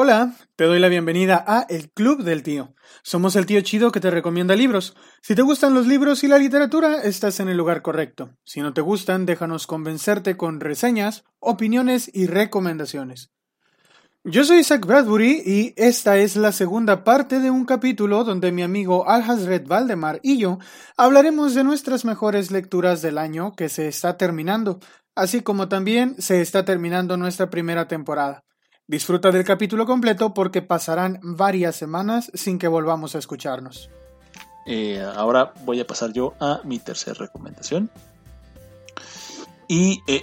[0.00, 2.72] Hola, te doy la bienvenida a El Club del Tío.
[3.02, 4.94] Somos el tío chido que te recomienda libros.
[5.22, 8.30] Si te gustan los libros y la literatura, estás en el lugar correcto.
[8.44, 13.32] Si no te gustan, déjanos convencerte con reseñas, opiniones y recomendaciones.
[14.22, 18.62] Yo soy Zach Bradbury y esta es la segunda parte de un capítulo donde mi
[18.62, 20.60] amigo Alhazred Valdemar y yo
[20.96, 24.78] hablaremos de nuestras mejores lecturas del año que se está terminando,
[25.16, 28.44] así como también se está terminando nuestra primera temporada.
[28.88, 33.90] Disfruta del capítulo completo porque pasarán varias semanas sin que volvamos a escucharnos.
[34.64, 37.90] Eh, ahora voy a pasar yo a mi tercera recomendación.
[39.68, 40.22] Y eh,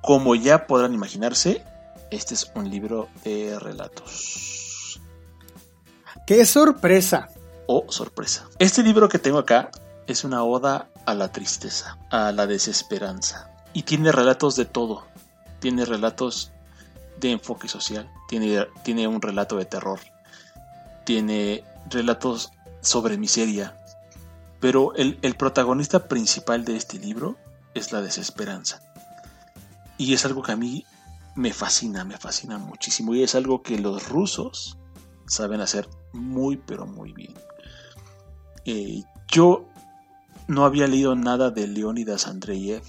[0.00, 1.62] como ya podrán imaginarse,
[2.10, 5.02] este es un libro de relatos.
[6.26, 7.28] ¡Qué sorpresa!
[7.66, 8.48] Oh, sorpresa.
[8.58, 9.70] Este libro que tengo acá
[10.06, 13.50] es una oda a la tristeza, a la desesperanza.
[13.74, 15.06] Y tiene relatos de todo.
[15.60, 16.52] Tiene relatos
[17.20, 20.00] de enfoque social, tiene, tiene un relato de terror,
[21.04, 23.76] tiene relatos sobre miseria,
[24.60, 27.36] pero el, el, protagonista principal de este libro
[27.74, 28.82] es la desesperanza.
[29.96, 30.84] Y es algo que a mí
[31.34, 33.14] me fascina, me fascina muchísimo.
[33.14, 34.76] Y es algo que los rusos
[35.26, 37.34] saben hacer muy, pero muy bien.
[38.64, 39.66] Eh, yo
[40.48, 42.82] no había leído nada de Leonidas Andreyev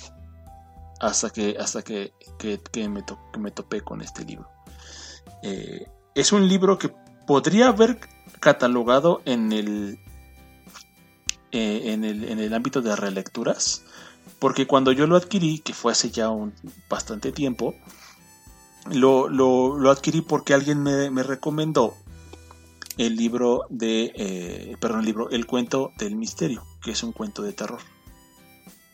[1.00, 2.14] hasta que, hasta que,
[2.76, 3.04] me,
[3.40, 4.50] me, topé con este libro.
[5.44, 6.94] Eh, es un libro que
[7.26, 8.00] podría haber
[8.40, 10.00] catalogado en el,
[11.52, 13.84] eh, en el, en el ámbito de relecturas,
[14.40, 16.54] porque cuando yo lo adquirí, que fue hace ya un
[16.90, 17.76] bastante tiempo,
[18.92, 21.96] lo, lo, adquirí porque alguien me, me, recomendó
[22.98, 27.42] el libro de, eh, perdón, el libro, el cuento del misterio, que es un cuento
[27.42, 27.80] de terror.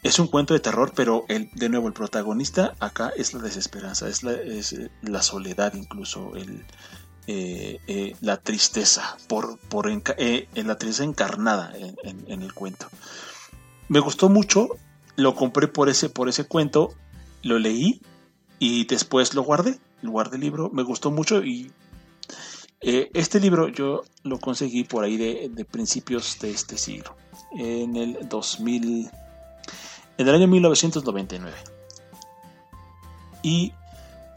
[0.06, 4.08] Es un cuento de terror, pero el, de nuevo el protagonista acá es la desesperanza,
[4.08, 6.64] es la, es la soledad incluso, el,
[7.26, 12.88] eh, eh, la tristeza, por, por eh, la tristeza encarnada en, el cuento.
[13.88, 14.70] Me gustó mucho,
[15.16, 16.94] lo compré por ese, por ese cuento,
[17.42, 18.00] lo leí
[18.60, 21.72] y después lo guardé, lo guardé el libro, me gustó mucho y
[22.80, 27.16] este libro yo lo conseguí por ahí de, de principios de este siglo,
[27.58, 29.10] en el 2000
[30.18, 31.56] en el año 1999.
[33.44, 33.74] Y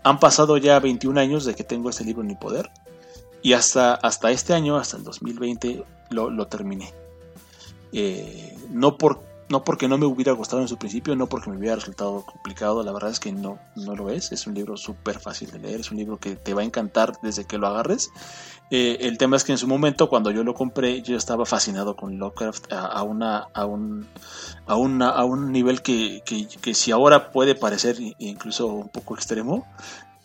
[0.05, 2.71] han pasado ya 21 años de que tengo este libro en mi poder.
[3.43, 6.93] Y hasta, hasta este año, hasta el 2020, lo, lo terminé.
[7.93, 11.57] Eh, no por no porque no me hubiera gustado en su principio, no porque me
[11.57, 15.19] hubiera resultado complicado, la verdad es que no, no lo es, es un libro súper
[15.19, 18.11] fácil de leer, es un libro que te va a encantar desde que lo agarres.
[18.71, 21.97] Eh, el tema es que en su momento, cuando yo lo compré, yo estaba fascinado
[21.97, 27.55] con Lovecraft a, a, un, a, a un nivel que, que, que si ahora puede
[27.55, 29.67] parecer incluso un poco extremo,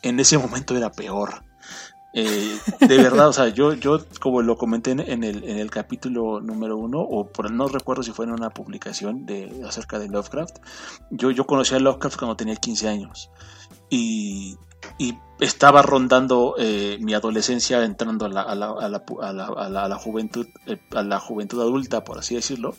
[0.02, 1.44] en ese momento era peor.
[2.16, 6.42] Eh, de verdad, o sea, yo, yo como lo comenté en el, en el capítulo
[6.42, 10.58] número uno, o por, no recuerdo si fue en una publicación de, acerca de Lovecraft,
[11.10, 13.32] yo, yo conocí a Lovecraft cuando tenía 15 años
[13.90, 14.58] y,
[15.00, 18.88] y estaba rondando eh, mi adolescencia entrando a la, a la, a
[19.28, 22.76] a la, juventud eh, a la juventud adulta por así decirlo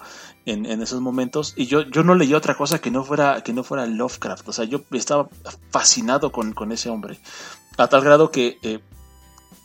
[0.46, 3.52] en, en, esos momentos y yo, yo no leía otra cosa que no fuera que
[3.52, 5.28] no fuera Lovecraft o sea yo estaba
[5.70, 7.18] fascinado con, con ese hombre
[7.76, 8.58] a tal grado que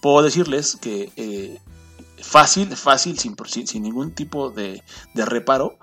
[0.02, 1.60] puedo decirles que eh,
[2.22, 3.36] fácil, fácil, sin,
[3.68, 4.84] sin, ningún tipo de,
[5.16, 5.78] reparo,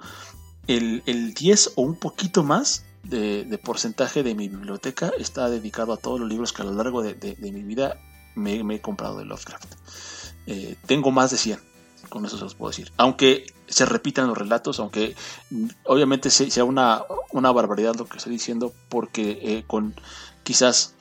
[0.67, 6.21] el, 10 o un poquito más de, porcentaje de mi biblioteca está dedicado a todos
[6.21, 8.01] los libros que a lo largo de, mi vida
[8.35, 9.75] me, he comprado de Lovecraft.
[10.47, 11.61] Eh, tengo más de 100,
[12.09, 12.93] con eso se los puedo decir.
[12.97, 15.17] Aunque se repitan los relatos, aunque
[15.85, 17.03] obviamente sea una,
[17.33, 19.95] una barbaridad lo que estoy diciendo, porque eh, con
[20.45, 20.95] quizás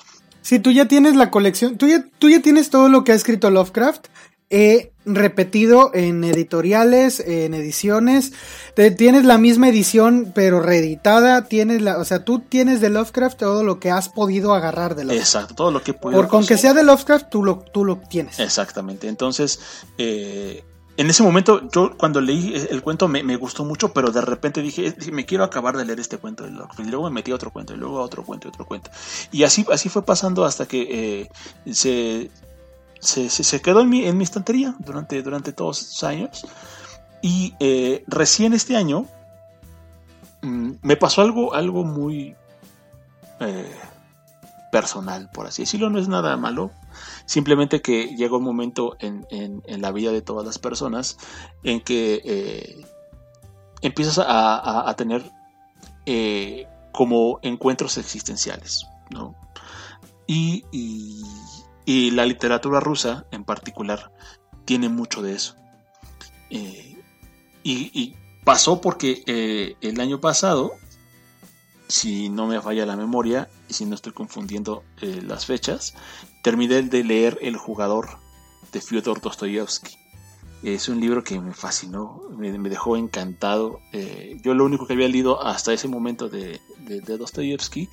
[0.46, 3.16] si tú ya tienes la colección, tú ya, tú ya tienes todo lo que ha
[3.16, 4.10] escrito Lovecraft,
[4.52, 8.32] he repetido en editoriales, en ediciones.
[8.96, 11.46] tienes la misma edición, pero reeditada.
[11.46, 15.06] Tienes la, o sea, tú tienes de Lovecraft todo lo que has podido agarrar de
[15.06, 15.28] Lovecraft.
[15.28, 16.22] Exacto, todo lo que podido.
[16.22, 18.38] Por con que sea de Lovecraft, tú lo, tú lo tienes.
[18.38, 19.08] Exactamente.
[19.08, 19.60] Entonces,
[19.98, 20.64] eh,
[20.98, 24.96] en ese momento, yo cuando leí el cuento me, gustó mucho, pero de repente dije,
[25.12, 26.48] me quiero acabar de leer este cuento.
[26.48, 28.90] Y luego me metí a otro cuento, y luego a otro cuento, y otro cuento.
[29.32, 31.28] Y así, así fue pasando hasta que
[31.66, 32.30] eh, se,
[33.00, 36.46] se, quedó en mi, en mi estantería durante, durante todos estos años.
[37.22, 39.06] Y eh, recién este año
[40.44, 42.36] mm, me pasó algo, algo muy
[43.42, 43.76] eh,
[44.72, 45.90] personal, por así decirlo.
[45.90, 46.72] No es nada malo,
[47.26, 49.26] Simplemente que llega un momento en,
[49.68, 51.18] la vida de todas las personas
[51.64, 52.86] en que eh,
[53.82, 55.32] empiezas a, tener
[56.06, 59.36] eh, como encuentros existenciales, ¿no?
[60.28, 60.64] Y,
[61.88, 64.12] Y la literatura rusa en particular
[64.66, 65.56] tiene mucho de eso.
[66.50, 67.02] Eh,
[67.64, 70.74] y, pasó porque el año pasado,
[71.88, 75.96] si no me falla la memoria y si no estoy confundiendo las fechas,
[76.46, 78.20] terminé de leer El jugador
[78.72, 79.98] de Fyodor Dostoyevsky.
[80.62, 83.80] Es un libro que me fascinó, me, dejó encantado.
[84.44, 86.62] yo lo único que había leído hasta ese momento de,
[87.08, 87.90] Dostoyevsky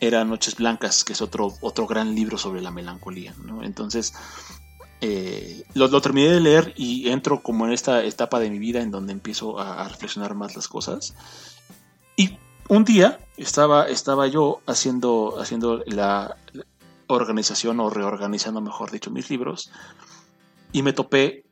[0.00, 3.34] era Noches Blancas, que es otro, otro gran libro sobre la melancolía.
[3.60, 4.14] Entonces,
[5.02, 8.90] eh, lo, terminé de leer y entro como en esta etapa de mi vida en
[8.90, 11.14] donde empiezo a, reflexionar más las cosas.
[12.16, 12.38] Y
[12.70, 16.38] un día estaba, estaba yo haciendo, haciendo la
[17.12, 19.70] organización o reorganizando, mejor dicho, mis libros
[20.72, 21.44] y me topé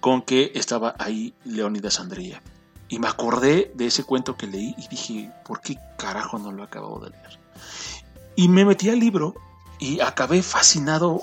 [0.00, 2.42] con que estaba ahí Leonidas Andrea.
[2.88, 6.62] Y me acordé de ese cuento que leí y dije, ¿por qué carajo no lo
[6.62, 7.38] acabo de leer?
[8.36, 9.34] Y me metí al libro
[9.78, 11.22] y acabé fascinado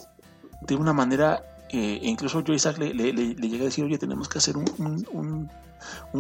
[0.62, 4.38] de una manera, eh, e incluso yo Isaac le, llegué a decir, oye, tenemos que
[4.38, 5.50] hacer un,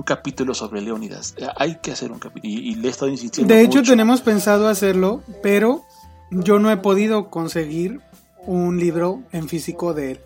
[0.05, 1.35] capítulo sobre Leónidas.
[1.57, 2.51] Hay que hacer un capítulo.
[2.51, 3.53] Y, le he estado insistiendo.
[3.53, 5.83] De hecho, tenemos pensado hacerlo, pero
[6.31, 8.01] yo no he podido conseguir
[8.45, 10.19] un libro en físico de él.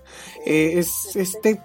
[0.46, 1.62] Eh, es este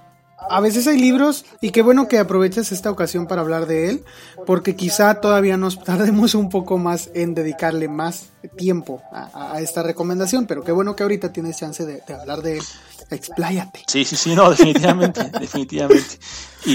[0.48, 4.04] a veces hay libros y qué bueno que aproveches esta ocasión para hablar de él,
[4.46, 10.46] porque quizá todavía nos tardemos un poco más en dedicarle más tiempo a, esta recomendación,
[10.46, 12.64] pero qué bueno que ahorita tienes chance de, hablar de él.
[13.10, 13.82] Expláyate.
[13.86, 16.18] Sí, sí, sí, no, definitivamente, definitivamente.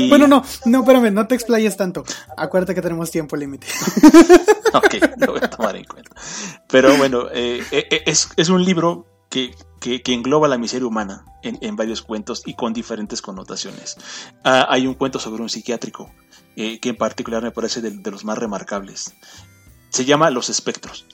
[0.10, 2.04] Bueno, no, no, espérame, no te explayes tanto.
[2.38, 3.68] Acuérdate que tenemos tiempo límite.
[4.74, 6.12] ok, lo voy a tomar en cuenta.
[6.68, 11.76] Pero bueno, eh, eh, es, es un libro que que, engloba la miseria humana en,
[11.76, 13.98] varios cuentos y con diferentes connotaciones.
[14.44, 16.12] Ah, hay un cuento sobre un psiquiátrico
[16.56, 19.16] eh, que en particular me parece de, los más remarcables.
[19.90, 21.06] Se llama Los espectros.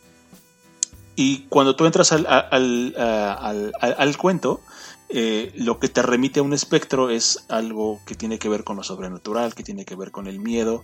[1.16, 4.60] Y cuando tú entras al, al, cuento,
[5.08, 8.76] eh, lo que te remite a un espectro es algo que tiene que ver con
[8.76, 10.84] lo sobrenatural, que tiene que ver con el miedo,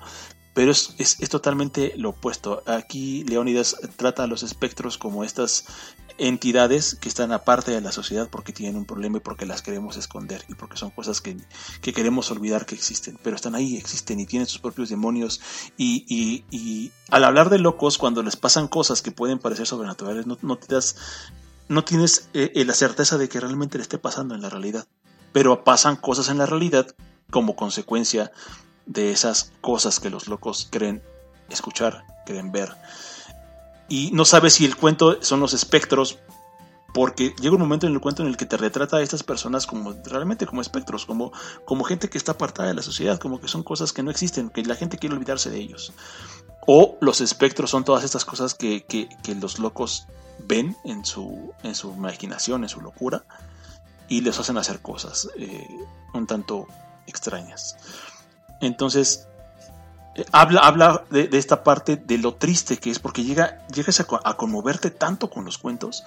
[0.53, 2.63] pero es, es, totalmente lo opuesto.
[2.65, 5.65] Aquí Leónidas trata a los espectros como estas
[6.17, 9.97] entidades que están aparte de la sociedad porque tienen un problema y porque las queremos
[9.97, 11.37] esconder y porque son cosas que,
[11.81, 15.41] queremos olvidar que existen, pero están ahí, existen y tienen sus propios demonios.
[15.77, 20.57] Y, al hablar de locos, cuando les pasan cosas que pueden parecer sobrenaturales, no, no
[20.57, 20.95] te das,
[21.69, 24.87] no tienes eh, eh, la certeza de que realmente le esté pasando en la realidad,
[25.31, 26.93] pero pasan cosas en la realidad
[27.31, 28.31] como consecuencia
[28.85, 31.01] de esas cosas que los locos creen
[31.49, 32.75] escuchar, creen ver
[33.91, 36.17] y no sabes si el cuento son los espectros,
[36.93, 39.67] porque llega un momento en el cuento en el que te retrata a estas personas
[39.67, 41.33] como realmente como espectros, como,
[41.65, 44.49] como gente que está apartada de la sociedad, como que son cosas que no existen,
[44.49, 45.91] que la gente quiere olvidarse de ellos.
[46.65, 49.09] O los espectros son todas estas cosas que,
[49.41, 50.05] los locos
[50.39, 53.25] ven en su, en su imaginación, en su locura,
[54.07, 55.67] y les hacen hacer cosas eh,
[56.13, 56.65] un tanto
[57.07, 57.75] extrañas.
[58.61, 59.27] Entonces,
[60.15, 64.33] eh, habla, habla de, esta parte de lo triste que es, porque llega, llegas a,
[64.35, 66.03] conmoverte tanto con los cuentos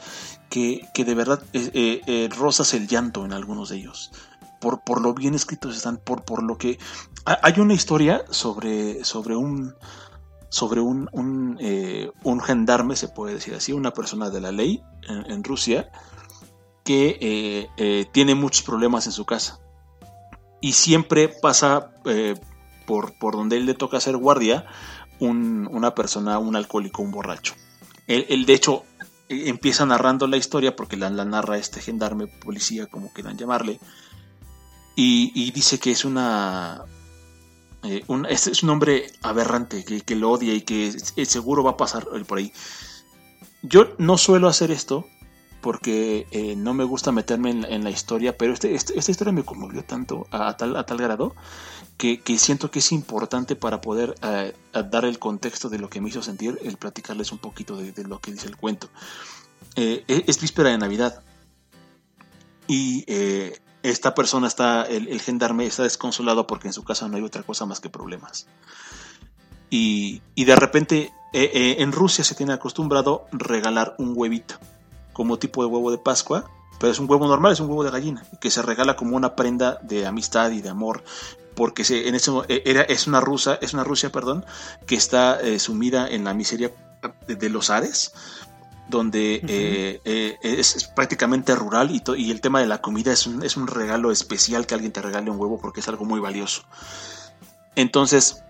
[0.50, 4.12] que, de verdad eh, eh, rozas el llanto en algunos de ellos.
[4.60, 6.78] Por, por lo bien escritos están, por, por lo que...
[7.24, 9.74] Hay una historia sobre, sobre un
[10.50, 15.90] sobre un, un, gendarme, se puede decir así, una persona de la ley en, Rusia,
[16.84, 17.68] que
[18.12, 19.58] tiene muchos problemas en su casa.
[20.64, 21.90] Y siempre pasa
[22.86, 24.64] por, por donde él le toca hacer guardia
[25.20, 27.52] una persona, un alcohólico, un borracho.
[28.06, 28.82] Él, de hecho
[29.28, 33.78] e, empieza narrando la historia porque la, narra este gendarme, policía, como quieran llamarle,
[34.96, 36.80] y, dice que es una...
[37.82, 41.76] Eh, un, es, un hombre aberrante que, que, lo odia y que seguro va a
[41.76, 42.54] pasar por ahí.
[43.60, 45.06] Yo no suelo hacer esto
[45.64, 49.46] porque eh, no me gusta meterme en, la historia, pero este, este, esta historia me
[49.46, 51.34] conmovió tanto a, tal, grado
[51.96, 54.52] que, siento que es importante para poder eh,
[54.90, 58.20] dar el contexto de lo que me hizo sentir, el platicarles un poquito de, lo
[58.20, 58.90] que dice el cuento.
[59.74, 61.22] Eh, e, es víspera de Navidad
[62.68, 63.06] y
[63.82, 67.64] esta persona está, el, gendarme está desconsolado porque en su casa no hay otra cosa
[67.64, 68.48] más que problemas.
[69.70, 74.56] Y, y de repente en Rusia se tiene acostumbrado regalar un huevito
[75.14, 76.44] como tipo de huevo de Pascua,
[76.78, 79.34] pero es un huevo normal, es un huevo de gallina, que se regala como una
[79.34, 81.02] prenda de amistad y de amor,
[81.54, 84.44] porque se, en ese, e, era, es una rusa, es una Rusia, perdón,
[84.86, 86.72] que está eh, sumida en la miseria
[87.26, 88.12] de, los Ares,
[88.88, 93.42] donde eh, eh, es, prácticamente rural y, y, el tema de la comida es un,
[93.42, 96.62] es un regalo especial que alguien te regale un huevo porque es algo muy valioso.
[97.76, 98.42] Entonces,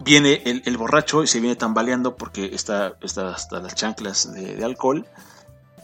[0.00, 5.06] viene el, borracho y se viene tambaleando porque está, está hasta las chanclas de alcohol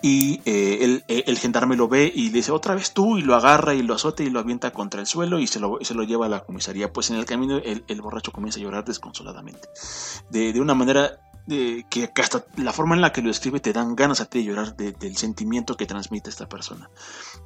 [0.07, 3.75] y eh, el, gendarme lo ve y le dice otra vez tú y lo agarra
[3.75, 6.27] y lo azota y lo avienta contra el suelo y se lo, se lo lleva
[6.27, 6.93] a la comisaría.
[6.93, 9.69] Pues en el camino el, borracho comienza a llorar desconsoladamente.
[10.31, 13.97] De, de una manera que hasta la forma en la que lo escribe te dan
[13.97, 16.89] ganas a ti de llorar del sentimiento que transmite esta persona.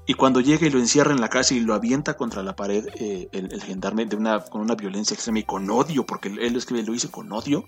[0.06, 2.88] Y cuando llega y lo encierra en la casa y lo avienta contra la pared,
[2.96, 6.58] eh, el, gendarme de una, con una violencia extrema y con odio, porque él lo
[6.58, 7.64] escribe, lo dice con odio,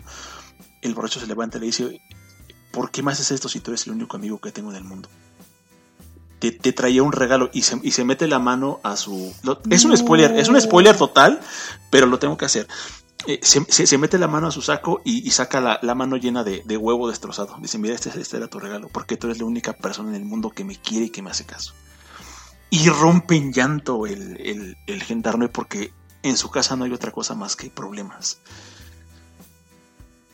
[0.82, 2.02] el borracho se levanta y le dice,
[2.72, 4.84] ¿por qué me haces esto si tú eres el único amigo que tengo en el
[4.84, 5.08] mundo?
[6.40, 9.32] Te, traía un regalo y se, y se, mete la mano a su...
[9.70, 11.40] es un spoiler, es un spoiler total,
[11.88, 12.66] pero lo tengo que hacer.
[13.28, 17.08] Eh, se, mete la mano a su saco y, saca la, mano llena de, huevo
[17.08, 17.56] destrozado.
[17.60, 20.24] Dice, mira, este, este, era tu regalo, porque tú eres la única persona en el
[20.24, 21.74] mundo que me quiere y que me hace caso.
[22.70, 25.92] Y rompe en llanto el, el, el gendarme porque
[26.24, 28.38] en su casa no hay otra cosa más que problemas.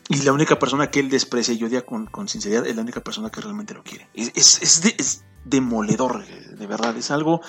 [0.09, 3.31] Y la única persona que él desprecia y odia con, sinceridad es la única persona
[3.31, 4.09] que realmente lo quiere.
[4.15, 6.97] Es, es, demoledor, de verdad.
[6.97, 7.43] Es algo.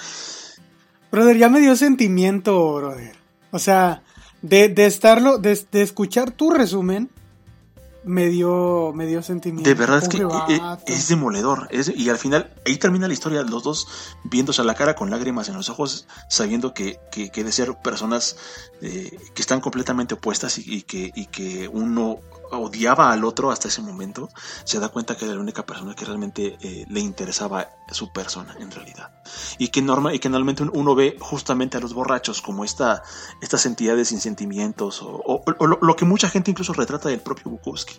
[1.11, 3.15] Brother, ya me dio sentimiento, brother.
[3.51, 4.03] O sea,
[4.41, 7.09] de, de estarlo, de, de, escuchar tu resumen,
[8.03, 9.69] me dio, me dio sentimiento.
[9.69, 10.25] De verdad es que
[10.87, 11.67] es, demoledor.
[11.71, 13.87] y al final, ahí termina la historia, los dos
[14.23, 17.75] viéndose a la cara con lágrimas en los ojos, sabiendo que, que, que de ser
[17.83, 18.37] personas
[18.81, 22.19] eh, que están completamente opuestas y, que, y que uno
[22.51, 24.29] odiaba al otro hasta ese momento,
[24.63, 28.55] se da cuenta que era la única persona que realmente eh, le interesaba su persona
[28.59, 29.11] en realidad.
[29.57, 33.03] Y que, norma, y que normalmente uno ve justamente a los borrachos como esta,
[33.41, 35.43] estas entidades sin sentimientos o,
[35.81, 37.95] lo, que mucha gente incluso retrata del propio Bukowski.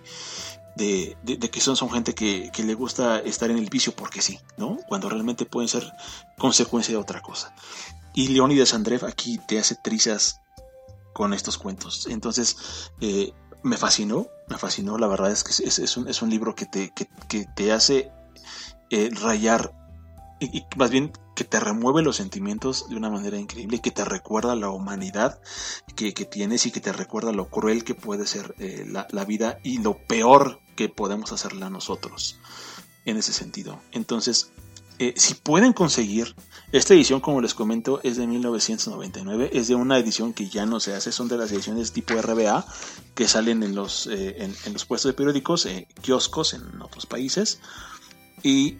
[0.76, 1.16] De,
[1.52, 4.78] que son, son gente que, que, le gusta estar en el vicio porque sí, ¿no?
[4.88, 5.92] Cuando realmente pueden ser
[6.38, 7.54] consecuencia de otra cosa.
[8.14, 10.40] Y Leonidas Andrev aquí te hace trizas
[11.12, 12.07] con estos cuentos.
[12.09, 12.57] Entonces,
[13.00, 16.66] eh, me fascinó, me fascinó, la verdad es que es, un, es un, libro que
[16.66, 18.11] te, que, te hace
[18.90, 19.73] eh, rayar
[20.40, 24.57] y, más bien que te remueve los sentimientos de una manera increíble que te recuerda
[24.57, 25.40] la humanidad
[25.95, 29.59] que, tienes y que te recuerda lo cruel que puede ser eh, la, la, vida
[29.62, 32.38] y lo peor que podemos hacerla nosotros
[33.04, 33.80] en ese sentido.
[33.92, 34.50] Entonces,
[34.99, 36.35] eh, si pueden conseguir,
[36.73, 40.79] esta edición, como les comento, es de 1999, es de una edición que ya no
[40.79, 42.65] se hace, son de las ediciones tipo RBA
[43.15, 47.61] que salen en los, eh, en, los puestos de periódicos, eh, kioscos en otros países.
[48.43, 48.79] Y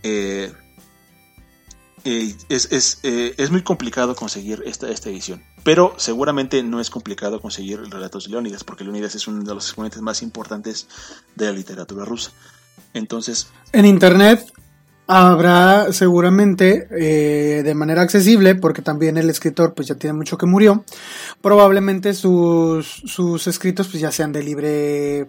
[2.05, 5.43] es, muy complicado conseguir esta, esta edición.
[5.65, 9.55] Pero seguramente no es complicado conseguir el relatos de Leónidas, porque Leónidas es uno de
[9.55, 10.89] los exponentes más importantes
[11.35, 12.33] de la literatura rusa.
[12.95, 13.49] Entonces.
[13.73, 14.53] En internet
[15.11, 20.47] habrá seguramente eh, de manera accesible, porque también el escritor pues ya tiene mucho que
[20.47, 20.85] murió,
[21.43, 25.29] probablemente sus, sus escritos pues ya sean de libre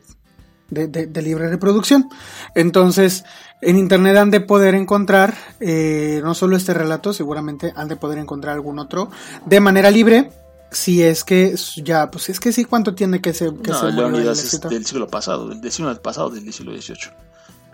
[0.69, 2.09] de, libre reproducción.
[2.53, 3.23] Entonces,
[3.61, 8.19] en internet han de poder encontrar eh, no solo este relato, seguramente han de poder
[8.19, 9.09] encontrar algún otro
[9.47, 10.31] de manera libre.
[10.71, 13.51] Si es que ya, pues es que sí, ¿cuánto tiene que ser?
[13.55, 17.11] Que no, es del siglo pasado, del siglo pasado, del siglo XVIII.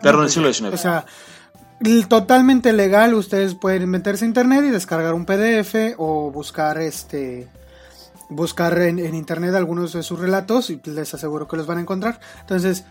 [0.01, 0.73] Perdón, del siglo XIX.
[0.73, 1.05] O sea,
[2.07, 7.47] totalmente legal, ustedes pueden meterse a internet y descargar un PDF o buscar este
[8.29, 12.19] buscar en, internet algunos de sus relatos y les aseguro que los van a encontrar.
[12.41, 12.83] Entonces,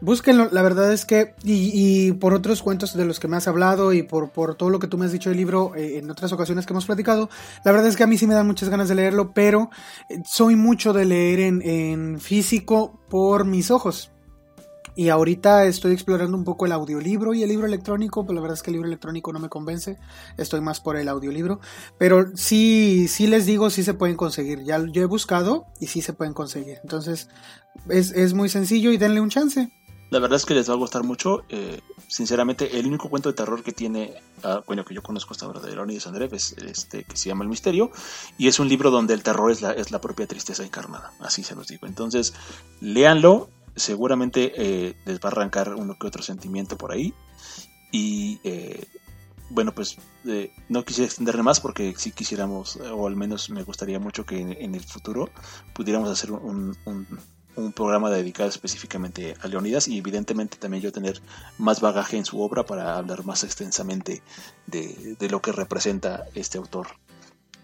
[0.00, 3.92] búsquenlo, la verdad es que, y, por otros cuentos de los que me has hablado
[3.92, 6.32] y por, por todo lo que tú me has dicho del libro eh, en otras
[6.32, 7.30] ocasiones que hemos platicado,
[7.64, 9.70] la verdad es que a mí sí me dan muchas ganas de leerlo, pero
[10.08, 14.10] eh, soy mucho de leer en, en físico por mis ojos.
[14.96, 18.56] Y ahorita estoy explorando un poco el audiolibro y el libro electrónico, pero la verdad
[18.56, 19.98] es que el libro electrónico no me convence,
[20.36, 21.60] estoy más por el audiolibro,
[21.98, 26.02] pero sí, sí les digo, sí se pueden conseguir, ya yo he buscado y sí
[26.02, 27.28] se pueden conseguir, entonces
[27.88, 29.70] es, muy sencillo y denle un chance.
[30.10, 33.36] La verdad es que les va a gustar mucho, eh, sinceramente el único cuento de
[33.36, 37.04] terror que tiene, ah, bueno, que yo conozco hasta ahora de Leonidas Andrev es este
[37.04, 37.92] que se llama El Misterio
[38.36, 41.44] y es un libro donde el terror es la, es la propia tristeza encarnada, así
[41.44, 42.34] se los digo, entonces
[42.80, 47.12] léanlo, seguramente eh, les va a arrancar uno que otro sentimiento por ahí.
[47.90, 48.86] Y eh,
[49.48, 49.96] bueno, pues
[50.26, 54.38] eh, no quisiera extenderle más porque si quisiéramos, o al menos me gustaría mucho que
[54.38, 55.30] en, el futuro
[55.74, 56.76] pudiéramos hacer un,
[57.74, 61.20] programa dedicado específicamente a Leonidas y evidentemente también yo tener
[61.58, 64.22] más bagaje en su obra para hablar más extensamente
[64.66, 66.86] de, lo que representa este autor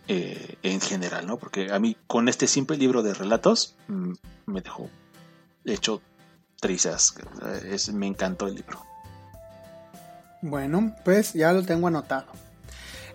[0.09, 1.39] en general, ¿no?
[1.39, 4.13] Porque a mí con este simple libro de relatos mm,
[4.47, 4.91] me dejó
[5.75, 6.03] hecho
[6.61, 7.15] trizas.
[7.71, 8.85] Es, me encantó el libro.
[10.43, 12.27] Bueno, pues ya lo tengo anotado.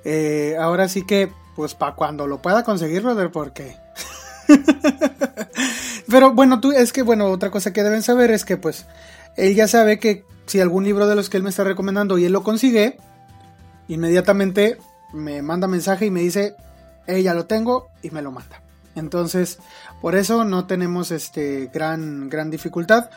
[0.04, 3.78] Eh, ahora sí que, pues para cuando lo pueda conseguir, brother, porque...
[6.08, 8.86] Pero bueno, tú es que, bueno, otra cosa que deben saber es que, pues,
[9.38, 12.26] él ya sabe que si algún libro de los que él me está recomendando y
[12.26, 12.98] él lo consigue,
[13.88, 14.78] inmediatamente
[15.14, 16.56] me manda mensaje y me dice,
[17.08, 18.62] ya lo tengo y me lo manda.
[18.96, 19.60] Entonces,
[20.02, 23.10] por eso no tenemos este gran, gran dificultad.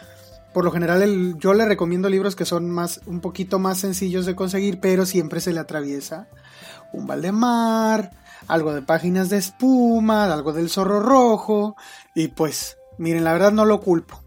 [0.53, 4.37] Por lo general, yo le recomiendo libros que son más, un poquito más sencillos de
[4.37, 6.29] conseguir, pero siempre se le atraviesa
[6.93, 8.13] un Valdemar,
[8.47, 11.77] algo de páginas de espuma, algo del zorro rojo,
[12.15, 14.23] y pues, miren, la verdad no lo culpo.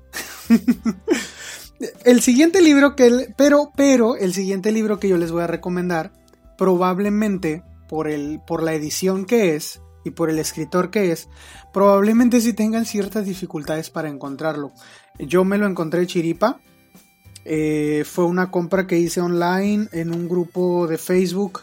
[2.03, 6.11] el siguiente libro que, pero, pero, el siguiente libro que yo les voy a recomendar,
[6.57, 11.27] probablemente por el, por la edición que es, y por el escritor que es,
[11.73, 14.71] probablemente sí tengan ciertas dificultades para encontrarlo.
[15.19, 16.59] Yo me lo encontré chiripa.
[17.45, 21.61] Eh, fue una compra que hice online en un grupo de Facebook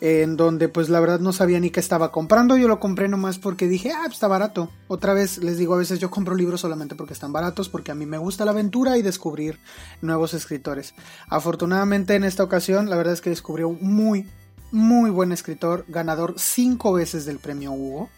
[0.00, 2.56] en donde pues la verdad no sabía ni qué estaba comprando.
[2.56, 4.70] Yo lo compré nomás porque dije, ah, está barato.
[4.88, 7.94] Otra vez les digo, a veces yo compro libros solamente porque están baratos, porque a
[7.94, 9.60] mí me gusta la aventura y descubrir
[10.00, 10.94] nuevos escritores.
[11.28, 14.26] Afortunadamente en esta ocasión la verdad es que descubrió muy,
[14.70, 18.10] muy buen escritor, ganador cinco veces del premio Hugo.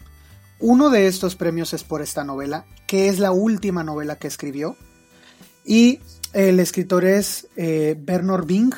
[0.59, 4.77] Uno de estos premios es por esta novela, que es la última novela que escribió.
[5.65, 5.99] Y
[6.33, 8.73] el escritor es eh, Bernard Bing.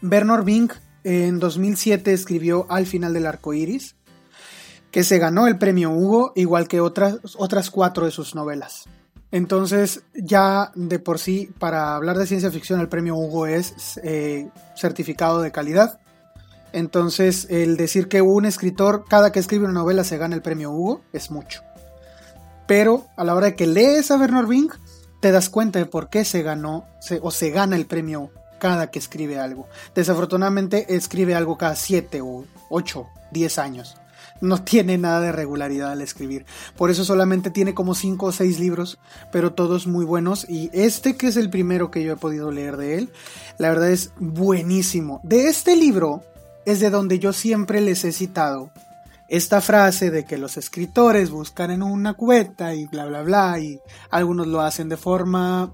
[0.00, 0.70] Bernard Bing
[1.04, 3.96] en 2007 escribió Al final del arco iris,
[4.90, 8.84] que se ganó el premio Hugo, igual que otras, otras cuatro de sus novelas.
[9.30, 14.48] Entonces, ya de por sí, para hablar de ciencia ficción, el premio Hugo es eh,
[14.74, 16.00] certificado de calidad.
[16.78, 20.70] Entonces, el decir que un escritor, cada que escribe una novela, se gana el premio
[20.70, 21.62] Hugo, es mucho.
[22.68, 24.70] Pero a la hora de que lees a Bernard Bing,
[25.20, 26.86] te das cuenta de por qué se ganó
[27.20, 28.30] o se gana el premio
[28.60, 29.66] cada que escribe algo.
[29.96, 33.96] Desafortunadamente, escribe algo cada 7 o 8, 10 años.
[34.40, 36.46] No tiene nada de regularidad al escribir.
[36.76, 39.00] Por eso solamente tiene como 5 o 6 libros,
[39.32, 40.48] pero todos muy buenos.
[40.48, 43.10] Y este, que es el primero que yo he podido leer de él,
[43.58, 45.20] la verdad es buenísimo.
[45.24, 46.22] De este libro,
[46.68, 48.70] es de donde yo siempre les he citado
[49.30, 53.80] esta frase de que los escritores buscan en una cubeta y bla bla bla y
[54.10, 55.72] algunos lo hacen de forma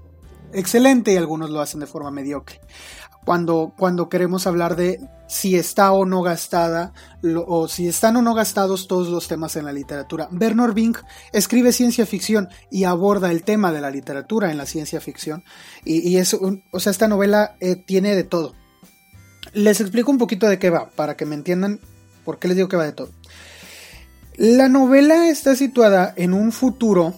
[0.53, 2.61] excelente y algunos lo hacen de forma mediocre.
[3.25, 6.93] Cuando, cuando queremos hablar de si está o no gastada
[7.45, 10.29] o si están o no gastados todos los temas en la literatura.
[10.31, 10.95] Bernard Bing
[11.33, 15.43] escribe ciencia ficción y aborda el tema de la literatura en la ciencia ficción
[15.83, 18.53] y, es o sea, esta novela eh, tiene de todo
[19.55, 21.79] les explico un poquito de qué va, para que me entiendan
[22.23, 23.09] por qué les digo que va de todo.
[24.35, 27.13] La novela está situada en un futuro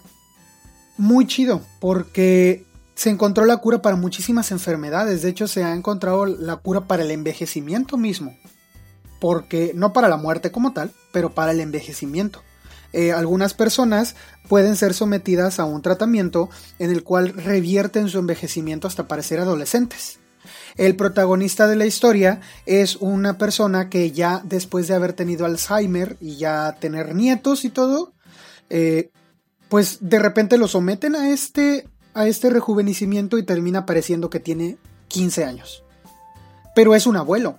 [0.97, 2.63] muy chido, porque
[2.95, 5.23] se encontró la cura para muchísimas enfermedades.
[5.23, 8.37] De hecho, se ha encontrado la cura para el envejecimiento mismo.
[9.19, 12.43] Porque, no para la muerte como tal, pero para el envejecimiento.
[12.93, 14.15] Eh, algunas personas
[14.47, 20.19] pueden ser sometidas a un tratamiento en el cual revierten su envejecimiento hasta parecer adolescentes.
[20.77, 26.17] El protagonista de la historia es una persona que ya después de haber tenido Alzheimer
[26.21, 28.13] y ya tener nietos y todo,
[28.69, 29.09] eh,
[29.69, 34.77] pues de repente lo someten a este, a este rejuvenecimiento y termina pareciendo que tiene
[35.07, 35.83] 15 años.
[36.75, 37.57] Pero es un abuelo.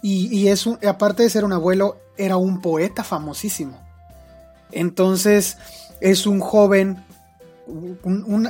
[0.00, 3.80] Y, es aparte de ser un abuelo, era un poeta famosísimo.
[4.72, 5.58] Entonces
[6.00, 7.04] es un joven,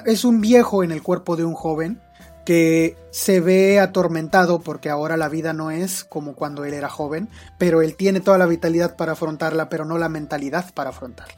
[0.07, 2.01] es un viejo en el cuerpo de un joven
[2.45, 7.29] que se ve atormentado porque ahora la vida no es como cuando él era joven,
[7.59, 11.35] pero él tiene toda la vitalidad para afrontarla, pero no la mentalidad para afrontarla.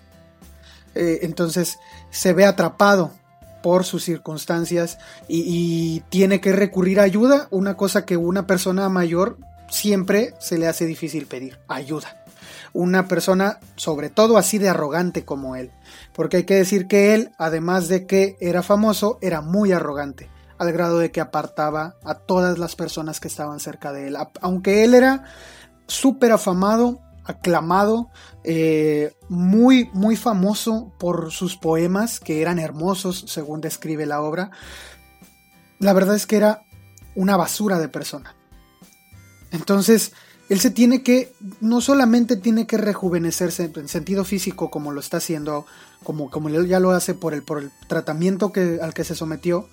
[0.95, 1.79] Eh, entonces
[2.11, 3.11] se ve atrapado
[3.63, 8.89] por sus circunstancias y, y, tiene que recurrir a ayuda, una cosa que una persona
[8.91, 9.39] mayor
[9.71, 12.25] siempre se le hace difícil pedir, ayuda.
[12.75, 15.71] Una persona sobre todo así de arrogante como él,
[16.13, 20.73] porque hay que decir que él, además de que era famoso, era muy arrogante al
[20.73, 24.17] grado de que apartaba a todas las personas que estaban cerca de él.
[24.41, 25.25] Aunque él era
[25.87, 28.11] súper afamado, aclamado,
[28.45, 34.51] eh, muy, muy famoso por sus poemas, que eran hermosos según describe la obra,
[35.79, 36.63] la verdad es que era
[37.15, 38.35] una basura de persona.
[39.51, 40.13] Entonces,
[40.49, 45.17] él se tiene que, no solamente tiene que rejuvenecerse en sentido físico como lo está
[45.17, 45.65] haciendo,
[46.03, 49.69] como, como ya lo hace por el, por el tratamiento que, al que se sometió,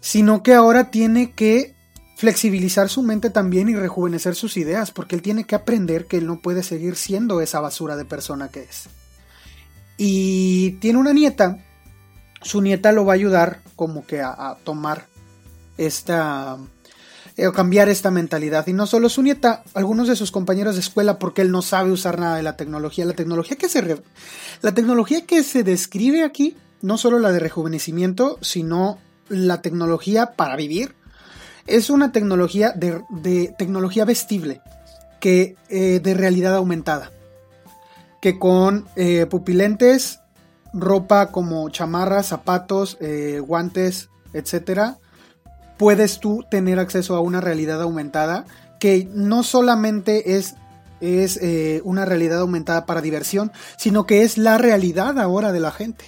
[0.00, 1.74] sino que ahora tiene que
[2.18, 6.26] flexibilizar su mente también y rejuvenecer sus ideas, porque él tiene que aprender que él
[6.26, 8.88] no puede seguir siendo esa basura de persona que es.
[9.96, 11.58] Y tiene una nieta,
[12.42, 15.06] su nieta lo va a ayudar como que a, tomar
[15.76, 16.58] esta,
[17.36, 18.66] eh, o cambiar esta mentalidad.
[18.66, 21.92] Y no solo su nieta, algunos de sus compañeros de escuela, porque él no sabe
[21.92, 23.04] usar nada de la tecnología.
[23.04, 24.02] La tecnología que se,
[24.62, 28.98] la tecnología que se describe aquí, no solo la de rejuvenecimiento, sino
[29.28, 30.94] la tecnología para vivir
[31.68, 34.62] es una tecnología de, tecnología vestible,
[35.20, 37.12] que eh, de realidad aumentada,
[38.20, 40.20] que con eh, pupilentes,
[40.72, 44.98] ropa como chamarras, zapatos, eh, guantes, etcétera,
[45.76, 48.44] puedes tú tener acceso a una realidad aumentada
[48.80, 50.54] que no solamente es
[51.00, 51.38] es
[51.84, 56.06] una realidad aumentada para diversión, sino que es la realidad ahora de la gente.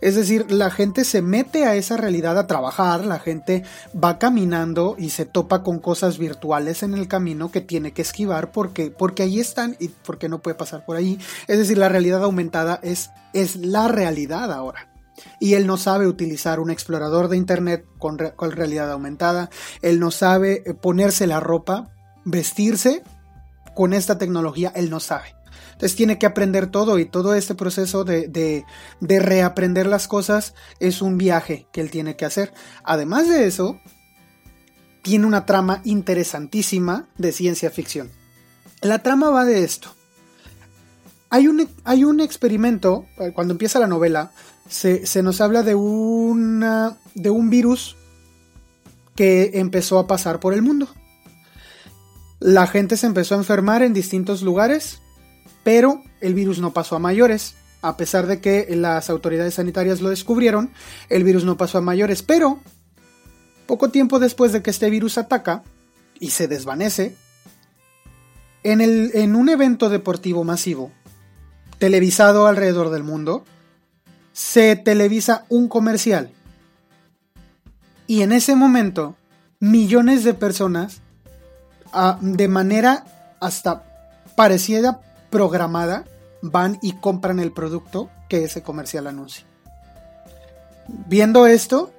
[0.00, 4.96] Es decir, la gente se mete a esa realidad a trabajar, la gente va caminando
[4.98, 9.22] y se topa con cosas virtuales en el camino que tiene que esquivar porque, porque
[9.22, 11.18] ahí están y porque no puede pasar por ahí.
[11.46, 14.88] Es decir, la realidad aumentada es, es la realidad ahora.
[15.40, 19.50] Y él no sabe utilizar un explorador de Internet con, con realidad aumentada.
[19.82, 21.90] Él no sabe eh, ponerse la ropa,
[22.24, 23.02] vestirse
[23.74, 24.72] con esta tecnología.
[24.74, 25.37] Él no sabe.
[25.78, 28.64] Entonces tiene que aprender todo y todo este proceso de,
[29.00, 32.52] reaprender las cosas es un viaje que él tiene que hacer.
[32.82, 33.78] Además de eso,
[35.02, 38.10] tiene una trama interesantísima de ciencia ficción.
[38.82, 39.94] La trama va de esto.
[41.30, 44.32] Hay un, hay un experimento, eh, cuando empieza la novela,
[44.68, 47.94] se, se nos habla de, una, de un virus
[49.14, 50.88] que empezó a pasar por el mundo.
[52.40, 55.02] La gente se empezó a enfermar en distintos lugares
[55.68, 57.54] pero el virus no pasó a mayores.
[57.82, 60.70] A pesar de que las autoridades sanitarias lo descubrieron,
[61.10, 62.22] el virus no pasó a mayores.
[62.22, 62.58] Pero,
[63.66, 65.62] poco tiempo después de que este virus ataca
[66.18, 67.16] y se desvanece,
[68.62, 70.90] en, en un evento deportivo masivo,
[71.78, 73.44] televisado alrededor del mundo,
[74.32, 76.30] se televisa un comercial.
[78.06, 79.16] Y en ese momento,
[79.60, 81.02] millones de personas,
[81.92, 83.04] ah, de manera
[83.38, 83.84] hasta
[84.34, 86.04] parecida programada
[86.42, 89.44] van y compran el producto que ese comercial anuncia.
[90.86, 91.90] Viendo esto,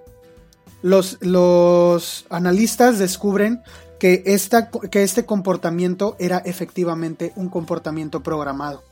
[0.82, 3.62] los, los analistas descubren
[4.00, 8.84] que, esta, que este comportamiento era efectivamente un comportamiento programado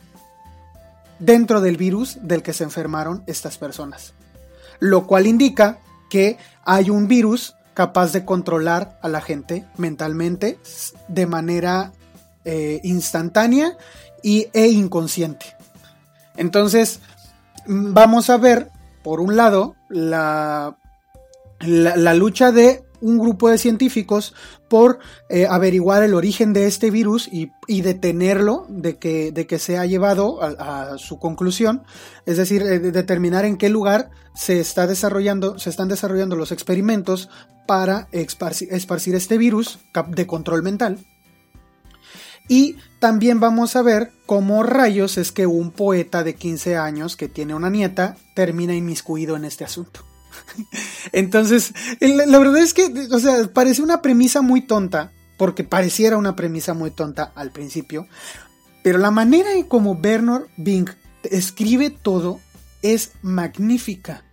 [1.20, 4.14] dentro del virus del que se enfermaron estas personas.
[4.80, 10.60] Lo cual indica que hay un virus capaz de controlar a la gente mentalmente
[11.08, 11.94] de manera
[12.46, 13.78] eh, instantánea
[14.24, 15.58] y, e inconsciente.
[16.36, 17.00] Entonces,
[17.66, 18.70] vamos a ver,
[19.04, 20.78] por un lado, la,
[21.60, 24.34] la, lucha de un grupo de científicos
[24.70, 25.00] por
[25.30, 27.52] eh, averiguar el origen de este virus y,
[27.82, 31.84] detenerlo de que, de que se ha llevado a, su conclusión,
[32.26, 37.30] es decir, eh, determinar en qué lugar se, está desarrollando, se están desarrollando los experimentos
[37.68, 41.00] para esparcir este virus de control mental.
[42.48, 47.28] Y también vamos a ver cómo rayos es que un poeta de 15 años que
[47.28, 50.06] tiene una nieta termina inmiscuido en este asunto.
[51.12, 56.36] Entonces, la verdad es que, o sea, parece una premisa muy tonta, porque pareciera una
[56.36, 58.08] premisa muy tonta al principio,
[58.84, 60.90] pero la manera en como Bernard Bing
[61.24, 62.40] escribe todo
[62.82, 64.24] es magnífica.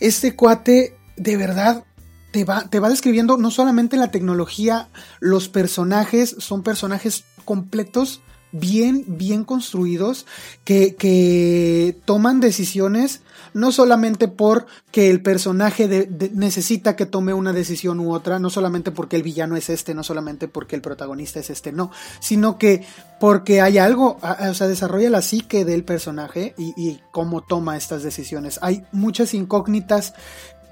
[0.00, 1.84] Este cuate, de verdad,
[2.32, 4.88] te va, te va describiendo no solamente la tecnología,
[5.20, 8.20] los personajes, son personajes completos,
[8.52, 10.24] bien, bien construidos,
[10.62, 13.22] que, que toman decisiones
[13.54, 19.16] no solamente porque el personaje necesita que tome una decisión u otra, no solamente porque
[19.16, 22.86] el villano es este, no solamente porque el protagonista es este, no, sino que
[23.18, 28.04] porque hay algo, o sea, desarrolla la psique del personaje y, y cómo toma estas
[28.04, 28.60] decisiones.
[28.62, 30.14] Hay muchas incógnitas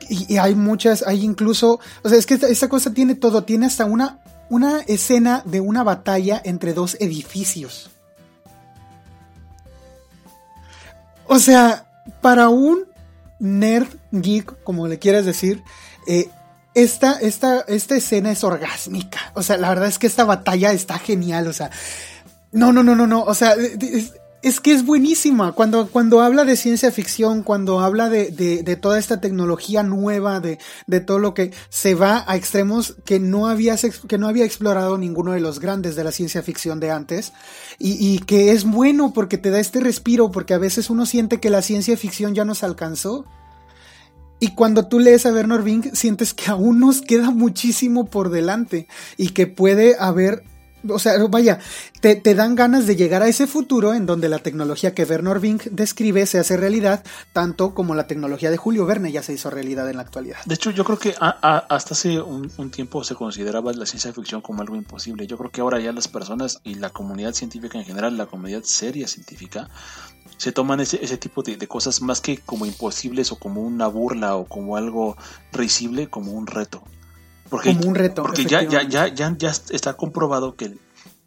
[0.09, 3.85] y, hay muchas, hay incluso, o sea, es que esta, cosa tiene todo, tiene hasta
[3.85, 7.91] una, una escena de una batalla entre dos edificios.
[11.27, 11.87] O sea,
[12.21, 12.87] para un
[13.39, 15.63] nerd geek, como le quieras decir,
[16.07, 16.31] eh,
[16.75, 19.33] esta, esta, esta escena es orgásmica.
[19.35, 21.47] O sea, la verdad es que esta batalla está genial.
[21.47, 21.71] O sea,
[22.53, 23.23] no, no, no, no, no.
[23.25, 24.13] O sea, es
[24.61, 25.53] que es buenísima.
[25.53, 30.59] Cuando, cuando habla de ciencia ficción, cuando habla de, de, toda esta tecnología nueva, de,
[30.87, 34.96] de, todo lo que se va a extremos que no, había, que no había explorado
[34.98, 37.33] ninguno de los grandes de la ciencia ficción de antes.
[37.79, 41.40] Y, y, que es bueno porque te da este respiro, porque a veces uno siente
[41.40, 43.24] que la ciencia ficción ya nos alcanzó.
[44.40, 48.87] Y cuando tú lees a Bernard Bing, sientes que aún nos queda muchísimo por delante
[49.16, 50.44] y que puede haber
[50.88, 51.59] o sea, vaya,
[52.01, 55.64] te, dan ganas de llegar a ese futuro en donde la tecnología que Werner Vink
[55.64, 59.88] describe se hace realidad, tanto como la tecnología de Julio Verne ya se hizo realidad
[59.91, 60.38] en la actualidad.
[60.45, 64.62] De hecho, yo creo que hasta hace un, tiempo se consideraba la ciencia ficción como
[64.62, 65.27] algo imposible.
[65.27, 68.62] Yo creo que ahora ya las personas y la comunidad científica en general, la comunidad
[68.62, 69.69] seria científica,
[70.37, 74.37] se toman ese, ese tipo de, cosas más que como imposibles o como una burla
[74.37, 75.17] o como algo
[75.53, 76.83] risible, como un reto.
[77.49, 78.23] Porque, como un reto.
[78.23, 80.77] Porque ya, ya, ya, ya, ya está comprobado que,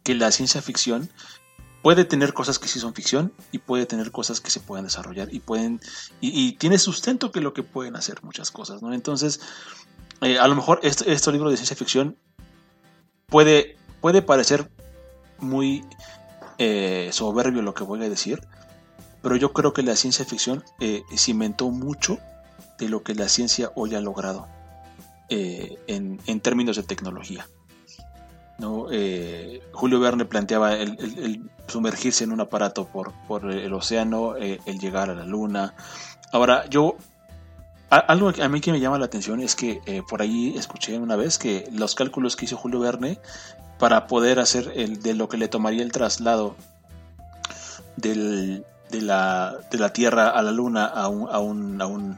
[0.03, 1.09] que la ciencia ficción
[1.81, 5.33] puede tener cosas que sí son ficción y puede tener cosas que se pueden desarrollar
[5.33, 5.81] y pueden
[6.19, 8.93] y, tiene sustento que lo que pueden hacer muchas cosas, ¿no?
[8.93, 9.39] Entonces,
[10.21, 12.17] eh, a lo mejor este, este, libro de ciencia ficción
[13.27, 14.69] puede, puede parecer
[15.39, 15.83] muy
[16.59, 18.41] eh, soberbio lo que voy a decir,
[19.23, 22.19] pero yo creo que la ciencia ficción eh, cimentó mucho
[22.77, 24.47] de lo que la ciencia hoy ha logrado
[25.31, 27.47] en, en términos de tecnología.
[28.61, 28.87] ¿no?
[28.91, 34.79] Eh, Julio Verne planteaba el, sumergirse en un aparato por, por el océano, eh, el
[34.79, 35.73] llegar a la luna.
[36.31, 36.95] Ahora, yo,
[37.89, 41.15] algo a mí que me llama la atención es que eh, por ahí escuché una
[41.15, 43.19] vez que los cálculos que hizo Julio Verne
[43.79, 46.55] para poder hacer el, de lo que le tomaría el traslado
[47.95, 52.17] de, la, de la Tierra a la Luna a un, a un, a un,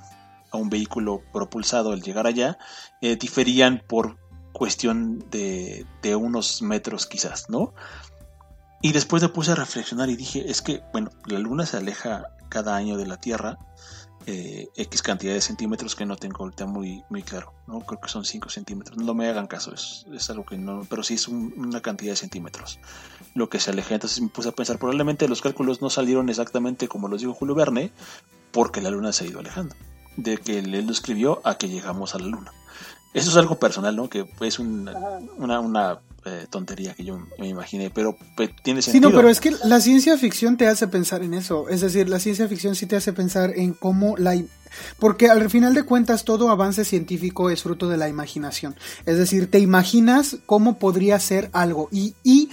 [0.54, 2.58] a un vehículo propulsado, el llegar allá,
[3.02, 4.18] diferían por
[4.54, 7.74] cuestión de, de unos metros quizás, ¿no?
[8.82, 12.26] Y después me puse a reflexionar y dije, es que, bueno, la luna se aleja
[12.50, 13.58] cada año de la Tierra
[14.26, 17.82] eh, X cantidad de centímetros que no tengo ahorita muy, muy claro, ¿no?
[17.82, 21.04] Creo que son 5 centímetros, no me hagan caso, es, es algo que no, pero
[21.04, 22.80] sí es una cantidad de centímetros
[23.34, 23.96] lo que se aleja.
[23.96, 27.56] Entonces me puse a pensar, probablemente los cálculos no salieron exactamente como los dijo Julio
[27.56, 27.92] Verne,
[28.52, 29.76] porque la luna se ha ido alejando,
[30.18, 32.52] de que él lo escribió a que llegamos a la luna.
[33.14, 34.10] Eso es algo personal, ¿no?
[34.10, 39.10] Que es una, una, eh, tontería que yo me imaginé, pero pues, tiene sentido.
[39.10, 41.70] Sí, no, pero es que la ciencia ficción te hace pensar en eso.
[41.70, 44.42] Es decir, la ciencia ficción sí te hace pensar en cómo la...
[44.98, 48.76] Porque al final de cuentas todo avance científico es fruto de la imaginación.
[49.06, 52.50] Es decir, te imaginas cómo podría ser algo y, y,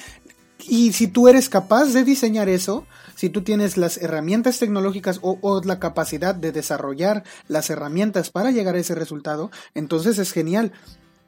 [0.68, 2.86] y si tú eres capaz de diseñar eso,
[3.20, 8.76] si tú tienes las herramientas tecnológicas o, la capacidad de desarrollar las herramientas para llegar
[8.76, 10.72] a ese resultado, entonces es genial.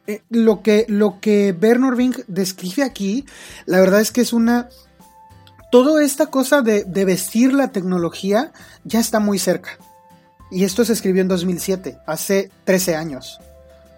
[0.07, 3.27] Eh, lo, que, lo que Bernard Vink describe aquí,
[3.67, 4.71] la verdad es que es una...
[5.71, 8.53] Toda esta cosa de, de vestir la tecnología
[8.85, 9.77] ya está muy cerca.
[10.51, 13.39] Y esto se escribió en 2007, hace 13 años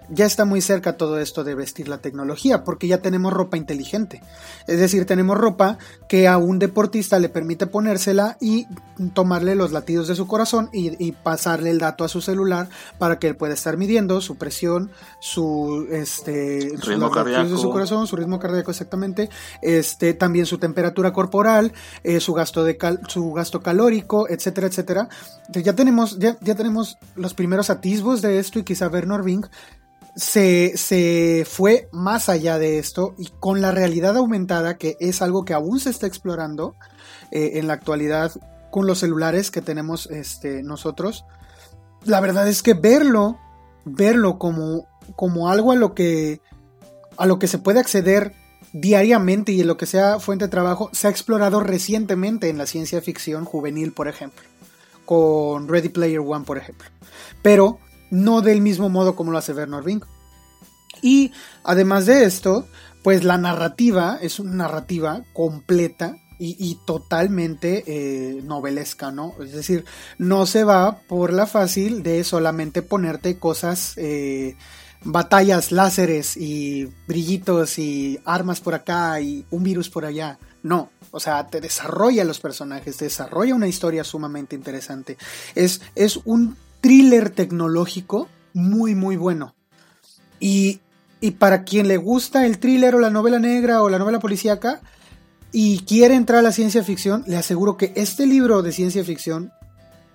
[0.08, 4.22] ya está muy cerca todo esto de vestir la tecnología, porque ya tenemos ropa inteligente.
[4.66, 8.66] Es decir, tenemos ropa que a un deportista le permite ponérsela y
[9.14, 13.28] tomarle los latidos de su corazón y, pasarle el dato a su celular para que
[13.28, 14.90] él pueda estar midiendo su presión,
[15.20, 19.30] su este ritmo cardíaco de su corazón, su ritmo cardíaco exactamente,
[19.62, 22.76] este también su temperatura corporal, eh, su gasto de
[23.08, 25.08] su gasto calórico, etcétera, etcétera.
[25.38, 29.46] Entonces ya tenemos ya, ya tenemos los primeros atisbos de esto y quizá Bernard Bing
[30.16, 35.54] se, fue más allá de esto y con la realidad aumentada, que es algo que
[35.54, 36.74] aún se está explorando
[37.30, 38.32] eh, en la actualidad
[38.70, 41.24] con los celulares que tenemos este, nosotros,
[42.04, 43.38] la verdad es que verlo,
[43.84, 46.40] verlo como, como algo a lo que
[47.16, 48.34] a lo que se puede acceder
[48.72, 52.66] diariamente y en lo que sea fuente de trabajo, se ha explorado recientemente en la
[52.66, 54.42] ciencia ficción juvenil, por ejemplo,
[55.04, 56.88] con Ready Player One, por ejemplo.
[57.40, 57.78] Pero
[58.14, 60.02] no del mismo modo como lo hace Bernard Bing.
[61.02, 61.32] Y
[61.64, 62.66] además de esto,
[63.02, 69.34] pues la narrativa es una narrativa completa y, totalmente eh, novelesca, ¿no?
[69.42, 69.84] Es decir,
[70.18, 74.56] no se va por la fácil de solamente ponerte cosas, eh,
[75.04, 80.38] batallas, láseres y brillitos y armas por acá y un virus por allá.
[80.62, 85.16] No, o sea, te desarrolla los personajes, te desarrolla una historia sumamente interesante.
[85.54, 89.54] Es, es un thriller tecnológico muy, muy bueno.
[90.38, 90.80] Y,
[91.18, 94.82] y para quien le gusta el thriller o la novela negra o la novela policíaca
[95.50, 99.50] y quiere entrar a la ciencia ficción, le aseguro que este libro de ciencia ficción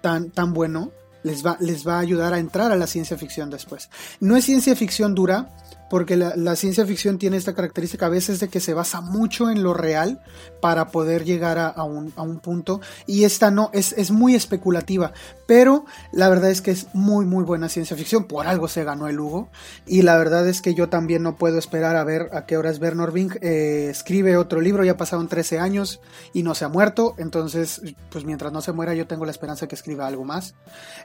[0.02, 0.92] tan, tan bueno
[1.24, 3.90] les va, les va a ayudar a entrar a la ciencia ficción después.
[4.20, 5.50] No es ciencia ficción dura,
[5.90, 9.64] porque la, ciencia ficción tiene esta característica a veces de que se basa mucho en
[9.64, 10.22] lo real
[10.62, 15.14] para poder llegar a, un, punto y esta no, es, es, muy especulativa,
[15.48, 19.08] pero la verdad es que es muy muy buena ciencia ficción, por algo se ganó
[19.08, 19.50] el Hugo
[19.86, 22.80] y la verdad es que yo también no puedo esperar a ver a qué horas
[22.80, 26.02] Bernard Bink eh, escribe otro libro, ya pasaron 13 años
[26.34, 29.66] y no se ha muerto, entonces pues mientras no se muera yo tengo la esperanza
[29.66, 30.56] de que escriba algo más.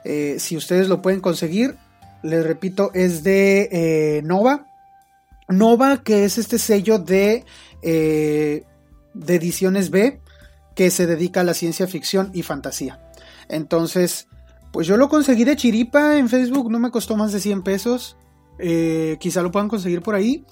[0.04, 1.76] Eh, si ustedes lo pueden conseguir,
[2.22, 4.66] les repito, es de eh, Nova
[5.48, 7.44] Nova, que es este sello de,
[7.82, 8.64] eh,
[9.14, 10.20] de ediciones B,
[10.74, 13.00] que se dedica a la ciencia ficción y fantasía.
[13.48, 14.28] Entonces,
[14.72, 18.16] pues yo lo conseguí de chiripa en Facebook, no me costó más de 100 pesos.
[18.58, 20.44] Eh, quizá lo puedan conseguir por ahí.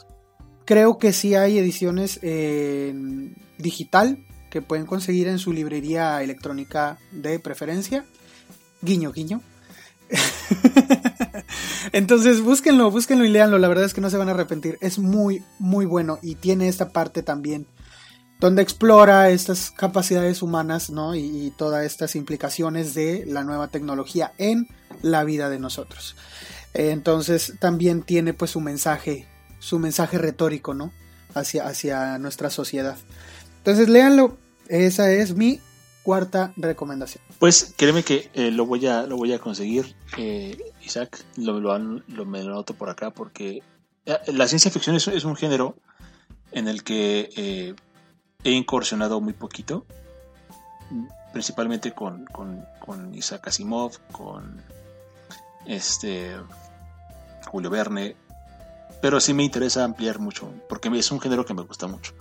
[0.65, 7.39] Creo que sí hay ediciones en digital, que pueden conseguir en su librería electrónica de
[7.41, 8.05] preferencia.
[8.81, 9.41] Guiño, guiño.
[11.93, 14.99] Entonces búsquenlo, búsquenlo y léanlo, la verdad es que no se van a arrepentir, es
[14.99, 17.67] muy, muy bueno y tiene esta parte también
[18.43, 21.15] donde explora estas capacidades humanas ¿no?
[21.15, 24.67] y, todas estas implicaciones de la nueva tecnología en
[25.01, 26.17] la vida de nosotros.
[26.75, 29.29] Entonces también tiene pues su mensaje,
[29.61, 30.93] su mensaje retórico, ¿no?
[31.35, 32.97] Hacia, hacia nuestra sociedad.
[33.59, 35.61] Entonces léanlo, esa es mi
[36.03, 37.23] cuarta recomendación.
[37.39, 41.79] Pues créeme que eh, lo, voy a, lo voy a conseguir, eh, Isaac, lo, lo,
[41.79, 43.63] lo, me lo noto por acá porque
[44.07, 45.77] eh, la ciencia ficción es, es un género
[46.51, 47.75] en el que
[48.45, 49.87] he incursionado muy poquito,
[51.33, 54.61] principalmente con, con, con Isaac Asimov, con
[55.67, 56.37] este
[57.47, 58.17] Julio Verne,
[59.01, 62.15] pero sí me interesa ampliar mucho, porque es un género que me gusta mucho.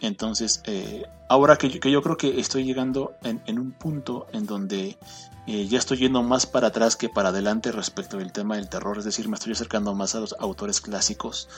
[0.00, 4.98] Entonces, eh, ahora que yo, creo que estoy llegando en, un punto en donde
[5.46, 8.98] eh, ya estoy yendo más para atrás que para adelante respecto del tema del terror,
[8.98, 11.48] es decir, me estoy acercando más a los autores clásicos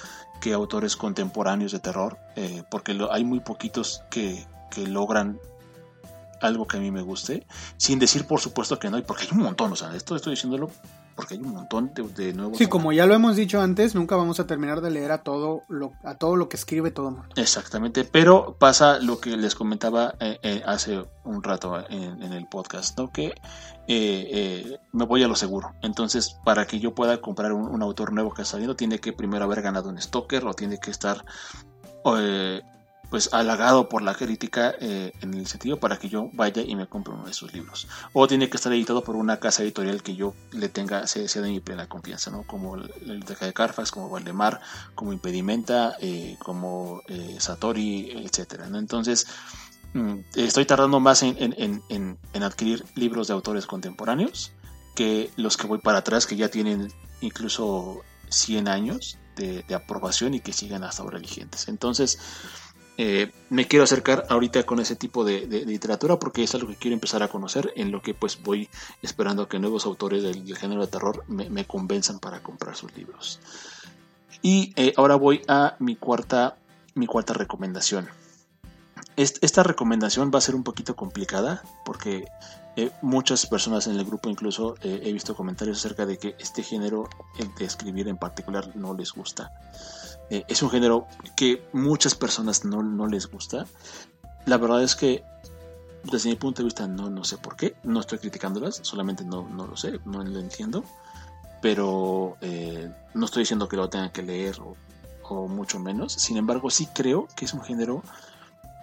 [0.40, 5.38] que autores contemporáneos de terror, eh, porque hay muy poquitos que, que logran
[6.40, 7.46] algo que a mí me guste,
[7.76, 10.70] sin decir por supuesto que no, porque hay un montón, o sea, esto estoy diciéndolo
[11.16, 12.58] porque hay un montón de, nuevos.
[12.58, 15.62] Sí, como ya lo hemos dicho antes, nunca vamos a terminar de leer a todo
[15.68, 17.34] lo, a todo lo que escribe todo el mundo.
[17.36, 22.98] Exactamente, pero pasa lo que les comentaba eh, eh, hace un rato en, el podcast,
[22.98, 23.10] ¿no?
[23.10, 23.34] Que
[23.88, 25.74] eh, me voy a lo seguro.
[25.82, 29.44] Entonces, para que yo pueda comprar un, autor nuevo que ha salido, tiene que primero
[29.44, 31.24] haber ganado un Stoker o tiene que estar
[33.10, 36.86] pues halagado por la crítica eh, en el sentido para que yo vaya y me
[36.86, 37.86] compre uno de sus libros.
[38.12, 41.50] O tiene que estar editado por una casa editorial que yo le tenga, sea, de
[41.50, 42.42] mi plena confianza, ¿no?
[42.42, 44.60] Como el Deja de Carfax, como Valdemar,
[44.94, 48.78] como Impedimenta, eh, como eh, Satori, etcétera, ¿no?
[48.78, 49.26] Entonces,
[49.94, 54.52] mm, estoy tardando más en, adquirir libros de autores contemporáneos
[54.94, 60.40] que los que voy para atrás, que ya tienen incluso 100 años de, aprobación y
[60.40, 61.68] que siguen hasta ahora vigentes.
[61.68, 62.18] Entonces,
[62.98, 66.94] eh, me quiero acercar ahorita con ese tipo de, literatura porque es algo que quiero
[66.94, 68.68] empezar a conocer, en lo que pues voy
[69.02, 73.40] esperando que nuevos autores del, género de terror me, convenzan para comprar sus libros.
[74.40, 76.56] Y eh, ahora voy a mi cuarta,
[76.94, 78.08] mi cuarta recomendación.
[79.16, 82.24] esta recomendación va a ser un poquito complicada porque
[82.76, 87.08] eh, muchas personas en el grupo incluso he visto comentarios acerca de que este género,
[87.38, 89.52] el de escribir en particular, no les gusta.
[90.30, 93.66] Eh, es un género que muchas personas no, les gusta.
[94.44, 95.24] La verdad es que
[96.04, 97.76] desde mi punto de vista no, no sé por qué.
[97.82, 100.84] No estoy criticándolas, solamente no, no lo sé, no lo entiendo.
[101.62, 106.12] Pero eh, no estoy diciendo que lo tengan que leer o, mucho menos.
[106.12, 108.02] Sin embargo, sí creo que es un género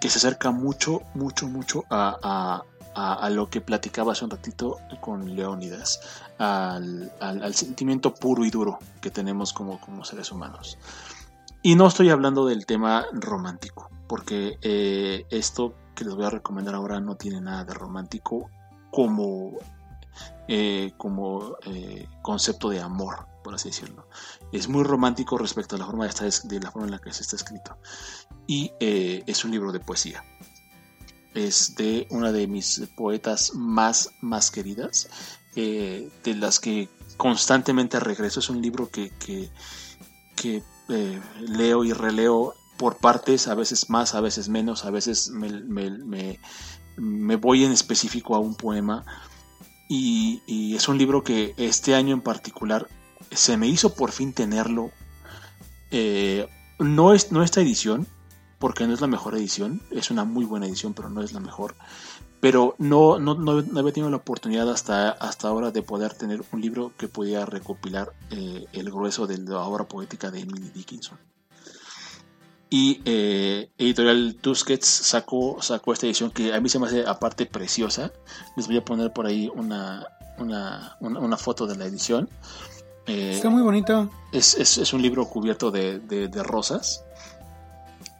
[0.01, 5.35] que se acerca mucho, mucho, mucho a, a, lo que platicaba hace un ratito con
[5.35, 6.01] Leónidas,
[6.37, 10.77] al, al, sentimiento puro y duro que tenemos como, como seres humanos.
[11.65, 16.75] Y no estoy hablando del tema romántico, porque eh, esto que les voy a recomendar
[16.75, 18.49] ahora no tiene nada de romántico
[18.91, 19.53] como,
[20.49, 24.09] eh, como eh, concepto de amor, por así decirlo.
[24.51, 27.21] Es muy romántico respecto a la forma, de, de la forma en la que se
[27.21, 27.77] está escrito.
[28.45, 30.21] Y es un libro de poesía.
[31.33, 35.07] Es de una de mis poetas más, más queridas,
[35.55, 38.41] de las que constantemente regreso.
[38.41, 39.49] Es un libro que, que,
[40.35, 45.31] que eh, leo y releo por partes, a veces más, a veces menos, a veces
[45.31, 46.39] me,
[47.37, 49.05] voy en específico a un poema.
[49.89, 52.87] Y, es un libro que este año en particular
[53.31, 54.91] se me hizo por fin tenerlo.
[55.91, 56.47] Eh,
[56.79, 58.07] no, es, no esta edición,
[58.59, 61.39] porque no es la mejor edición, es una muy buena edición, pero no es la
[61.39, 61.75] mejor
[62.43, 66.59] pero no, no, no, había tenido la oportunidad hasta, hasta ahora de poder tener un
[66.59, 71.17] libro que pudiera recopilar eh, el grueso de la obra poética de Emily Dickinson.
[72.69, 77.45] Y eh, Editorial Tusquets sacó, sacó esta edición que a mí se me hace aparte
[77.45, 78.11] preciosa.
[78.57, 80.05] Les voy a poner por ahí una,
[80.37, 82.27] una, una, foto de la edición.
[83.07, 84.09] Eh, Está muy bonito.
[84.33, 87.05] Es, es, es, un libro cubierto de, de, de rosas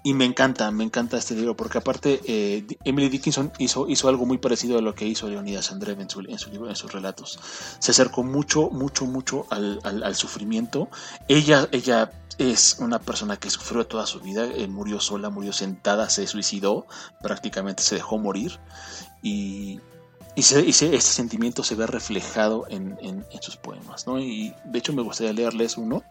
[0.06, 4.26] y me encanta, me encanta este libro, porque aparte eh, Emily Dickinson hizo, hizo algo
[4.26, 6.92] muy parecido a lo que hizo Leonidas Andreev en su, en su libro, en sus
[6.92, 7.40] relatos.
[7.80, 10.90] Se acercó mucho, mucho, mucho al, al, sufrimiento.
[11.30, 16.10] Ella, ella es una persona que sufrió toda su vida, eh, murió sola, murió sentada,
[16.10, 16.86] se suicidó,
[17.22, 18.60] prácticamente se dejó morir.
[19.22, 19.80] Y,
[20.36, 24.06] y, este sentimiento se ve reflejado en, en, sus poemas.
[24.06, 24.20] ¿no?
[24.20, 26.04] Y de hecho me gustaría leerles uno,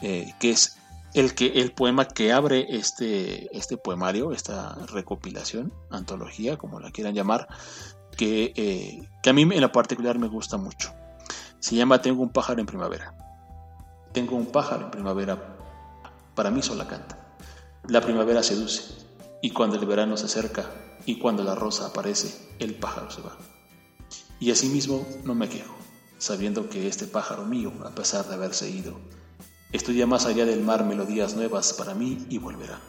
[0.00, 0.76] eh, que es
[1.14, 7.14] el, que, el poema que abre este, este poemario, esta recopilación, antología, como la quieran
[7.14, 7.48] llamar,
[8.16, 10.92] que, eh, que a mí en lo particular me gusta mucho.
[11.60, 13.14] Se llama Tengo un pájaro en primavera.
[14.12, 15.56] Tengo un pájaro en primavera,
[16.34, 17.36] para mí sola canta.
[17.88, 18.82] La primavera seduce,
[19.40, 20.70] y cuando el verano se acerca,
[21.06, 23.36] y cuando la rosa aparece, el pájaro se va.
[24.38, 25.74] Y asimismo no me quejo,
[26.18, 29.00] sabiendo que este pájaro mío, a pesar de haberse ido,
[29.72, 32.80] estudia más allá del mar melodías nuevas para mí y volverá.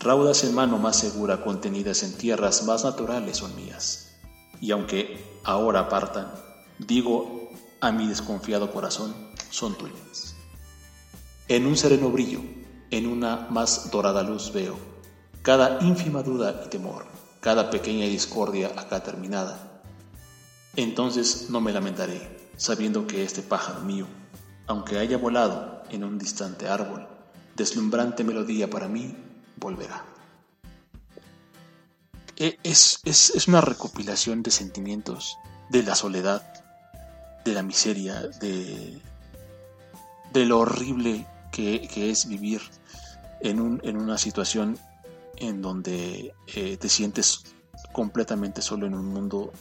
[0.00, 4.16] Raudas en mano más segura contenidas en tierras más naturales son mías.
[4.60, 6.30] Y aunque ahora partan,
[6.78, 9.14] digo a mi desconfiado corazón,
[9.50, 10.34] son tuyas.
[11.48, 12.40] En un sereno brillo,
[12.90, 14.96] en una más dorada luz veo
[15.46, 17.06] cada ínfima duda y temor,
[17.38, 19.80] cada pequeña discordia acá terminada.
[20.74, 24.08] Entonces no me lamentaré, sabiendo que este pájaro mío,
[24.66, 27.06] aunque haya volado en un distante árbol,
[27.54, 29.14] deslumbrante melodía para mí,
[29.56, 30.04] volverá.
[32.36, 35.38] E, es, es, una recopilación de sentimientos,
[35.70, 36.42] de la soledad,
[37.44, 39.00] de la miseria, de,
[40.34, 42.60] lo horrible que, es vivir
[43.40, 44.78] en, un, en, una situación
[45.36, 47.44] en donde eh, te sientes
[47.92, 49.52] completamente solo en un mundo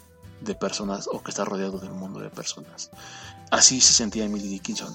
[0.41, 2.91] de personas o que estás rodeado de un mundo de personas.
[3.51, 4.93] Así se sentía Emily Dickinson.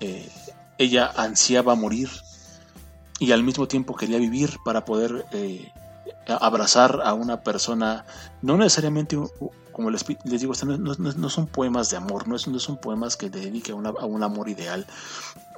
[0.00, 0.30] Eh,
[0.78, 2.08] ella ansiaba morir
[3.18, 5.72] y al mismo tiempo quería vivir para poder eh,
[6.26, 8.06] abrazar a una persona,
[8.42, 9.18] no necesariamente,
[9.72, 13.74] como les, digo, no, son poemas de amor, no, son poemas que le dedique a,
[13.74, 14.86] un amor ideal,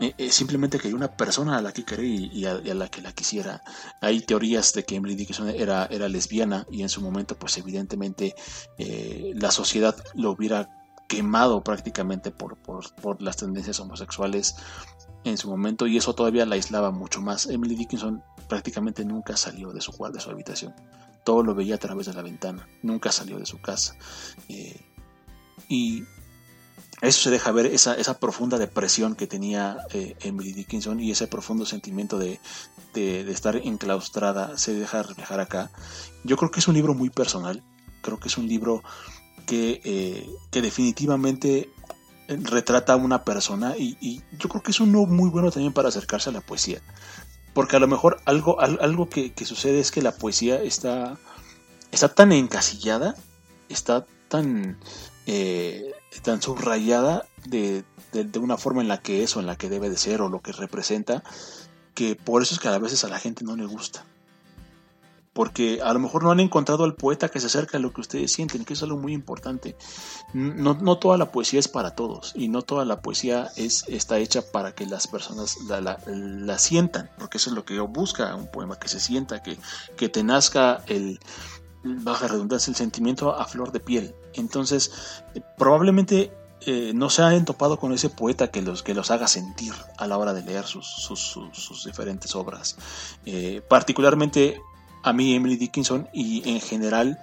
[0.01, 3.13] eh, simplemente que hay una persona a la que quería y, a, la que la
[3.13, 3.63] quisiera.
[4.01, 8.35] Hay teorías de que Emily Dickinson era, era lesbiana y en su momento, pues evidentemente
[9.35, 10.71] la sociedad lo hubiera
[11.11, 14.55] quemado prácticamente por, por, las tendencias homosexuales
[15.25, 17.47] en su momento y eso todavía la aislaba mucho más.
[17.47, 20.75] Emily Dickinson prácticamente nunca salió de su cuarto, de su habitación.
[21.25, 23.95] Todo lo veía a través de la ventana, nunca salió de su casa.
[24.49, 24.81] Eh,
[25.69, 26.05] y
[27.03, 31.27] eso se deja ver esa, esa profunda depresión que tenía eh, Emily Dickinson y ese
[31.27, 32.41] profundo sentimiento de,
[32.95, 35.71] de, estar enclaustrada se deja reflejar acá.
[36.25, 37.63] Yo creo que es un libro muy personal,
[38.03, 38.83] creo que es un libro
[39.53, 41.71] eh, que, definitivamente
[42.31, 46.31] retrata a una persona y, yo creo que es uno muy bueno también para acercarse
[46.31, 46.81] a la poesía.
[47.53, 51.19] Porque a lo mejor algo, algo que, sucede es que la poesía está,
[51.91, 53.17] está tan encasillada,
[53.69, 54.79] está tan,
[55.27, 59.69] eh, tan subrayada de, de, una forma en la que es o en la que
[59.69, 61.25] debe de ser o lo que representa,
[61.95, 64.05] que por eso es que a veces a la gente no le gusta
[65.41, 68.03] porque a lo mejor no han encontrado al poeta que se acerca a lo que
[68.03, 69.75] ustedes sienten, que es algo muy importante.
[70.35, 74.19] No, no toda la poesía es para todos y no toda la poesía es, está
[74.19, 78.49] hecha para que las personas la, sientan, porque eso es lo que yo busca un
[78.49, 79.57] poema, que se sienta, que,
[79.97, 81.19] que te nazca el,
[81.85, 84.15] baja redundancia, el sentimiento a flor de piel.
[84.35, 84.93] Entonces,
[85.57, 86.35] probablemente
[86.67, 90.07] eh, no se han topado con ese poeta que los, que los haga sentir a
[90.07, 92.77] la hora de leer sus, sus, diferentes obras.
[93.25, 94.61] Eh, particularmente
[95.03, 97.21] a mí Emily Dickinson y en general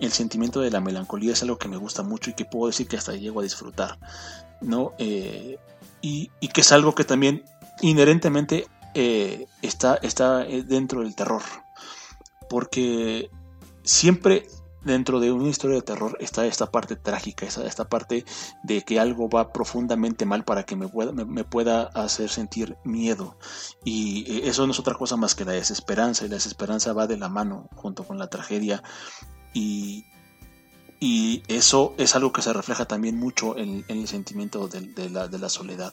[0.00, 2.88] el sentimiento de la melancolía es algo que me gusta mucho y que puedo decir
[2.88, 3.98] que hasta llego a disfrutar,
[4.60, 4.92] ¿no?
[4.98, 5.58] Eh,
[6.02, 7.44] y, que es algo que también
[7.80, 11.42] inherentemente eh, está, está dentro del terror,
[12.48, 13.30] porque
[13.82, 14.46] siempre
[14.84, 18.24] dentro de una historia de terror está esta parte trágica, esta, esta parte
[18.62, 23.36] de que algo va profundamente mal para que me pueda, me, pueda hacer sentir miedo.
[23.84, 27.06] Y eh, eso no es otra cosa más que la desesperanza, y la desesperanza va
[27.06, 28.82] de la mano junto con la tragedia.
[29.52, 30.04] Y,
[31.00, 35.38] y eso es algo que se refleja también mucho en, el sentimiento de, la, de
[35.38, 35.92] la soledad.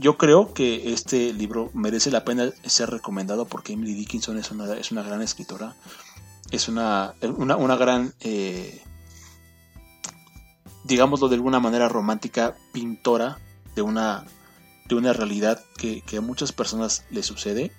[0.00, 4.72] Yo creo que este libro merece la pena ser recomendado porque Emily Dickinson es una,
[4.74, 5.74] es una gran escritora
[6.50, 8.82] es una, una, gran, eh,
[10.84, 13.38] digámoslo de alguna manera romántica, pintora
[13.74, 14.24] de una,
[14.86, 17.72] de una realidad que, a muchas personas le sucede.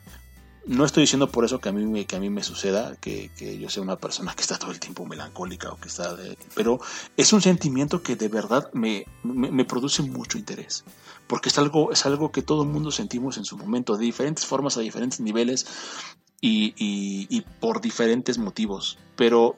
[0.65, 3.31] No estoy diciendo por eso que a mí, me, que a mí me suceda, que,
[3.59, 6.15] yo sea una persona que está todo el tiempo melancólica o que está...
[6.53, 6.79] pero
[7.17, 10.83] es un sentimiento que de verdad me, me, produce mucho interés
[11.25, 14.45] porque es algo, es algo que todo el mundo sentimos en su momento, de diferentes
[14.45, 15.65] formas, a diferentes niveles,
[16.41, 19.57] y, por diferentes motivos, pero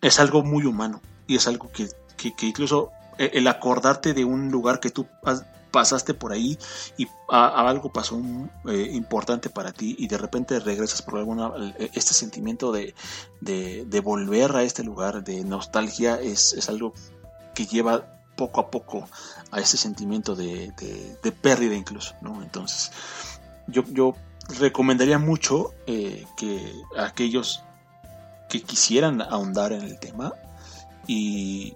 [0.00, 1.88] es algo muy humano y es algo que,
[2.46, 5.06] incluso e, el acordarte de un lugar que tú
[5.70, 6.58] pasaste por ahí
[6.96, 8.20] y algo pasó
[8.66, 12.94] eh, importante para ti y de repente regresas por alguna e, este sentimiento de,
[13.40, 16.94] de, volver a este lugar de nostalgia es, es algo
[17.54, 19.08] que lleva poco a poco
[19.50, 20.72] a ese sentimiento de,
[21.42, 22.42] pérdida incluso, ¿no?
[22.42, 22.92] Entonces,
[23.66, 24.14] yo, yo
[24.58, 27.62] recomendaría mucho eh, que aquellos
[28.48, 30.32] que quisieran ahondar en el tema
[31.06, 31.74] y,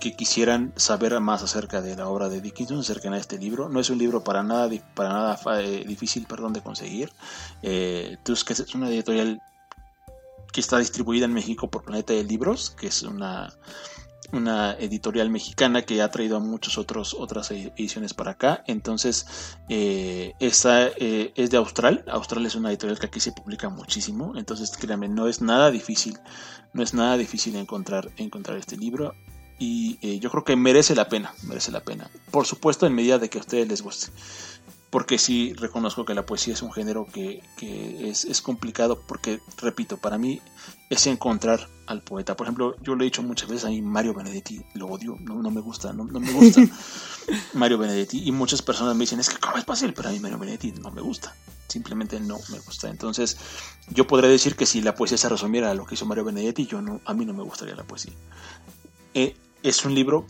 [0.00, 3.68] que quisieran saber más acerca de la obra de Dickinson, acerca de este libro.
[3.68, 7.12] No es un libro para nada, para nada eh, difícil perdón, de conseguir.
[7.62, 9.42] Eh, que es una editorial
[10.52, 13.52] que está distribuida en México por Planeta de Libros, que es una,
[14.32, 18.64] una editorial mexicana que ha traído a muchas otras ediciones para acá.
[18.66, 22.04] Entonces, eh, esta eh, es de Austral.
[22.08, 24.34] Austral es una editorial que aquí se publica muchísimo.
[24.36, 26.18] Entonces, créanme, no es nada difícil,
[26.72, 29.14] no es nada difícil encontrar, encontrar este libro.
[29.58, 32.10] Y eh, yo creo que merece la pena, merece la pena.
[32.30, 34.10] Por supuesto, en medida de que a ustedes les guste
[34.90, 40.18] porque sí reconozco que la poesía es un género que, es, complicado, porque, repito, para
[40.18, 40.42] mí
[40.90, 42.36] es encontrar al poeta.
[42.36, 45.48] Por ejemplo, yo lo he dicho muchas veces, a mí Mario Benedetti lo odio, no,
[45.50, 46.62] me gusta, no, me gusta
[47.54, 48.26] Mario Benedetti.
[48.26, 50.72] Y muchas personas me dicen, es que cómo es fácil, pero a mí Mario Benedetti
[50.72, 51.36] no me gusta.
[51.68, 52.90] Simplemente no me gusta.
[52.90, 53.36] Entonces,
[53.90, 56.66] yo podría decir que si la poesía se resumiera a lo que hizo Mario Benedetti,
[56.66, 58.12] yo no, a mí no me gustaría la poesía.
[59.14, 60.26] Eh, es un libro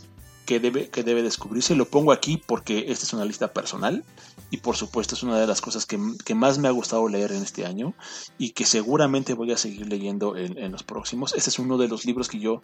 [0.50, 1.76] que debe, que debe descubrirse.
[1.76, 4.04] Lo pongo aquí porque esta es una lista personal
[4.50, 5.98] y por supuesto es una de las cosas que,
[6.34, 7.94] más me ha gustado leer en este año
[8.38, 11.34] y que seguramente voy a seguir leyendo en, los próximos.
[11.34, 12.62] Este es uno de los libros que yo,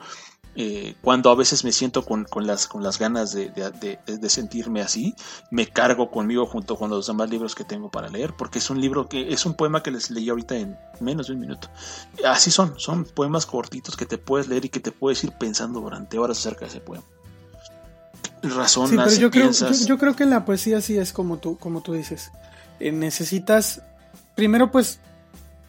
[0.55, 3.51] eh, cuando a veces me siento con, las, con las ganas de,
[4.29, 5.15] sentirme así,
[5.51, 8.81] me cargo conmigo junto con los demás libros que tengo para leer porque es un
[8.81, 11.69] libro que es un poema que les leí ahorita en menos de un minuto.
[12.25, 15.81] Así son, son poemas cortitos que te puedes leer y que te puedes ir pensando
[15.81, 17.05] durante horas acerca de ese poema
[18.51, 21.81] razón sí, pero yo creo, yo, creo, que la poesía sí es como tú, como
[21.83, 22.31] tú dices.
[22.81, 23.83] Eh, necesitas
[24.35, 25.01] primero pues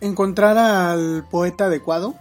[0.02, 2.16] encontrar al poeta adecuado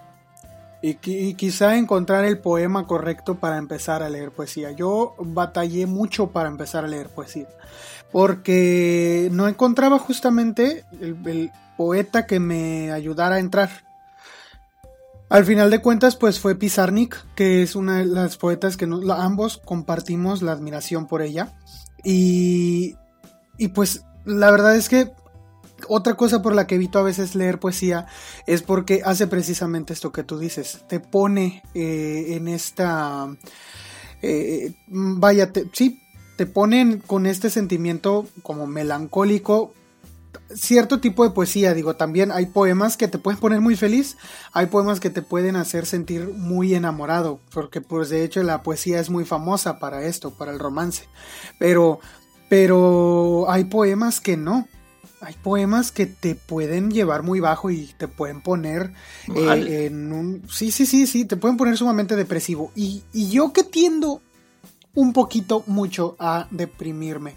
[0.83, 0.95] y,
[1.35, 4.71] quizá encontrar el poema correcto para empezar a leer poesía.
[4.71, 7.49] Yo batallé mucho para empezar a leer poesía
[8.13, 13.86] porque no encontraba justamente el poeta que me ayudara a entrar.
[15.29, 19.61] Al final de cuentas, pues fue Pizarnik, que es una de las poetas que ambos
[19.65, 21.59] compartimos la admiración por ella.
[22.05, 22.95] Y,
[23.59, 25.13] y pues la verdad es que
[25.89, 28.07] otra cosa por la que evito a veces leer poesía
[28.47, 30.85] es porque hace precisamente esto que tú dices.
[30.89, 33.29] Te pone eh, en esta...
[34.23, 36.03] Eh, vaya, sí,
[36.37, 39.73] te ponen con este sentimiento como melancólico
[40.55, 44.17] cierto tipo de poesía, digo, también hay poemas que te pueden poner muy feliz,
[44.53, 49.01] hay poemas que te pueden hacer sentir muy enamorado, porque pues de hecho la poesía
[49.01, 51.09] es muy famosa para esto, para el romance,
[51.59, 52.01] pero,
[52.49, 54.69] pero hay poemas que no,
[55.21, 58.93] hay poemas que te pueden llevar muy bajo y te pueden poner
[59.35, 60.43] eh, en un...
[60.51, 62.71] Sí, sí, sí, sí, te pueden poner sumamente depresivo.
[62.77, 64.21] Y, y yo que tiendo
[64.95, 67.37] un poquito mucho a deprimirme.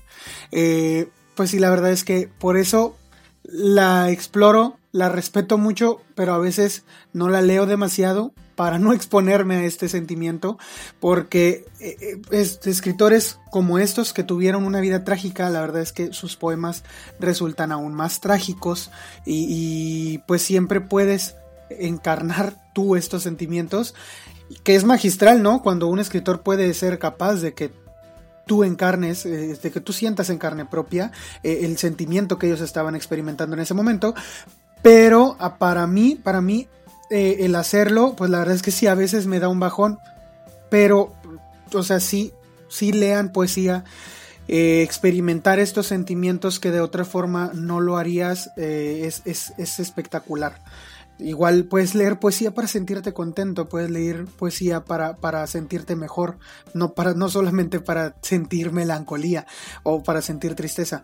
[0.52, 2.98] Eh, pues sí, la verdad es que por eso
[3.44, 6.84] la exploro, la respeto mucho, pero a veces
[7.14, 10.58] no la leo demasiado para no exponerme a este sentimiento,
[11.00, 16.12] porque eh, eh, escritores como estos que tuvieron una vida trágica, la verdad es que
[16.12, 16.84] sus poemas
[17.22, 18.92] resultan aún más trágicos
[19.26, 21.38] y, y pues siempre puedes
[21.70, 23.96] encarnar tú estos sentimientos,
[24.66, 25.62] que es magistral, ¿no?
[25.62, 27.72] Cuando un escritor puede ser capaz de que
[28.50, 31.12] tú encarnes, eh, de que tú sientas en carne propia
[31.44, 34.16] eh, el sentimiento que ellos estaban experimentando en ese momento.
[34.82, 36.68] Pero ah, para mí, para mí,
[37.12, 40.00] eh, el hacerlo, pues la verdad es que sí, a veces me da un bajón.
[40.72, 41.14] Pero,
[41.72, 42.34] o sea, sí,
[42.70, 43.84] sí lean poesía.
[44.48, 50.56] experimentar estos sentimientos que de otra forma no lo harías es, es espectacular.
[51.20, 56.40] Igual puedes leer poesía para sentirte contento, puedes leer poesía para, para sentirte mejor,
[56.74, 59.46] no, para, no solamente para sentir melancolía
[59.84, 61.04] o para sentir tristeza.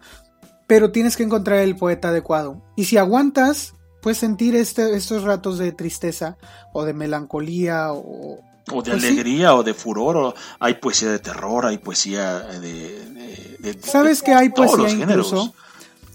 [0.68, 2.62] Pero tienes que encontrar el poeta adecuado.
[2.78, 6.38] Y si aguantas, puedes sentir este, estos ratos de tristeza
[6.72, 8.40] o de melancolía o,
[8.72, 13.78] o de pues alegría o de furor, o hay poesía de terror, hay poesía de...
[13.82, 15.54] ¿Sabes que hay poesía incluso?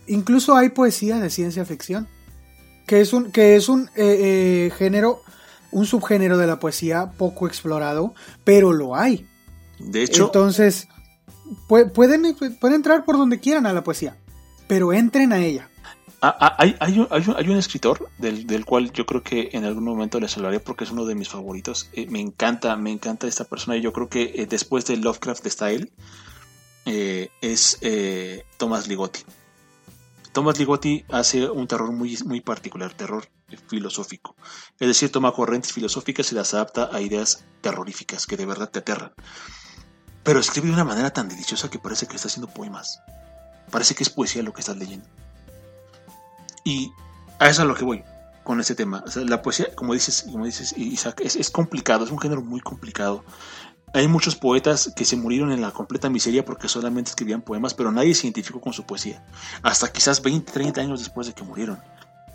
[0.07, 2.09] Incluso hay poesía de ciencia ficción
[2.91, 5.23] que es un, que es un eh, eh, género,
[5.71, 9.29] un subgénero de la poesía poco explorado, pero lo hay.
[9.79, 10.25] De hecho.
[10.25, 10.89] Entonces,
[11.69, 14.17] pueden, pueden entrar por donde quieran a la poesía,
[14.67, 15.69] pero entren a ella.
[16.21, 19.85] Ah, ah, hay, hay, un, hay, un, escritor del, cual yo creo que en algún
[19.85, 21.91] momento les hablaré porque es uno de mis favoritos.
[21.93, 25.93] Eh, me encanta, me encanta esta persona y yo creo que después de Lovecraft Style
[26.87, 27.79] es
[28.59, 29.21] Thomas Ligotti.
[30.33, 33.29] Thomas Ligotti hace un terror muy, muy particular, terror
[33.69, 34.37] filosófico.
[34.79, 38.79] Es decir, toma corrientes filosóficas y las adapta a ideas terroríficas que de verdad te
[38.79, 39.13] aterran.
[40.23, 43.01] pero escribe de una manera tan deliciosa que parece que está haciendo poemas.
[43.71, 45.07] Parece que es poesía lo que estás leyendo.
[46.65, 46.93] Y
[47.39, 48.05] a eso es a lo que voy
[48.45, 49.05] con ese tema.
[49.15, 53.25] la poesía, como dices, como dices Isaac, es, complicado, es un género muy complicado.
[53.93, 57.91] Hay muchos poetas que se murieron en la completa miseria porque solamente escribían poemas, pero
[57.91, 59.23] nadie se identificó con su poesía.
[59.63, 61.79] Hasta quizás 20, 30 años después de que murieron.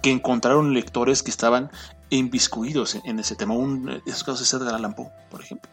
[0.02, 1.72] Que encontraron lectores que estaban
[2.10, 3.54] inviscuidos en, ese tema.
[3.54, 5.72] Un, en esos casos es Edgar Allan Poe, por ejemplo.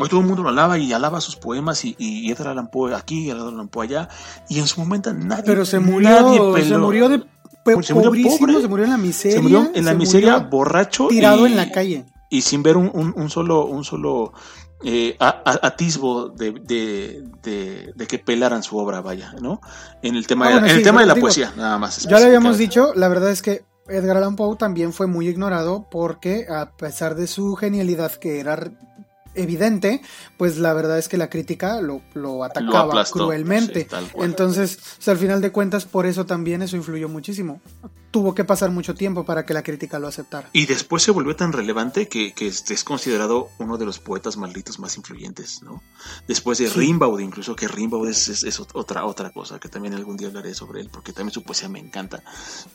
[0.00, 2.94] Hoy todo el mundo lo alaba y alaba sus poemas y, y Edgar Allan Poe
[2.94, 4.08] aquí y Edgar Allan Poe allá.
[4.48, 5.44] Y en su momento nadie.
[5.44, 7.22] Pero se murió, se murió de
[7.82, 8.60] se murió pobre.
[8.60, 9.36] Se murió en la miseria.
[9.36, 11.08] Se murió en la miseria, borracho.
[11.08, 12.06] Tirado en la calle.
[12.30, 14.32] Y sin ver un, un, solo, un solo
[14.84, 16.52] eh, atisbo de,
[17.42, 19.60] de, que pelaran su obra, vaya, ¿no?
[20.02, 22.04] En el tema, ah, de, en el tema de la poesía, nada más.
[22.04, 25.88] Ya lo habíamos dicho, la verdad es que Edgar Allan Poe también fue muy ignorado
[25.90, 28.70] porque a pesar de su genialidad que era
[29.34, 30.02] evidente,
[30.36, 33.88] pues la verdad es que la crítica lo, lo atacaba cruelmente.
[34.16, 37.60] Entonces, al final de cuentas, por eso también eso influyó muchísimo.
[38.10, 40.48] Tuvo que pasar mucho tiempo para que la crítica lo aceptara.
[40.52, 44.78] Y después se volvió tan relevante que, que es considerado uno de los poetas malditos
[44.78, 45.82] más influyentes, ¿no?
[46.26, 50.28] Después de Rimbaud, incluso que Rimbaud es, es, otra, otra cosa, que también algún día
[50.28, 52.22] hablaré sobre él, porque también su poesía me encanta.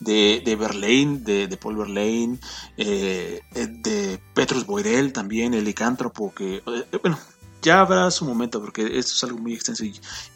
[0.00, 2.38] De, de Verlaine, de, de Paul Verlaine,
[2.76, 7.18] eh, de Petrus Boirel también, el licántropo, que eh, bueno,
[7.64, 9.84] ya habrá su momento porque esto es algo muy extenso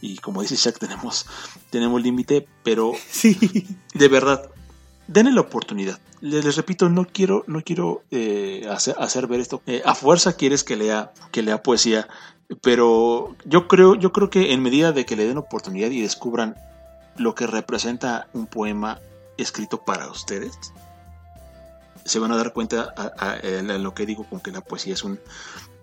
[0.00, 1.26] y, como dice Shaq tenemos
[1.68, 4.50] tenemos límite pero sí de verdad
[5.08, 5.98] denle la oportunidad.
[6.20, 9.62] Les, repito no quiero no quiero eh, hacer, ver esto.
[9.66, 12.08] Eh, a fuerza quieres que lea que lea poesía
[12.62, 16.56] pero yo creo yo creo que en medida de que le den oportunidad y descubran
[17.16, 19.00] lo que representa un poema
[19.36, 20.56] escrito para ustedes
[22.04, 23.38] se van a dar cuenta a,
[23.78, 25.20] lo que digo con que la poesía es un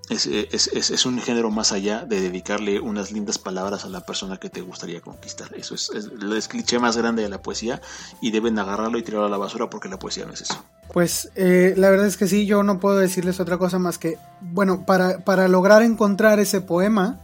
[0.10, 4.38] es, es, es, un género más allá de dedicarle unas lindas palabras a la persona
[4.38, 5.49] que te gustaría conquistar.
[5.56, 7.82] Eso es, el cliché más grande de la poesía
[8.22, 10.64] y deben agarrarlo y tirarlo a la basura porque la poesía no es eso.
[10.93, 14.18] Pues eh, la verdad es que sí, yo no puedo decirles otra cosa más que,
[14.41, 17.20] bueno, para, para lograr encontrar ese poema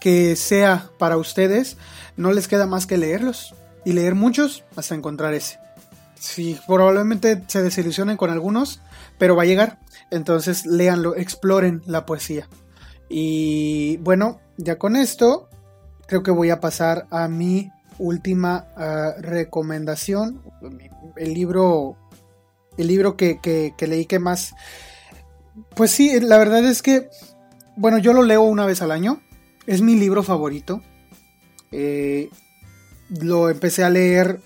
[0.00, 1.76] que sea para ustedes,
[2.16, 3.54] no les queda más que leerlos
[3.84, 5.58] y leer muchos hasta encontrar ese.
[6.18, 8.80] Sí, probablemente se desilusionen con algunos,
[9.18, 9.78] pero va a llegar.
[10.10, 12.48] Entonces léanlo, exploren la poesía.
[13.08, 15.48] Y bueno, ya con esto,
[16.06, 20.42] creo que voy a pasar a mi última ah, recomendación.
[21.16, 21.96] El libro.
[22.76, 24.54] El libro que, leí que más.
[25.76, 27.08] Pues sí, la verdad es que.
[27.76, 29.20] Bueno, yo lo leo una vez al año.
[29.66, 30.82] Es mi libro favorito.
[31.72, 32.30] Eh,
[33.08, 34.40] lo empecé a leer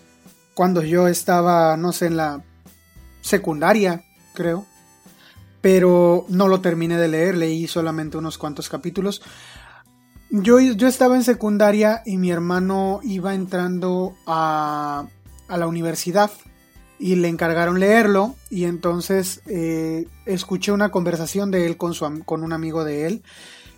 [0.55, 2.45] cuando yo estaba, no sé, en la
[3.21, 4.05] secundaria,
[4.35, 4.67] creo
[5.61, 9.23] pero no lo terminé de leer, leí solamente unos cuantos capítulos.
[10.31, 15.07] Yo, yo estaba en secundaria y mi hermano iba entrando a,
[15.49, 16.31] a la universidad
[16.99, 22.43] y le encargaron leerlo y entonces eh, escuché una conversación de él con, su, con
[22.43, 23.23] un amigo de él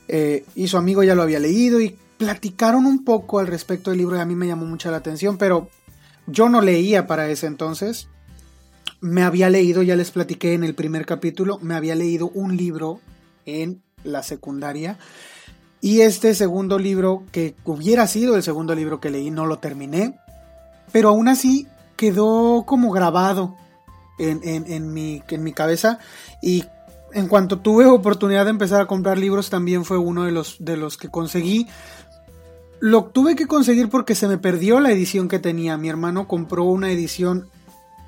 [0.08, 3.98] eh, y su amigo ya lo había leído y platicaron un poco al respecto del
[3.98, 5.68] libro y a mí me llamó mucha la atención, pero
[6.26, 8.08] yo no leía para ese entonces,
[9.00, 13.00] me había leído, ya les platiqué en el primer capítulo, me había leído un libro
[13.46, 14.98] en la secundaria.
[15.80, 20.18] Y este segundo libro, que hubiera sido el segundo libro que leí, no lo terminé.
[20.92, 23.56] Pero aún así quedó como grabado
[24.18, 25.22] en, mi,
[25.54, 25.98] cabeza.
[26.42, 26.64] Y
[27.14, 31.08] en cuanto tuve oportunidad de empezar a comprar libros, también fue uno de los que
[31.08, 31.66] conseguí.
[32.80, 35.78] Lo tuve que conseguir porque se me perdió la edición que tenía.
[35.78, 37.48] Mi hermano compró una edición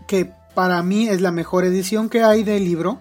[0.07, 3.01] que para mí es la mejor edición que hay del libro,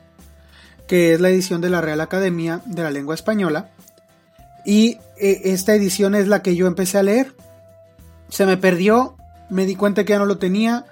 [0.87, 3.69] que es la edición de la Real Academia de la Lengua Española.
[4.65, 7.35] Y eh, esta edición es la que yo empecé a leer.
[8.29, 9.15] Se me perdió,
[9.49, 10.85] me di cuenta que ya no lo tenía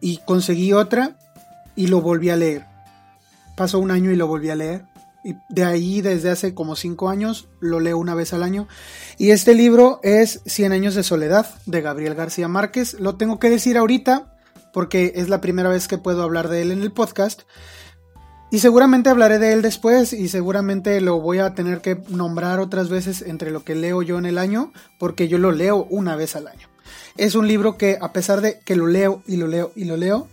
[0.00, 1.16] y conseguí otra
[1.76, 2.64] y lo volví a leer.
[3.56, 4.84] Pasó un año y lo volví a leer.
[5.24, 8.68] Y de ahí, desde hace como cinco años, lo leo una vez al año.
[9.18, 12.94] Y este libro es Cien años de soledad, de Gabriel García Márquez.
[13.00, 14.37] Lo tengo que decir ahorita
[14.78, 17.42] porque es la primera vez que puedo hablar de él en el podcast.
[18.52, 22.88] Y seguramente hablaré de él después y seguramente lo voy a tener que nombrar otras
[22.88, 26.36] veces entre lo que leo yo en el año, porque yo lo leo una vez
[26.36, 26.68] al año.
[27.16, 29.96] Es un libro que a pesar de que lo leo y lo leo y lo
[29.96, 30.28] leo,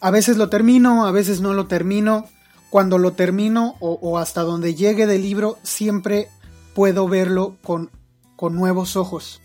[0.00, 2.26] a veces lo termino, a veces no lo termino.
[2.70, 6.26] Cuando lo termino o, hasta donde llegue del libro, siempre
[6.74, 7.92] puedo verlo con,
[8.34, 9.42] con nuevos ojos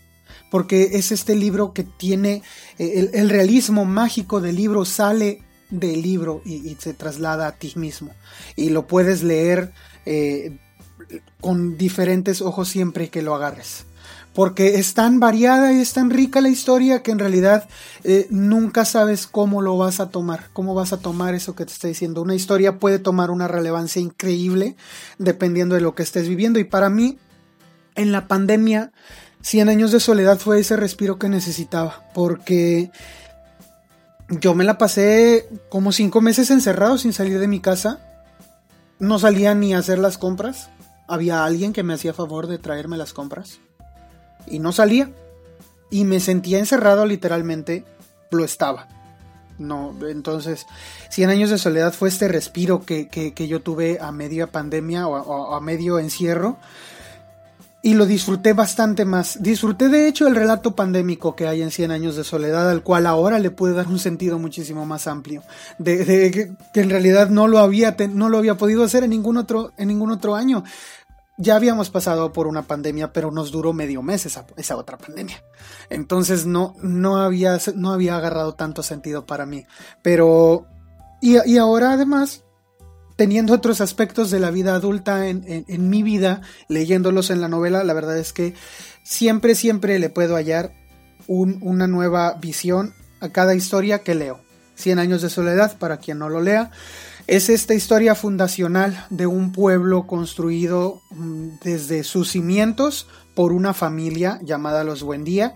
[0.52, 2.42] porque es este libro que tiene
[2.78, 8.10] eh, el, realismo mágico del libro sale del libro y, se traslada a ti mismo
[8.54, 9.72] y lo puedes leer
[10.04, 10.58] eh,
[11.40, 13.86] con diferentes ojos siempre que lo agarres.
[14.34, 17.66] Porque es tan variada y es tan rica la historia que en realidad
[18.04, 21.72] eh, nunca sabes cómo lo vas a tomar, cómo vas a tomar eso que te
[21.72, 22.20] está diciendo.
[22.20, 24.76] Una historia puede tomar una relevancia increíble
[25.18, 26.58] dependiendo de lo que estés viviendo.
[26.58, 27.18] Y para mí,
[27.94, 28.92] en la pandemia,
[29.42, 32.04] 100 años de soledad fue ese respiro que necesitaba.
[32.14, 32.90] Porque
[34.28, 38.00] yo me la pasé como cinco meses encerrado sin salir de mi casa.
[38.98, 40.70] No salía ni a hacer las compras.
[41.08, 43.58] Había alguien que me hacía favor de traerme las compras.
[44.46, 45.10] Y no salía.
[45.90, 47.84] Y me sentía encerrado literalmente.
[48.30, 48.88] Lo estaba.
[49.58, 50.66] No, entonces,
[51.10, 55.54] 100 años de soledad fue este respiro que, que, yo tuve a media pandemia o
[55.54, 56.58] a medio encierro
[57.84, 59.42] y lo disfruté bastante más.
[59.42, 63.06] Disfruté de hecho el relato pandémico que hay en 100 años de soledad, al cual
[63.06, 65.42] ahora le puede dar un sentido muchísimo más amplio,
[65.78, 69.72] de, que, en realidad no lo había no lo había podido hacer en ningún otro
[69.76, 70.62] en ningún otro año.
[71.38, 75.42] Ya habíamos pasado por una pandemia, pero nos duró medio mes esa, esa otra pandemia.
[75.90, 79.66] Entonces no, no, había, no había agarrado tanto sentido para mí.
[80.02, 80.66] Pero,
[81.20, 82.44] y ahora además,
[83.22, 87.94] teniendo otros aspectos de la vida adulta en, mi vida, leyéndolos en la novela, la
[87.94, 88.52] verdad es que
[89.04, 90.72] siempre, siempre le puedo hallar
[91.28, 94.40] una nueva visión a cada historia que leo.
[94.74, 96.72] Cien años de soledad, para quien no lo lea,
[97.28, 103.06] es esta historia fundacional de un pueblo construido mm, desde sus cimientos
[103.36, 105.54] por una familia llamada los Buendía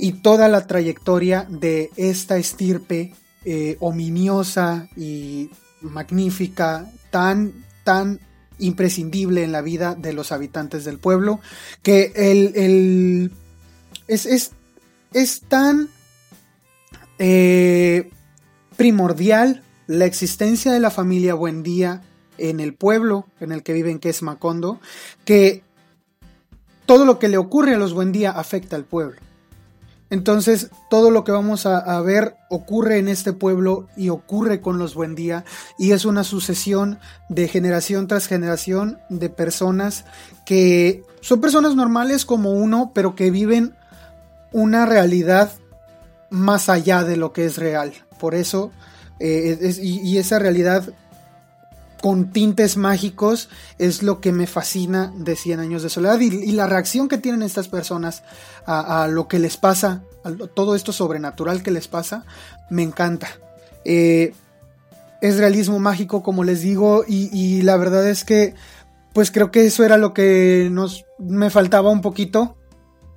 [0.00, 5.50] y toda la trayectoria de esta estirpe eh, ominiosa y
[5.84, 7.52] magnífica, tan,
[7.84, 8.20] tan
[8.58, 11.40] imprescindible en la vida de los habitantes del pueblo,
[11.82, 13.32] que el,
[14.06, 14.52] es,
[15.12, 15.88] es, tan
[17.18, 18.10] eh,
[18.76, 22.02] primordial la existencia de la familia Buendía
[22.38, 24.80] en el pueblo en el que viven, que es Macondo,
[25.24, 25.62] que
[26.86, 29.16] todo lo que le ocurre a los Buendía afecta al pueblo.
[30.10, 34.94] Entonces, todo lo que vamos a, ver ocurre en este pueblo y ocurre con los
[34.94, 35.44] Buendía
[35.78, 36.98] y es una sucesión
[37.28, 40.04] de generación tras generación de personas
[40.44, 43.74] que son personas normales como uno, pero que viven
[44.52, 45.50] una realidad
[46.30, 47.92] más allá de lo que es real.
[48.20, 48.70] Por eso,
[49.20, 50.92] eh, y esa realidad
[52.04, 53.48] con tintes mágicos
[53.78, 57.40] es lo que me fascina de 100 años de soledad y, la reacción que tienen
[57.40, 58.24] estas personas
[58.66, 62.26] a, lo que les pasa, a todo esto sobrenatural que les pasa,
[62.68, 63.28] me encanta.
[63.86, 64.34] Eh,
[65.22, 68.54] es realismo mágico, como les digo, y, la verdad es que,
[69.14, 72.58] pues creo que eso era lo que nos me faltaba un poquito,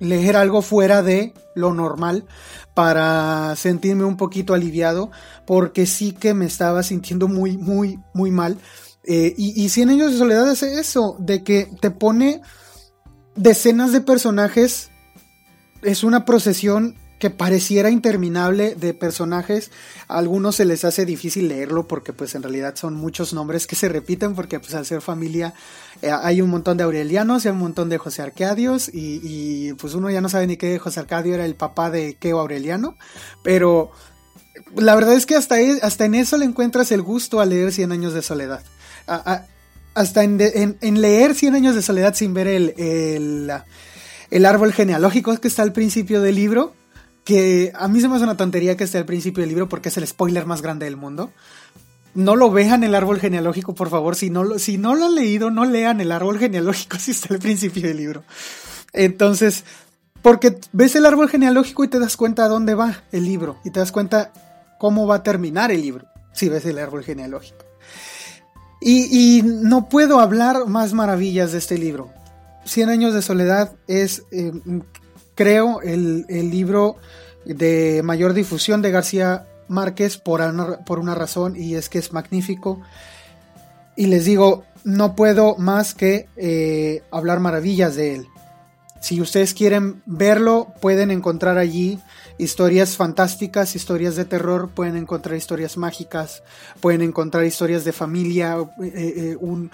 [0.00, 2.26] leer algo fuera de lo normal
[2.74, 5.10] para sentirme un poquito aliviado,
[5.46, 8.58] porque sí que me estaba sintiendo muy, muy, muy mal.
[9.04, 12.42] Eh, y, y 100 años de soledad es eso, de que te pone
[13.34, 14.90] decenas de personajes,
[15.82, 19.70] es una procesión que pareciera interminable de personajes.
[20.06, 23.76] A algunos se les hace difícil leerlo porque pues en realidad son muchos nombres que
[23.76, 25.54] se repiten porque pues al ser familia
[26.02, 29.94] eh, hay un montón de Aurelianos y hay un montón de José Arcadios y, pues
[29.94, 32.96] uno ya no sabe ni qué José Arcadio era el papá de Keo Aureliano,
[33.42, 33.90] pero
[34.76, 37.72] la verdad es que hasta, e, hasta en eso le encuentras el gusto a leer
[37.72, 38.62] Cien años de soledad.
[39.94, 43.52] hasta en, en, leer Cien años de soledad sin ver el, el,
[44.30, 46.74] el árbol genealógico que está al principio del libro,
[47.28, 49.90] que a mí se me hace una tontería que esté al principio del libro porque
[49.90, 51.30] es el spoiler más grande del mundo.
[52.14, 54.16] No lo vean el árbol genealógico, por favor.
[54.16, 57.34] Si no, lo, si no lo han leído, no lean el árbol genealógico si está
[57.34, 58.24] al principio del libro.
[58.94, 59.64] Entonces,
[60.22, 63.72] porque ves el árbol genealógico y te das cuenta a dónde va el libro y
[63.72, 64.32] te das cuenta
[64.78, 67.66] cómo va a terminar el libro si ves el árbol genealógico.
[68.80, 72.10] Y, no puedo hablar más maravillas de este libro.
[72.64, 74.50] Cien años de soledad es, eh,
[75.38, 76.96] creo, el, libro
[77.44, 82.12] de mayor difusión de García Márquez por una, por una razón y es que es
[82.12, 82.80] magnífico.
[83.94, 88.26] Y les digo, no puedo más que eh, hablar maravillas de él.
[89.00, 92.00] Si ustedes quieren verlo, pueden encontrar allí
[92.36, 96.42] historias fantásticas, historias de terror, pueden encontrar historias mágicas,
[96.80, 99.70] pueden encontrar historias de familia, eh, un,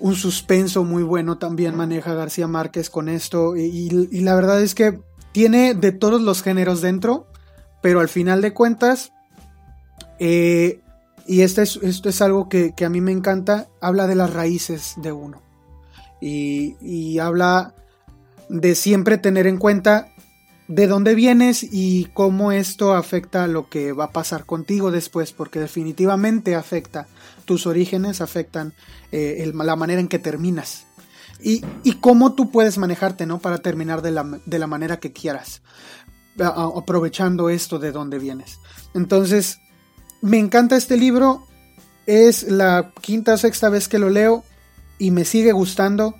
[0.00, 3.56] un suspenso muy bueno también maneja García Márquez con esto.
[3.56, 3.90] Y,
[4.20, 5.00] la verdad es que
[5.32, 7.26] tiene de todos los géneros dentro,
[7.82, 9.12] pero al final de cuentas,
[10.18, 10.80] eh,
[11.26, 14.94] y esto es, esto es algo que, a mí me encanta, habla de las raíces
[14.96, 15.42] de uno.
[16.20, 17.74] Y, y habla
[18.48, 20.08] de siempre tener en cuenta
[20.66, 25.32] de dónde vienes y cómo esto afecta a lo que va a pasar contigo después,
[25.32, 27.08] porque definitivamente afecta
[27.50, 28.74] tus orígenes, afectan
[29.10, 30.86] eh, la manera en que terminas.
[31.42, 31.62] y,
[32.00, 33.40] cómo tú puedes manejarte, ¿no?
[33.40, 35.62] Para terminar de la, de la manera que quieras,
[36.38, 38.60] aprovechando esto de donde vienes.
[38.94, 39.58] Entonces,
[40.22, 41.44] me encanta este libro,
[42.06, 44.44] es la quinta o sexta vez que lo leo
[45.00, 46.14] y me sigue gustando.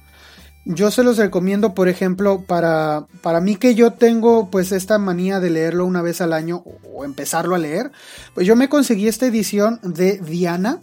[0.65, 5.39] Yo se los recomiendo, por ejemplo, para, para mí que yo tengo pues esta manía
[5.39, 7.93] de leerlo una vez al año o empezarlo a leer,
[8.35, 10.83] pues yo me conseguí esta edición de Diana.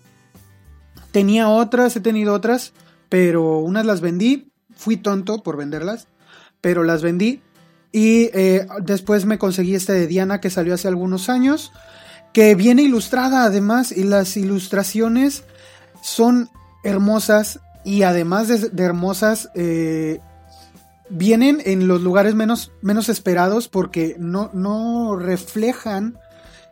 [1.12, 2.74] Tenía otras, he tenido otras,
[3.10, 6.08] pero unas las vendí, fui tonto por venderlas,
[6.62, 7.42] pero las vendí.
[7.92, 11.72] Y eh, después me conseguí esta de Diana que salió hace algunos años,
[12.34, 15.44] que viene ilustrada además y las ilustraciones
[16.02, 16.50] son
[16.84, 20.20] hermosas y además de, hermosas, eh,
[21.10, 26.18] vienen en los lugares menos, menos esperados porque no, no reflejan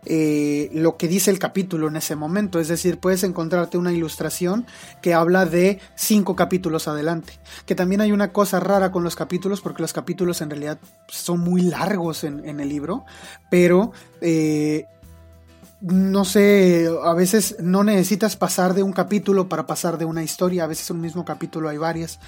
[0.06, 2.60] eh, lo que dice el capítulo en ese momento.
[2.60, 4.66] Es decir, puedes encontrarte una ilustración
[5.02, 7.34] que habla de cinco capítulos adelante.
[7.66, 10.78] Que también hay una cosa rara con los capítulos, porque los capítulos en realidad
[11.08, 13.06] son muy largos en, el libro,
[13.50, 13.92] pero
[14.22, 14.86] eh,
[15.82, 20.64] no sé, a veces no necesitas pasar de un capítulo para pasar de una historia,
[20.64, 22.20] a veces un mismo capítulo hay varias.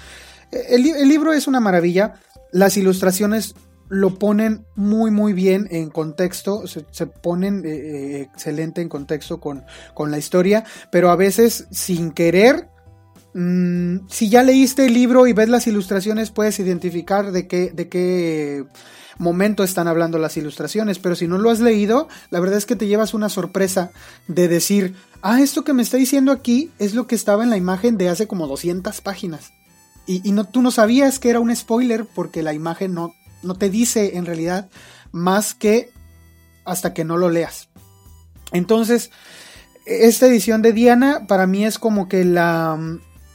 [0.50, 2.14] El, libro es una maravilla,
[2.52, 3.54] las ilustraciones
[3.88, 9.64] lo ponen muy muy bien en contexto, se, ponen eh, eh, excelente en contexto con,
[9.94, 12.68] con, la historia, pero a veces sin querer,
[13.34, 17.88] mm, si ya leíste el libro y ves las ilustraciones puedes identificar de qué, de
[17.88, 18.64] qué
[19.18, 22.76] momento están hablando las ilustraciones, pero si no lo has leído, la verdad es que
[22.76, 23.90] te llevas una sorpresa
[24.28, 27.56] de decir, ah, esto que me está diciendo aquí es lo que estaba en la
[27.56, 29.52] imagen de hace como 200 páginas.
[30.06, 33.70] Y, no, tú no sabías que era un spoiler porque la imagen no, no te
[33.70, 34.68] dice en realidad
[35.12, 35.90] más que
[36.64, 37.68] hasta que no lo leas.
[38.52, 39.10] Entonces,
[39.84, 42.78] esta edición de Diana para mí es como que la,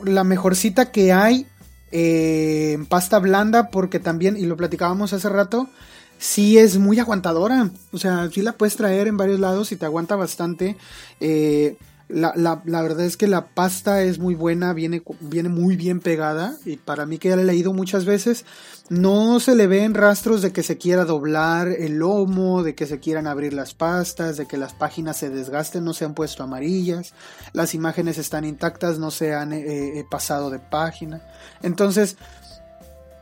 [0.03, 1.47] la mejorcita que hay
[1.91, 5.69] en eh, pasta blanda porque también, y lo platicábamos hace rato,
[6.17, 7.69] sí es muy aguantadora.
[7.91, 10.75] O sea, sí la puedes traer en varios lados y te aguanta bastante.
[11.19, 11.77] Eh,
[12.09, 16.55] la, la, verdad es que la pasta es muy buena, viene, viene muy bien pegada
[16.65, 18.45] y para mí que ya la he leído muchas veces,
[18.89, 22.99] no se le ven rastros de que se quiera doblar el lomo, de que se
[22.99, 27.13] quieran abrir las pastas, de que las páginas se desgasten, no se han puesto amarillas,
[27.53, 31.21] las imágenes están intactas, no se han eh, eh, pasado de página.
[31.61, 32.17] Entonces,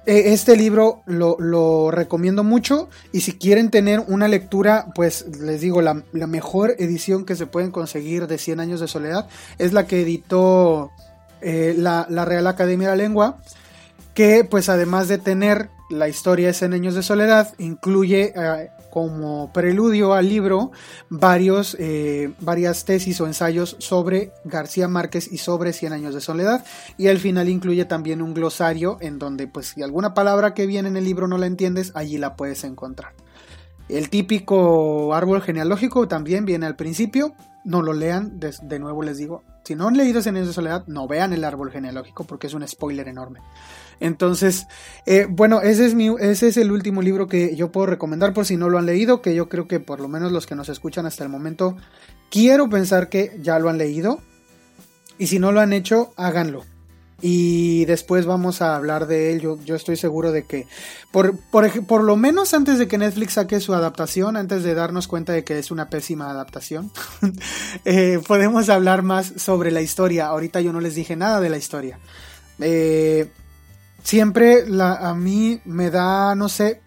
[0.06, 6.04] este libro lo, recomiendo mucho y si quieren tener una lectura, pues les digo, la,
[6.14, 9.28] mejor edición que se pueden conseguir de 100 años de soledad
[9.60, 10.92] es la que editó
[11.42, 13.38] eh, la, la, Real Academia de la Lengua,
[14.14, 19.52] que pues además de tener la historia de 100 años de soledad, incluye eh, como
[19.54, 20.72] preludio al libro
[21.10, 26.64] varios, eh, varias tesis o ensayos sobre García Márquez y sobre Cien años de soledad
[26.98, 30.90] y al final incluye también un glosario en donde pues si alguna palabra que viene
[30.90, 33.14] en el libro no la entiendes allí la puedes encontrar.
[33.90, 37.34] El típico árbol genealógico también viene al principio,
[37.64, 40.86] no lo lean, de, nuevo les digo, si no han leído Cien años de soledad
[40.88, 43.40] no vean el árbol genealógico porque es un spoiler enorme.
[44.02, 44.68] Entonces,
[45.06, 48.48] eh, bueno, ese es, mi, ese es el último libro que yo puedo recomendar por
[48.48, 50.70] si no lo han leído, que yo creo que por lo menos los que nos
[50.70, 51.78] escuchan hasta el momento,
[52.32, 54.20] quiero pensar que ya lo han leído.
[55.20, 56.64] Y si no lo han hecho, háganlo.
[57.22, 59.42] Y después vamos a hablar de él.
[59.42, 60.66] Yo, estoy seguro de que,
[61.12, 65.32] por, por, lo menos antes de que Netflix saque su adaptación, antes de darnos cuenta
[65.32, 66.92] de que es una pésima adaptación,
[67.86, 70.26] eh, podemos hablar más sobre la historia.
[70.26, 72.00] Ahorita yo no les dije nada de la historia.
[72.60, 73.30] Eh,
[74.04, 76.82] siempre la, a mí me da, no sé,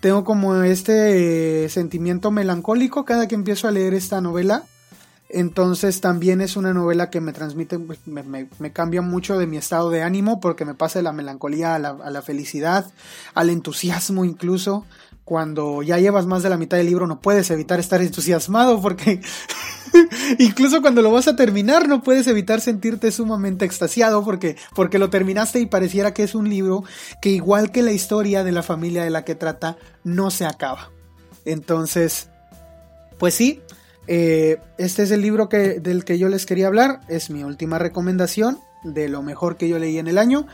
[0.00, 4.64] tengo como este sentimiento melancólico cada que empiezo a leer esta novela.
[5.30, 9.90] Entonces también es una novela que me transmite, pues, me, cambia mucho de mi estado
[9.90, 12.86] de ánimo porque me pasa de la melancolía a la, a la felicidad,
[13.34, 14.84] al entusiasmo incluso
[15.24, 19.20] cuando ya llevas más de la mitad del libro no puedes evitar estar entusiasmado porque
[20.38, 25.10] incluso cuando lo vas a terminar no puedes evitar sentirte sumamente extasiado porque, porque lo
[25.10, 26.84] terminaste y pareciera que es un libro
[27.22, 30.90] que igual que la historia de la familia de la que trata no se acaba.
[31.46, 32.28] Entonces,
[33.18, 33.62] pues sí,
[34.06, 37.78] eh, este es el libro que, del que yo les quería hablar, es mi última
[37.78, 40.46] recomendación de lo mejor que yo leí en el año.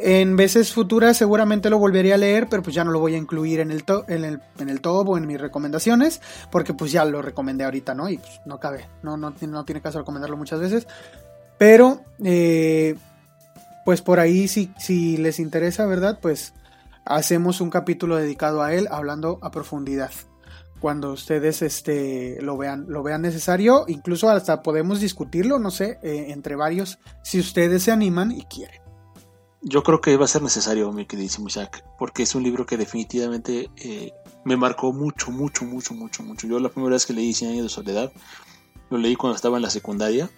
[0.00, 3.18] En veces futuras seguramente lo volvería a leer, pero pues ya no lo voy a
[3.18, 6.20] incluir en el, el, en top o en mis recomendaciones,
[6.50, 8.08] porque pues ya lo recomendé ahorita, ¿no?
[8.08, 10.86] Y pues no cabe, no, no, no tiene caso recomendarlo muchas veces.
[11.58, 12.96] Pero, eh,
[13.84, 16.18] pues por ahí si, si les interesa, ¿verdad?
[16.22, 16.54] Pues
[17.04, 20.10] hacemos un capítulo dedicado a él, hablando a profundidad.
[20.78, 26.26] Cuando ustedes este, lo, vean, lo vean necesario, incluso hasta podemos discutirlo, no sé, eh,
[26.28, 28.87] entre varios, si ustedes se animan y quieren.
[29.60, 32.76] Yo creo que va a ser necesario, mi queridísimo Isaac, porque es un libro que
[32.76, 34.12] definitivamente eh,
[34.44, 36.46] me marcó mucho, mucho, mucho, mucho, mucho.
[36.46, 38.12] Yo la primera vez que leí Cien años de soledad,
[38.90, 40.30] lo leí cuando estaba en la secundaria.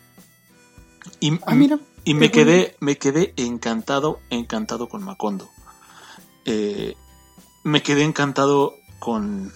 [1.20, 1.78] Y, Ah, mira.
[2.04, 5.48] y me quedé, me quedé encantado, encantado con Macondo.
[6.44, 6.94] Eh,
[7.62, 9.52] me quedé encantado con,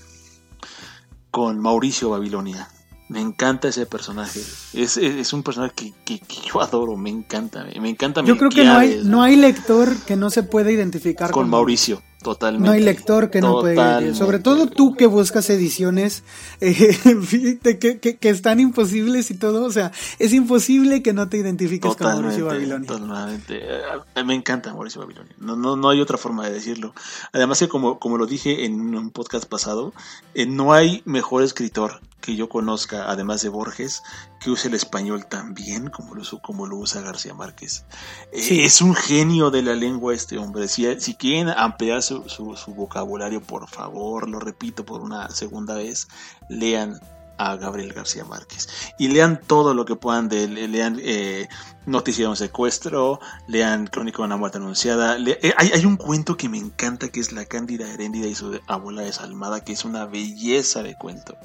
[1.30, 2.68] con Mauricio Babilonia.
[3.08, 4.40] Me encanta ese personaje.
[4.40, 7.66] Es, es, es un personaje que, que- que yo adoro, me encanta.
[7.80, 11.30] Me encanta Yo creo que no hay, no hay lector que no se pueda identificar
[11.30, 12.66] con Mauricio, totalmente.
[12.66, 14.18] No hay lector que no pueda Totalmente.
[14.18, 16.24] Sobre todo tú que buscas ediciones
[16.60, 16.74] eh,
[17.22, 19.64] fíjate que, que- que están imposibles y todo.
[19.64, 22.88] O sea, es imposible que no te identifiques con Mauricio Babilonia.
[22.88, 23.60] Totalmente.
[23.62, 25.32] Eh, Me encanta Mauricio Babilonia.
[25.38, 26.92] No, no, no hay otra forma de decirlo.
[27.32, 29.92] Además que como, como lo dije en un podcast pasado,
[30.34, 34.02] eh, no hay mejor escritor que yo conozca, además de Borges,
[34.44, 37.84] que use el español tan bien como lo, usa- como lo usa García Márquez.
[38.30, 38.64] Eh.
[38.66, 40.68] Es un genio de la lengua este hombre.
[40.68, 45.74] Si, si quieren ampliar su, su- su vocabulario, por favor, lo repito por una segunda
[45.76, 46.08] vez,
[46.50, 47.00] lean
[47.36, 50.70] a Gabriel García Márquez y lean todo lo que puedan de él.
[50.70, 51.48] lean eh,
[51.86, 53.18] Noticia de un secuestro,
[53.48, 55.18] lean Crónica de una muerte anunciada.
[55.18, 58.34] le- eh, hay, hay un cuento que me encanta que es La Cándida Heréndida y
[58.34, 61.36] su abuela desalmada, que es una belleza de cuento.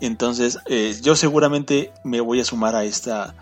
[0.00, 3.34] Entonces, eh, yo seguramente me voy a sumar a esta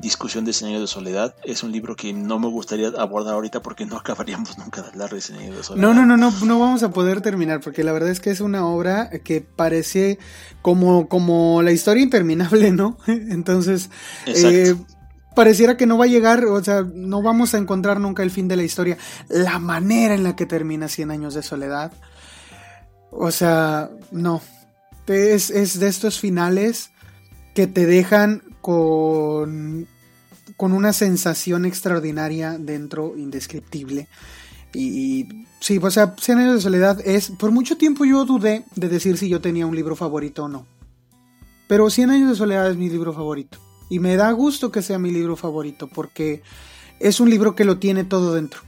[0.00, 1.34] discusión de Cien años de soledad.
[1.44, 5.10] Es un libro que no me gustaría abordar ahorita porque no acabaríamos nunca de hablar
[5.10, 5.86] de años de soledad.
[5.86, 8.40] No, no, no, no, no vamos a poder terminar porque la verdad es que es
[8.40, 10.18] una obra que parece
[10.62, 12.98] como, como la historia interminable, ¿no?
[13.06, 13.90] Entonces,
[14.26, 14.74] eh,
[15.34, 18.48] pareciera que no va a llegar, o sea, no vamos a encontrar nunca el fin
[18.48, 18.98] de la historia.
[19.28, 21.92] La manera en la que termina Cien años de soledad,
[23.10, 24.42] o sea, no.
[25.06, 26.90] Es, es de estos finales
[27.54, 29.86] que te dejan con,
[30.56, 34.08] con una sensación extraordinaria dentro, indescriptible.
[34.72, 38.64] Y, y sí, o sea, Cien años de soledad es, por mucho tiempo yo dudé
[38.74, 40.66] de decir si yo tenía un libro favorito o no.
[41.68, 43.58] Pero Cien años de soledad es mi libro favorito.
[43.90, 46.42] Y me da gusto que sea mi libro favorito porque
[47.00, 48.60] es un libro que lo tiene todo dentro.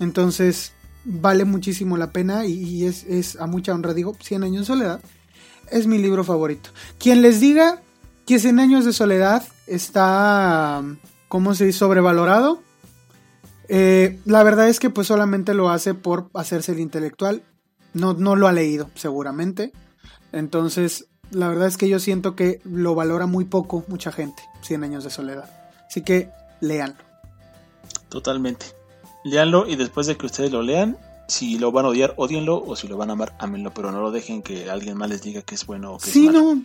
[0.00, 0.72] Entonces
[1.04, 3.94] vale muchísimo la pena y, es, es a mucha honra.
[3.94, 5.00] Digo, Cien años de soledad
[5.70, 6.70] es mi libro favorito.
[6.98, 7.80] Quien les diga
[8.26, 10.82] que Cien años de soledad está,
[11.28, 12.60] ¿cómo se dice?, sobrevalorado.
[13.68, 17.42] Eh, la verdad es que pues solamente lo hace por hacerse el intelectual.
[17.94, 19.72] No, no lo ha leído, seguramente.
[20.32, 24.84] Entonces, la verdad es que yo siento que lo valora muy poco mucha gente, 100
[24.84, 25.48] años de soledad.
[25.88, 27.02] Así que léanlo.
[28.08, 28.66] Totalmente.
[29.24, 30.98] Leanlo y después de que ustedes lo lean,
[31.28, 34.00] si lo van a odiar, odienlo, o si lo van a amar, ámenlo, pero no
[34.00, 36.54] lo dejen que alguien más les diga que es bueno o que Sí, es malo.
[36.54, 36.62] no,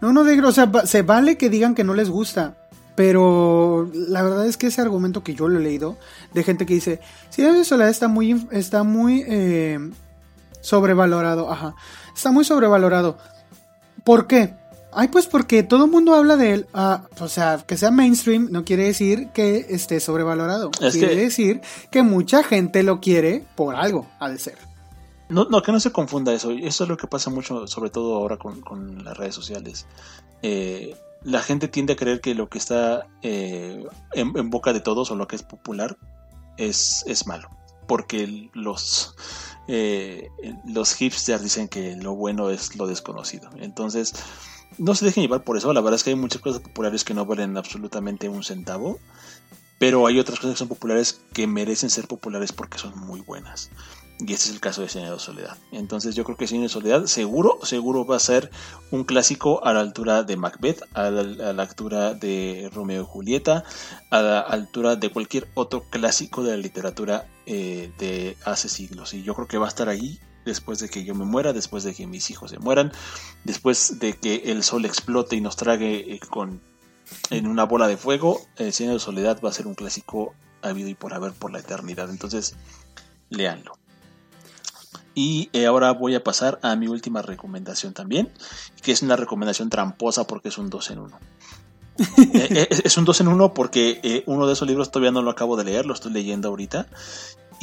[0.00, 2.56] no, no, de, o sea, se vale que digan que no les gusta,
[2.94, 5.96] pero la verdad es que ese argumento que yo lo he leído
[6.32, 7.00] de gente que dice,
[7.36, 9.78] de soledad está muy, está muy eh,
[10.60, 11.74] sobrevalorado, ajá,
[12.14, 13.18] está muy sobrevalorado.
[14.04, 14.54] ¿Por qué?
[14.94, 16.66] Ay, pues porque todo el mundo habla de él.
[16.74, 20.70] Ah, o sea, que sea mainstream no quiere decir que esté sobrevalorado.
[20.80, 24.56] Es quiere que- decir que mucha gente lo quiere por algo, ha de ser.
[25.28, 26.50] No, no, que no se confunda eso.
[26.52, 29.86] Eso es lo que pasa mucho, sobre todo ahora con, con las redes sociales.
[30.42, 34.80] Eh, la gente tiende a creer que lo que está eh, en, en boca de
[34.80, 35.96] todos o lo que es popular
[36.58, 37.48] es, es malo.
[37.88, 39.14] Porque los,
[39.66, 40.28] eh,
[40.66, 43.48] los hipsters dicen que lo bueno es lo desconocido.
[43.58, 44.12] Entonces,
[44.78, 45.72] no se dejen llevar por eso.
[45.72, 48.98] La verdad es que hay muchas cosas populares que no valen absolutamente un centavo.
[49.78, 53.70] Pero hay otras cosas que son populares que merecen ser populares porque son muy buenas.
[54.20, 55.58] Y este es el caso de años de soledad.
[55.72, 58.50] Entonces yo creo que años de soledad seguro, seguro va a ser
[58.92, 63.06] un clásico a la altura de Macbeth, a la, a la altura de Romeo y
[63.06, 63.64] Julieta,
[64.10, 69.12] a la altura de cualquier otro clásico de la literatura eh, de hace siglos.
[69.14, 71.84] Y yo creo que va a estar ahí después de que yo me muera, después
[71.84, 72.92] de que mis hijos se mueran,
[73.44, 76.60] después de que el sol explote y nos trague eh, con
[77.30, 80.88] en una bola de fuego, El años de soledad va a ser un clásico habido
[80.88, 82.10] y por haber por la eternidad.
[82.10, 82.56] Entonces,
[83.30, 83.78] léanlo.
[85.14, 88.32] Y eh, ahora voy a pasar a mi última recomendación también,
[88.82, 91.18] que es una recomendación tramposa porque es un 2 en 1.
[92.34, 95.22] Eh, es, es un 2 en 1 porque eh, uno de esos libros todavía no
[95.22, 96.88] lo acabo de leer, lo estoy leyendo ahorita.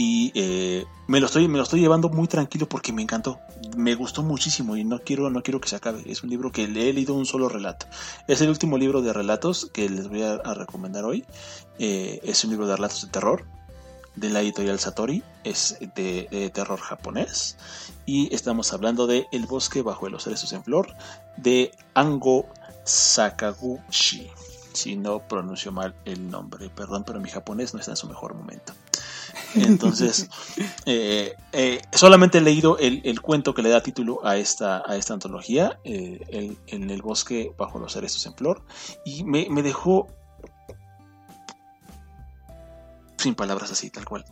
[0.03, 3.39] Y eh, me, lo estoy, me lo estoy llevando muy tranquilo porque me encantó.
[3.77, 6.01] Me gustó muchísimo y no quiero, no quiero que se acabe.
[6.07, 7.85] Es un libro que le he leído un solo relato.
[8.27, 11.23] Es el último libro de relatos que les voy a, recomendar hoy.
[11.77, 13.45] Eh, es un libro de relatos de terror
[14.15, 17.57] de la editorial Satori, es de, de, terror japonés
[18.07, 20.95] y estamos hablando de El bosque bajo los cerezos en flor
[21.37, 22.47] de Ango
[22.85, 24.31] Sakaguchi.
[24.73, 28.33] Si no pronuncio mal el nombre, perdón, pero mi japonés no está en su mejor
[28.33, 28.73] momento.
[29.55, 30.29] Entonces,
[30.85, 35.13] eh, eh, solamente he leído el, cuento que le da título a esta, a esta
[35.13, 38.63] antología, eh, En el bosque bajo los cerezos en flor,
[39.05, 40.07] y me, me dejó
[43.17, 44.25] sin palabras así, tal cual.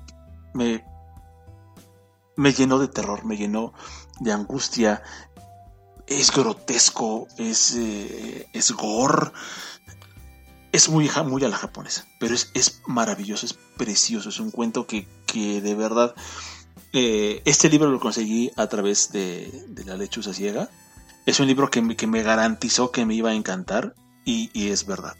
[0.53, 0.83] Me,
[2.35, 3.73] me llenó de terror, me llenó
[4.19, 5.03] de angustia.
[6.07, 9.31] Es grotesco, es, es gore,
[10.71, 14.87] es muy, muy a la japonesa, pero es, es maravilloso, es precioso, es un cuento
[14.87, 16.15] que, que de verdad...
[16.91, 20.71] Eh, este libro lo conseguí a través de, de, La lechuza ciega.
[21.27, 23.93] Es un libro que me, que me garantizó que me iba a encantar
[24.25, 25.15] y, y es verdad.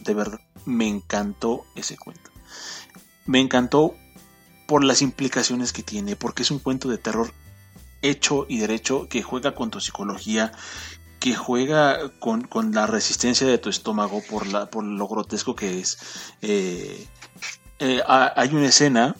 [0.00, 2.30] De verdad, me encantó ese cuento.
[3.24, 3.94] Me encantó
[4.66, 7.32] por las implicaciones que tiene, porque es un cuento de terror
[8.02, 10.52] hecho y derecho que juega con tu psicología,
[11.20, 15.98] que juega con, la resistencia de tu estómago por, la, por lo grotesco que es.
[16.42, 17.06] Eh,
[17.80, 19.16] eh, hay una escena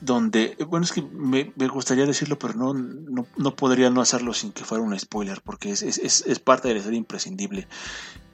[0.00, 4.64] donde, bueno, es que me, gustaría decirlo, pero no, no, podría no hacerlo sin que
[4.64, 7.66] fuera un spoiler, porque es, es, parte de la historia imprescindible.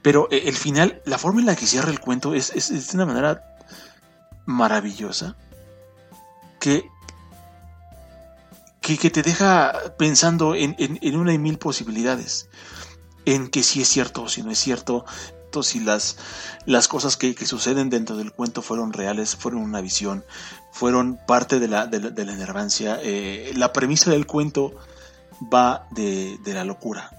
[0.02, 2.96] Pero eh, el final, la forma en la que cierra el cuento es, es de
[2.96, 3.56] una manera
[4.46, 5.36] maravillosa,
[6.60, 6.88] que
[8.84, 10.76] que, te deja pensando en,
[11.16, 12.48] una y mil posibilidades,
[13.24, 15.06] en que si es cierto o si no es cierto,
[15.62, 16.16] si las,
[16.66, 20.24] las cosas que, suceden dentro del cuento fueron reales, fueron una visión,
[20.72, 22.98] fueron parte de la, de la, enervancia.
[23.02, 24.74] Eh, la premisa del cuento
[25.52, 27.10] va de, la locura,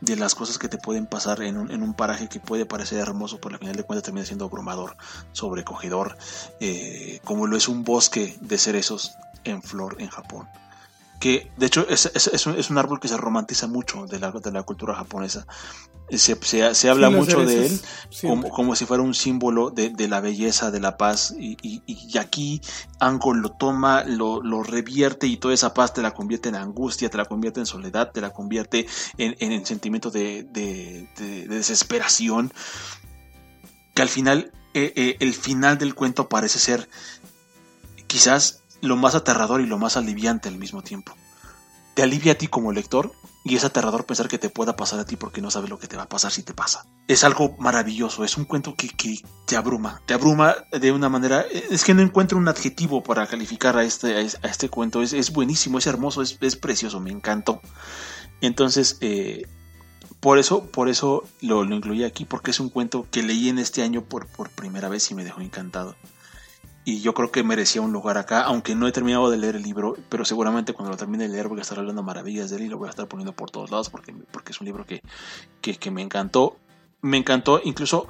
[0.00, 2.98] de las cosas que te pueden pasar en un, en un, paraje que puede parecer
[2.98, 4.96] hermoso, pero al final de cuentas termina siendo abrumador,
[5.32, 6.18] sobrecogedor,
[6.60, 10.48] eh, como lo es un bosque de cerezos en flor en Japón
[11.18, 14.32] que de hecho es, es, un, es, un, árbol que se romantiza mucho de la,
[14.32, 15.46] de la cultura japonesa.
[16.10, 17.80] Se, se, se habla mucho de él
[18.22, 21.82] como, como, si fuera un símbolo de, de la belleza, de la paz, y, y,
[21.84, 22.60] y, aquí
[23.00, 27.10] Ango lo toma, lo, lo, revierte y toda esa paz te la convierte en angustia,
[27.10, 28.86] te la convierte en soledad, te la convierte
[29.18, 32.52] en, en, sentimiento de, de, de, desesperación,
[33.92, 36.88] que al final, eh, eh, el final del cuento parece ser
[38.06, 41.14] quizás lo más aterrador y lo más aliviante al mismo tiempo.
[41.94, 43.12] Te alivia a ti como lector
[43.42, 45.86] y es aterrador pensar que te pueda pasar a ti porque no sabes lo que
[45.86, 46.84] te va a pasar si te pasa.
[47.06, 48.90] Es algo maravilloso, es un cuento que,
[49.46, 51.44] te abruma, te abruma de una manera...
[51.70, 55.78] Es que no encuentro un adjetivo para calificar a este, a este cuento, es, buenísimo,
[55.78, 57.60] es hermoso, es, precioso, me encantó.
[58.40, 59.46] Entonces, eh,
[60.18, 63.60] por eso, por eso lo, lo, incluí aquí, porque es un cuento que leí en
[63.60, 65.94] este año por, por primera vez y me dejó encantado
[66.86, 69.64] y yo creo que merecía un lugar acá, aunque no he terminado de leer el
[69.64, 72.62] libro, pero seguramente cuando lo termine de leer voy a estar hablando maravillas de él
[72.62, 75.02] y lo voy a estar poniendo por todos lados porque, porque es un libro que,
[75.60, 76.56] que, me encantó.
[77.02, 78.06] Me encantó incluso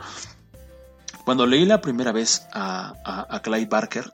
[1.24, 2.92] cuando leí la primera vez a,
[3.30, 4.12] a, Clive Barker,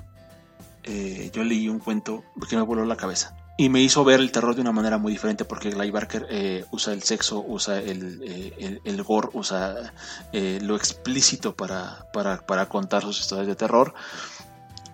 [0.85, 3.37] eh, yo leí un cuento que me voló la cabeza.
[3.59, 6.65] Y me hizo ver el terror de una manera muy diferente porque Clive Barker eh,
[6.71, 9.93] usa el sexo, usa el, eh, el, gore, usa
[10.33, 13.93] lo explícito para, para, para contar sus historias de terror.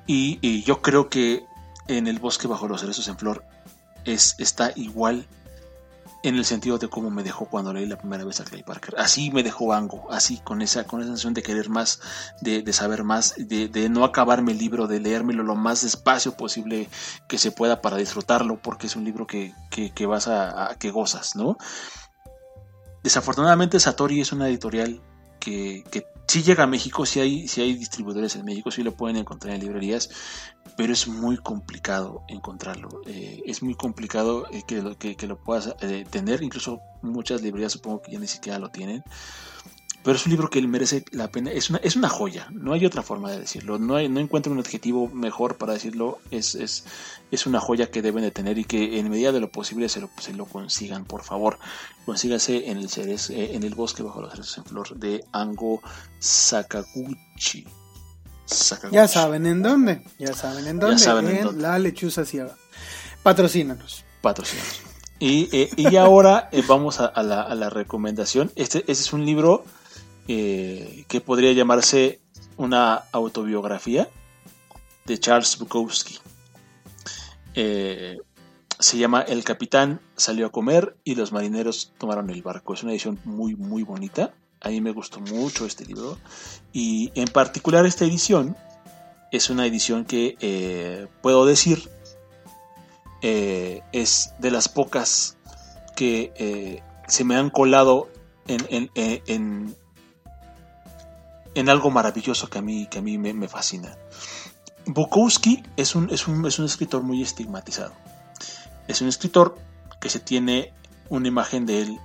[0.08, 1.44] Y, yo creo que
[1.86, 3.44] en el bosque bajo los cerezos en flor
[4.06, 5.28] es, está igual
[6.22, 8.94] en el sentido de cómo me dejó cuando leí la primera vez a Clay Parker.
[8.98, 12.00] Así me dejó Ango, así con esa, con esa sensación de querer más,
[12.40, 16.88] de, saber más, de, no acabarme el libro, de leérmelo lo más despacio posible
[17.28, 21.36] que se pueda para disfrutarlo, porque es un libro que, que, vas a, que gozas,
[21.36, 21.58] ¿no?
[23.02, 25.02] Desafortunadamente Satori es una editorial
[25.38, 28.94] que, que sí llega a México, sí hay, sí hay distribuidores en México, sí lo
[28.94, 30.10] pueden encontrar en librerías,
[30.76, 32.88] pero es muy complicado encontrarlo.
[33.06, 37.72] Eh, es muy complicado eh, que, lo, que, lo puedas eh, tener, incluso muchas librerías
[37.72, 39.02] supongo que ya ni siquiera lo tienen.
[40.04, 42.86] Pero es un libro que merece la pena, es una, es una joya, no hay
[42.86, 46.84] otra forma de decirlo, no, hay, no encuentro un adjetivo mejor para decirlo, es, es,
[47.30, 50.00] es una joya que deben de tener y que en medida de lo posible se
[50.00, 51.58] lo, se lo consigan, por favor.
[52.06, 55.82] Consígase en el, ceres, eh, en el bosque bajo los cerezos en flor de Ango
[56.20, 57.66] Sakaguchi.
[58.90, 62.56] Ya saben en dónde, ya saben en dónde, en, la lechuza ciega.
[63.22, 64.04] Patrocínanos.
[64.22, 64.80] Patrocínanos.
[65.18, 68.50] Y, eh, y ahora eh, vamos a, la, a, la, recomendación.
[68.56, 69.64] Este, este es un libro
[70.28, 72.20] eh, que podría llamarse
[72.58, 74.08] una autobiografía
[75.06, 76.18] de Charles Bukowski.
[77.54, 78.18] Eh,
[78.78, 82.74] se llama El capitán salió a comer y los marineros tomaron el barco.
[82.74, 84.34] Es una edición muy, muy bonita.
[84.60, 86.18] A mí me gustó mucho este libro.
[86.72, 88.54] Y en particular esta edición
[89.32, 91.88] es una edición que eh, puedo decir
[93.20, 95.38] es de las pocas
[95.96, 98.08] que se me han colado
[98.46, 99.74] en,
[101.68, 103.96] algo maravilloso que a mí, que a mí me, fascina.
[104.86, 107.92] Bukowski es un, es, un, es un escritor muy estigmatizado.
[108.86, 109.56] Es un escritor
[110.00, 110.72] que se tiene
[111.08, 112.00] una imagen de él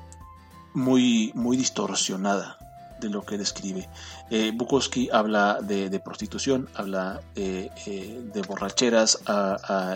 [0.73, 2.57] muy, muy distorsionada
[2.99, 3.89] de lo que describe.
[4.29, 9.19] Eh, Bukowski habla de, prostitución, habla de, eh, borracheras,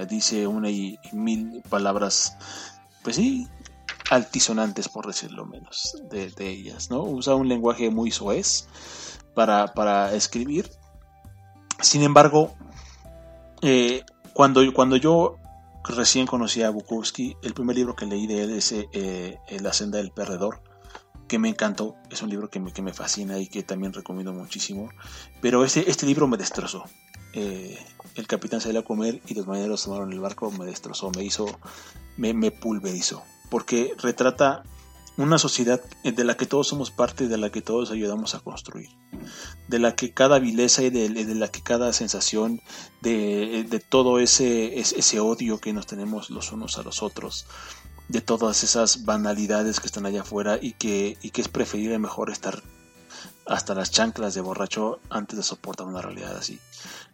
[0.07, 2.37] dice una y, mil palabras,
[3.03, 3.47] pues sí,
[4.09, 7.03] altisonantes por decirlo menos, de, ellas, ¿no?
[7.03, 8.67] Usa un lenguaje muy soez
[9.37, 10.67] para, para escribir.
[11.79, 12.55] Sin embargo,
[13.61, 14.03] eh,
[14.33, 15.35] cuando, cuando yo
[15.83, 19.99] recién conocí a Bukowski, el primer libro que leí de él es eh, La senda
[19.99, 20.63] del perdedor,
[21.27, 24.33] que me encantó, es un libro que me, que me, fascina y que también recomiendo
[24.33, 24.89] muchísimo,
[25.39, 26.85] pero este, este libro me destrozó.
[27.33, 27.77] Eh,
[28.15, 31.45] el capitán salió a comer y los marineros tomaron el barco, me destrozó, me hizo,
[32.17, 34.63] me, me pulverizó, porque retrata
[35.17, 38.89] una sociedad de la que todos somos parte de la que todos ayudamos a construir,
[39.67, 42.61] de la que cada vileza y de, la que cada sensación
[43.01, 47.47] de, todo ese, ese odio que nos tenemos los unos a los otros,
[48.07, 52.29] de todas esas banalidades que están allá afuera y que, y que es preferible mejor
[52.29, 52.61] estar
[53.47, 56.59] hasta las chanclas de borracho antes de soportar una realidad así,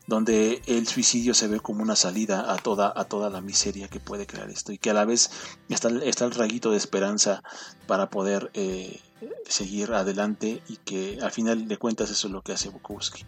[0.05, 3.99] donde el suicidio se ve como una salida a toda, a toda la miseria que
[3.99, 5.31] puede crear esto y que a la vez
[5.69, 7.41] está, está el rayito de esperanza
[7.87, 8.99] para poder eh,
[9.47, 13.25] seguir adelante y que al final de cuentas eso es lo que hace Bukowski,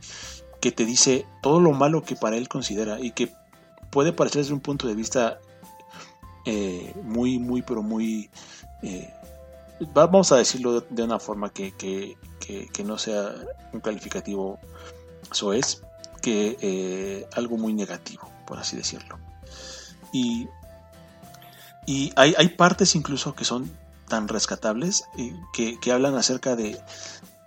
[0.59, 3.33] que te dice todo lo malo que para él considera y que
[3.89, 5.39] puede parecer desde un punto de vista
[6.45, 8.29] eh, muy, muy, pero muy...
[8.83, 9.11] Eh,
[9.93, 13.33] vamos a decirlo de una forma que, que, no sea
[13.73, 14.59] un calificativo
[15.31, 15.81] soez,
[16.25, 19.19] que eh, algo muy negativo, por así decirlo.
[20.11, 20.47] Y,
[21.85, 23.71] y hay, hay, partes incluso que son
[24.07, 26.81] tan rescatables eh, que, que, hablan acerca de,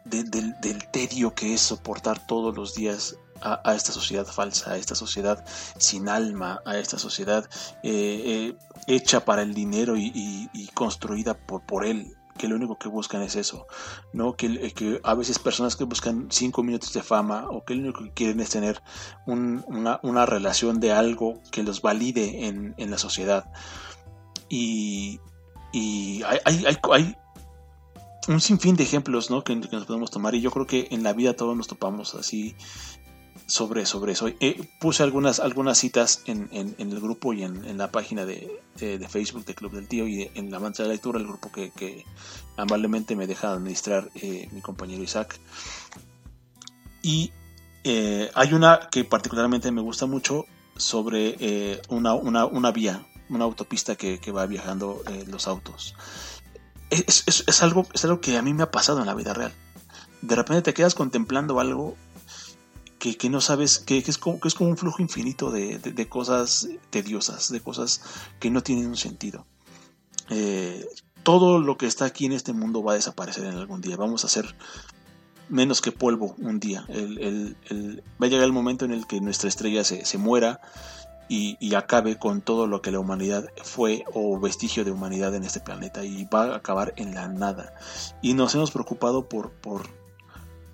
[0.05, 0.55] del,
[0.93, 5.45] tedio que es soportar todos los días a, esta sociedad falsa, a esta sociedad
[5.77, 7.51] sin alma, a esta sociedad
[7.83, 8.57] eh,
[8.87, 10.13] hecha para el dinero y,
[10.53, 13.67] y construida por, por él, que lo único que buscan es eso,
[14.13, 14.37] ¿no?
[14.37, 17.83] Que, eh, que a veces personas que buscan cinco minutos de fama o que lo
[17.83, 18.83] único que quieren es tener
[19.27, 23.53] una, una, relación de algo que los valide en, en la sociedad.
[24.49, 25.21] Y,
[25.73, 27.17] y hay, hay, hay,
[28.29, 29.43] un sinfín de ejemplos ¿no?
[29.43, 32.15] que, que, nos podemos tomar y yo creo que en la vida todos nos topamos
[32.15, 32.55] así
[33.49, 34.29] sobre, sobre eso.
[34.29, 38.61] Eh, puse algunas, algunas citas en, en, el grupo y en, en la página de,
[38.77, 41.71] de, Facebook de Club del Tío y en la mancha de lectura, el grupo que,
[41.71, 42.05] que
[42.57, 45.41] amablemente me deja administrar eh, mi compañero Isaac.
[47.03, 47.33] Y
[47.85, 50.45] eh, hay una que particularmente me gusta mucho
[50.77, 55.97] sobre una, una, una, vía, una autopista que, que va viajando los autos.
[56.91, 59.53] Es, es, algo, es algo que a mí me ha pasado en la vida real.
[60.21, 61.97] De repente te quedas contemplando algo
[62.99, 67.51] que, no sabes, que, es como, que es como un flujo infinito de, cosas tediosas,
[67.51, 68.03] de cosas
[68.41, 69.47] que no tienen un sentido.
[70.31, 70.85] Eh,
[71.23, 73.97] todo lo que está aquí en este mundo va a desaparecer en algún día.
[73.97, 74.55] Vamos a ser
[75.49, 76.87] menos que polvo un día.
[76.89, 80.61] va a llegar el momento en el que nuestra estrella se, muera
[81.29, 85.61] y, acabe con todo lo que la humanidad fue o vestigio de humanidad en este
[85.61, 87.75] planeta y va a acabar en la nada.
[88.23, 89.98] Y nos hemos preocupado por, por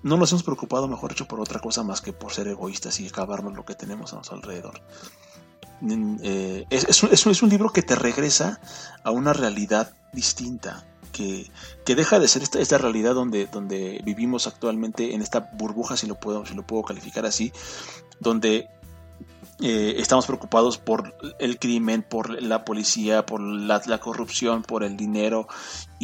[0.05, 3.07] no nos hemos preocupado, mejor dicho, por otra cosa más que por ser egoístas y
[3.07, 4.79] acabarnos lo que tenemos a nuestro alrededor.
[6.21, 8.61] Eh, es, un, libro que te regresa
[9.03, 11.49] a una realidad distinta, que,
[11.87, 16.19] deja de ser esta, esta, realidad donde, donde vivimos actualmente, en esta burbuja, si lo
[16.19, 17.51] puedo, si lo puedo calificar así,
[18.19, 18.69] donde
[19.61, 25.47] eh, estamos preocupados por el crimen, por la policía, por la, corrupción, por el dinero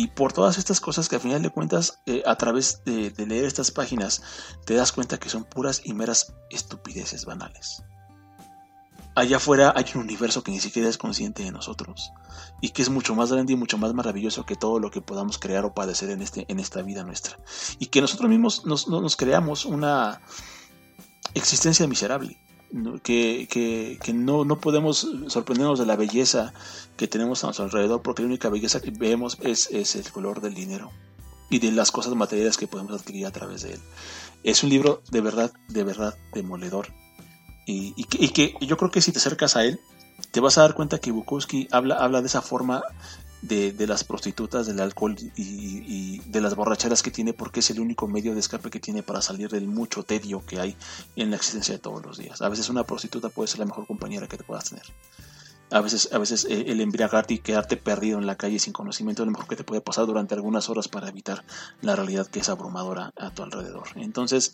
[0.01, 3.45] y por todas estas cosas que al final de cuentas eh, a través de, leer
[3.45, 4.23] estas páginas
[4.65, 7.83] te das cuenta que son puras y meras estupideces banales.
[9.13, 12.11] Allá afuera hay un universo que ni siquiera es consciente de nosotros
[12.61, 15.37] y que es mucho más grande y mucho más maravilloso que todo lo que podamos
[15.37, 17.37] crear o padecer en, este, en esta vida nuestra.
[17.77, 20.19] Y que nosotros mismos nos, nos creamos una
[21.35, 22.40] existencia miserable
[23.03, 26.53] que, que, no, no, podemos sorprendernos de la belleza
[26.97, 30.41] que tenemos a nuestro alrededor, porque la única belleza que vemos es, es, el color
[30.41, 30.91] del dinero
[31.49, 33.79] y de las cosas materiales que podemos adquirir a través de él.
[34.43, 36.87] Es un libro de verdad, de verdad demoledor.
[37.67, 39.79] Y, y, que, y que yo creo que si te acercas a él,
[40.31, 42.83] te vas a dar cuenta que Bukowski habla, habla de esa forma
[43.41, 48.07] de, las prostitutas, del alcohol y, de las borracheras que tiene, porque es el único
[48.07, 50.75] medio de escape que tiene para salir del mucho tedio que hay
[51.15, 52.41] en la existencia de todos los días.
[52.41, 54.85] A veces una prostituta puede ser la mejor compañera que te puedas tener.
[55.71, 59.23] A veces, a veces eh, el embriagarte y quedarte perdido en la calle sin conocimiento
[59.23, 61.45] es lo mejor que te puede pasar durante algunas horas para evitar
[61.81, 63.87] la realidad que es abrumadora a tu alrededor.
[63.95, 64.53] Entonces,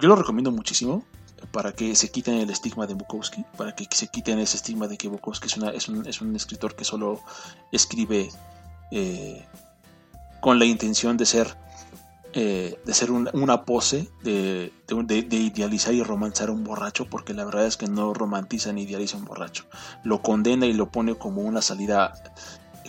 [0.00, 1.04] yo lo recomiendo muchísimo.
[1.52, 4.96] Para que se quiten el estigma de Bukowski, para que se quiten ese estigma de
[4.96, 7.20] que Bukowski es, un, es un escritor que solo
[7.72, 8.30] escribe
[8.90, 9.44] eh,
[10.40, 11.56] con la intención de ser
[12.38, 17.46] eh, de ser una pose, de, de, idealizar y romantizar a un borracho, porque la
[17.46, 19.64] verdad es que no romantiza ni idealiza a un borracho.
[20.04, 22.12] Lo condena y lo pone como una salida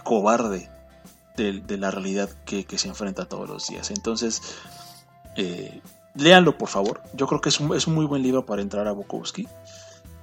[0.04, 0.70] cobarde
[1.38, 3.90] de, la realidad que, se enfrenta todos los días.
[3.92, 4.42] Entonces,
[5.38, 5.80] eh,
[6.18, 7.02] léanlo por favor.
[7.14, 9.48] Yo creo que es un, es un muy buen libro para entrar a Bukowski.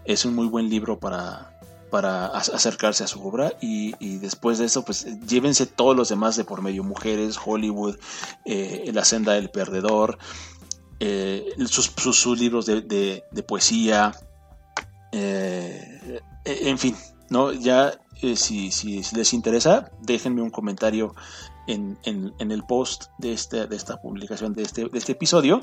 [0.04, 1.54] Es un muy buen libro para,
[1.94, 6.42] para acercarse a su obra y, después de eso pues llévense todos los demás de
[6.42, 7.94] por medio mujeres Hollywood
[8.44, 10.18] eh, la senda del perdedor
[10.98, 14.12] eh, sus, libros de, poesía
[15.12, 16.96] eh, en fin
[17.30, 17.92] no ya
[18.34, 21.14] si, si, les interesa déjenme un comentario
[21.66, 21.98] en,
[22.38, 25.62] el post de, este, de esta publicación de este, de este episodio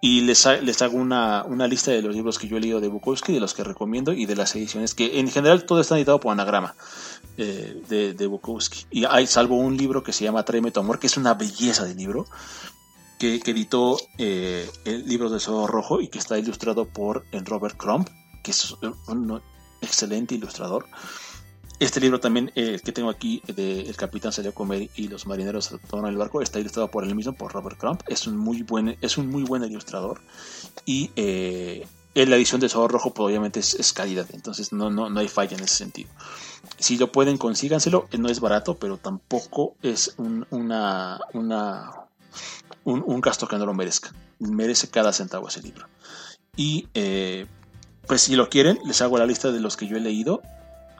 [0.00, 3.32] y les, les hago una, lista de los libros que yo he leído de Bukowski,
[3.32, 6.32] de los que recomiendo y de las ediciones, que en general todo está editado por
[6.32, 6.74] anagrama
[7.38, 8.86] eh, de, Bukowski.
[8.90, 11.84] Y hay salvo un libro que se llama Tráeme tu amor, que es una belleza
[11.84, 12.26] de libro,
[13.18, 17.76] que, editó eh, el libro de Zorro Rojo y que está ilustrado por el Robert
[17.76, 18.06] Crumb,
[18.42, 18.74] que es
[19.08, 19.40] un
[19.80, 20.86] excelente ilustrador.
[21.78, 25.26] Este libro también, eh, que tengo aquí, de El Capitán salió a comer y los
[25.26, 28.00] marineros tomaron el barco, está ilustrado por él mismo, por Robert Crump.
[28.08, 30.22] Es un muy buen, es un muy buen ilustrador.
[30.86, 35.10] Y eh, en la edición de Zorro Rojo, pues obviamente es, calidad, entonces no, no,
[35.10, 36.08] no hay falla en ese sentido.
[36.78, 38.08] Si lo pueden, consíganselo.
[38.18, 41.90] No es barato, pero tampoco es un, una, una,
[42.84, 44.14] un, un gasto que no lo merezca.
[44.38, 45.86] Merece cada centavo ese libro.
[46.56, 47.46] Y eh,
[48.06, 50.40] pues si lo quieren, les hago la lista de los que yo he leído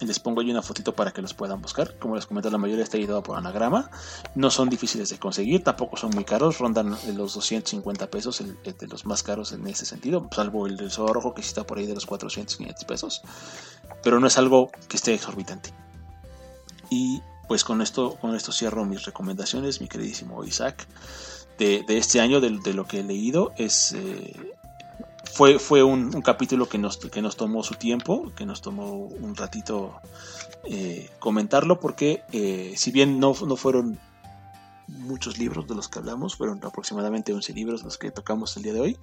[0.01, 1.99] les pongo ahí una fotito para que los puedan buscar.
[1.99, 3.91] Como les comenté, la mayoría está editado por anagrama.
[4.35, 6.59] No son difíciles de conseguir, tampoco son muy caros.
[6.59, 10.29] Rondan los 250 pesos, de los más caros en ese sentido.
[10.33, 13.23] Salvo el del Zorro Rojo, que sí está por ahí de los 400, 500 pesos.
[14.03, 15.73] Pero no es algo que esté exorbitante.
[16.91, 20.87] Y pues con esto, con esto cierro mis recomendaciones, mi queridísimo Isaac.
[21.59, 24.35] De, este año, de, lo que he leído, es eh,
[25.37, 29.37] fue, fue un, capítulo que nos, que nos tomó su tiempo, que nos tomó un
[29.37, 30.01] ratito
[30.65, 33.99] eh, comentarlo, porque eh, si bien no, no fueron
[34.89, 38.73] muchos libros de los que hablamos, fueron aproximadamente 11 libros los que tocamos el día
[38.73, 38.99] de hoy.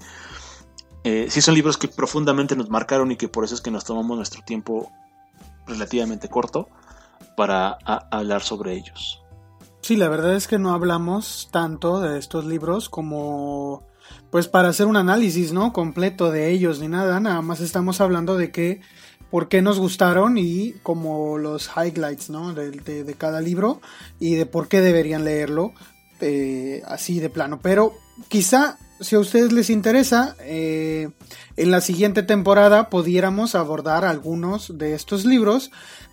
[1.03, 3.83] Eh, sí son libros que profundamente nos marcaron y que por eso es que nos
[3.83, 4.91] tomamos nuestro tiempo
[5.67, 6.67] relativamente corto
[7.37, 7.77] para
[8.09, 9.21] hablar sobre ellos.
[9.81, 13.83] Sí, la verdad es que no hablamos tanto de estos libros como
[14.31, 15.73] pues para hacer un análisis, ¿no?
[15.73, 18.81] Completo de ellos ni nada, nada más estamos hablando de que,
[19.33, 22.53] por qué nos gustaron y como los highlights, ¿no?
[22.53, 23.81] De, cada libro
[24.19, 25.73] y de por qué deberían leerlo
[26.21, 27.59] eh, así de plano.
[27.59, 27.93] Pero
[28.27, 31.09] quizá, si a ustedes les interesa, eh,
[31.57, 35.71] en la siguiente temporada pudiéramos abordar algunos de estos libros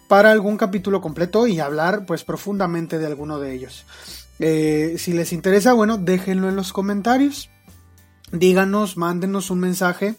[0.09, 3.85] para algún capítulo completo y hablar pues profundamente de alguno de ellos.
[4.39, 7.51] Eh, si les interesa, bueno, déjenlo en los comentarios
[8.33, 10.17] díganos, mándenos un mensaje.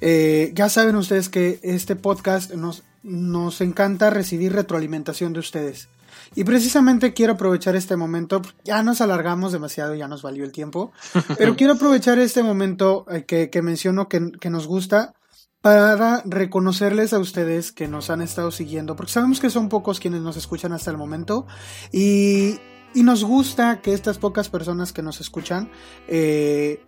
[0.00, 5.88] Eh, ya saben ustedes que este podcast nos, nos encanta recibir retroalimentación de ustedes.
[6.34, 10.92] Y precisamente quiero aprovechar este momento, ya nos alargamos demasiado, ya nos valió el tiempo,
[11.38, 15.14] pero quiero aprovechar este momento eh, que, que, menciono que, que, nos gusta
[15.60, 20.20] para reconocerles a ustedes que nos han estado siguiendo, porque sabemos que son pocos quienes
[20.22, 21.46] nos escuchan hasta el momento
[21.92, 22.58] y,
[22.94, 25.70] y nos gusta que estas pocas personas que nos escuchan
[26.06, 26.80] eh,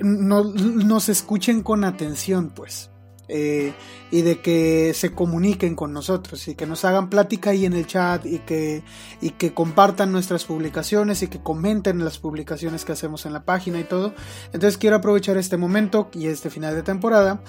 [0.00, 2.90] nos escuchen con atención, pues.
[3.32, 3.74] Eh,
[4.10, 7.86] y de que se comuniquen con nosotros y que nos hagan plática ahí en el
[7.86, 8.82] chat y que,
[9.20, 13.78] y que compartan nuestras publicaciones y que comenten las publicaciones que hacemos en la página
[13.78, 14.14] y todo.
[14.46, 17.40] Entonces quiero aprovechar este momento y este final de temporada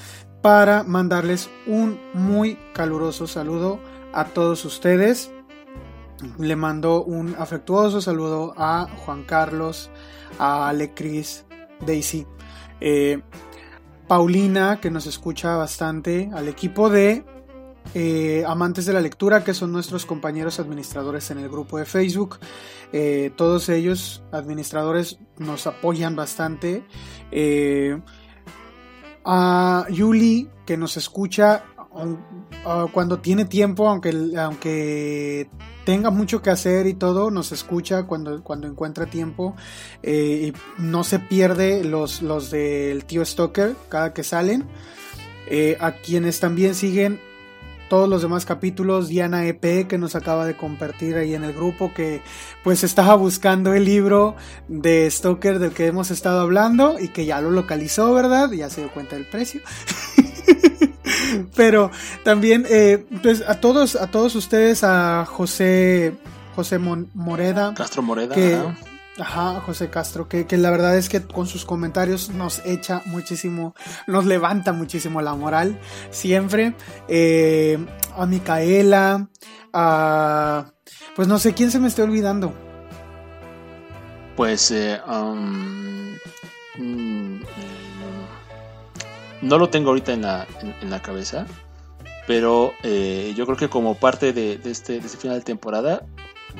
[0.44, 3.80] para mandarles un muy caluroso saludo
[4.14, 5.32] a todos ustedes.
[6.38, 9.90] Le mando un afectuoso saludo a Juan Carlos,
[10.38, 11.44] a Alecris,
[11.88, 12.28] Daisy,
[12.82, 13.22] eh,
[14.08, 17.24] Paulina, que nos escucha bastante, al equipo de
[17.94, 22.40] eh, Amantes de la Lectura, que son nuestros compañeros administradores en el grupo de Facebook.
[22.92, 26.84] Eh, todos ellos, administradores, nos apoyan bastante.
[29.24, 31.64] a Yuli, que nos escucha
[32.92, 35.50] cuando tiene tiempo, aunque, aunque
[35.92, 39.58] tenga mucho que hacer y todo, nos escucha cuando, cuando encuentra tiempo
[40.02, 44.64] eh, y no se pierde los, los del tío Stoker cada que salen.
[45.48, 47.20] Eh, a quienes también siguen
[47.90, 51.94] todos los demás capítulos, Diana EP que nos acaba de compartir ahí en el grupo
[51.94, 52.22] que
[52.64, 54.38] pues estaba buscando el libro
[54.70, 58.50] de Stoker del que hemos estado hablando y que ya lo localizó, ¿verdad?
[58.54, 59.60] Ya se dio cuenta del precio.
[61.56, 61.92] Pero
[62.24, 66.14] también eh, pues a todos a todos ustedes a José
[66.56, 68.58] José Moreda Castro Moreda que,
[69.20, 73.76] Ajá, José Castro, que, que, la verdad es que con sus comentarios nos echa muchísimo,
[74.08, 75.78] nos levanta muchísimo la moral,
[76.12, 76.74] siempre.
[77.08, 77.78] Eh,
[78.18, 79.28] a Micaela,
[79.74, 80.72] a...
[81.16, 82.54] Pues no sé, ¿quién se me está olvidando?
[84.38, 84.72] Pues...
[84.72, 86.16] Eh, um,
[86.78, 87.21] mm,
[89.42, 90.48] no lo tengo ahorita en la,
[90.82, 91.46] en, la cabeza,
[92.28, 96.06] pero eh, yo creo que como parte de, de, este, de este final de temporada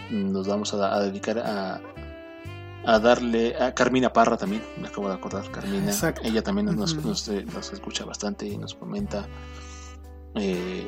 [0.10, 1.82] nos vamos a, a dedicar a,
[2.86, 5.92] a darle a Carmina Parra también, me acabo de acordar, Carmina,
[6.24, 9.28] ella también nos, nos, escucha bastante y nos comenta.
[10.36, 10.88] Eh,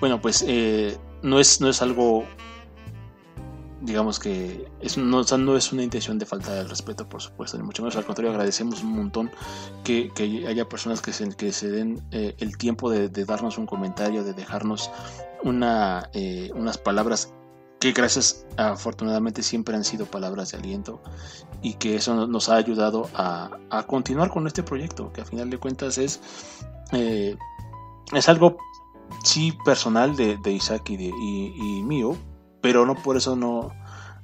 [0.00, 2.24] bueno, pues eh, no, es, no es algo,
[3.84, 7.82] digamos que es, no, es una intención de falta de respeto, por supuesto, ni mucho
[7.82, 9.30] menos, al contrario, agradecemos un montón
[9.84, 13.58] que, que haya personas que se, que se den eh, el tiempo de, de, darnos
[13.58, 14.90] un comentario, de dejarnos
[15.42, 16.10] una,
[16.54, 17.32] unas palabras
[17.84, 21.02] que gracias afortunadamente siempre han sido palabras de aliento
[21.60, 23.50] y que eso nos ha ayudado a,
[23.86, 26.18] continuar con este proyecto, que a final de cuentas es,
[26.92, 27.36] eh,
[28.14, 28.56] es algo
[29.22, 32.16] sí personal de, Isaac y, de, y, mío,
[32.64, 33.74] pero no por eso no,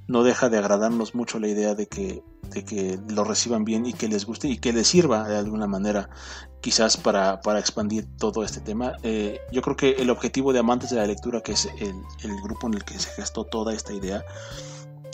[0.09, 3.93] no deja de agradarnos mucho la idea de que, de que lo reciban bien y
[3.93, 6.09] que les guste y que les sirva de alguna manera
[6.63, 8.95] quizás para, para expandir todo este tema.
[9.03, 11.95] Eh, yo creo que el objetivo de Amantes de la Lectura, que es el,
[12.25, 14.25] el, grupo en el que se gestó toda esta idea,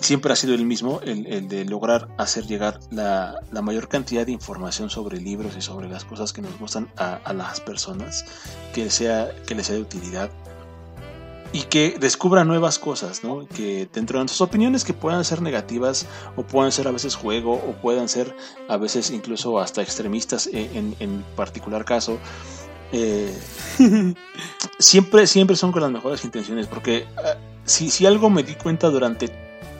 [0.01, 4.25] siempre ha sido el mismo, el, el de lograr hacer llegar la, la, mayor cantidad
[4.25, 8.25] de información sobre libros y sobre las cosas que nos gustan a, a las personas,
[8.73, 10.31] que, sea, que les sea de utilidad
[11.53, 13.47] y que descubra nuevas cosas, ¿no?
[13.47, 16.07] Que dentro de sus opiniones que puedan ser negativas
[16.37, 18.35] o puedan ser a veces juego o puedan ser
[18.69, 22.19] a veces incluso hasta extremistas en, en particular caso,
[22.93, 23.37] eh,
[24.79, 28.89] siempre, siempre son con las mejores intenciones, porque ah, si, si algo me di cuenta
[28.89, 29.31] durante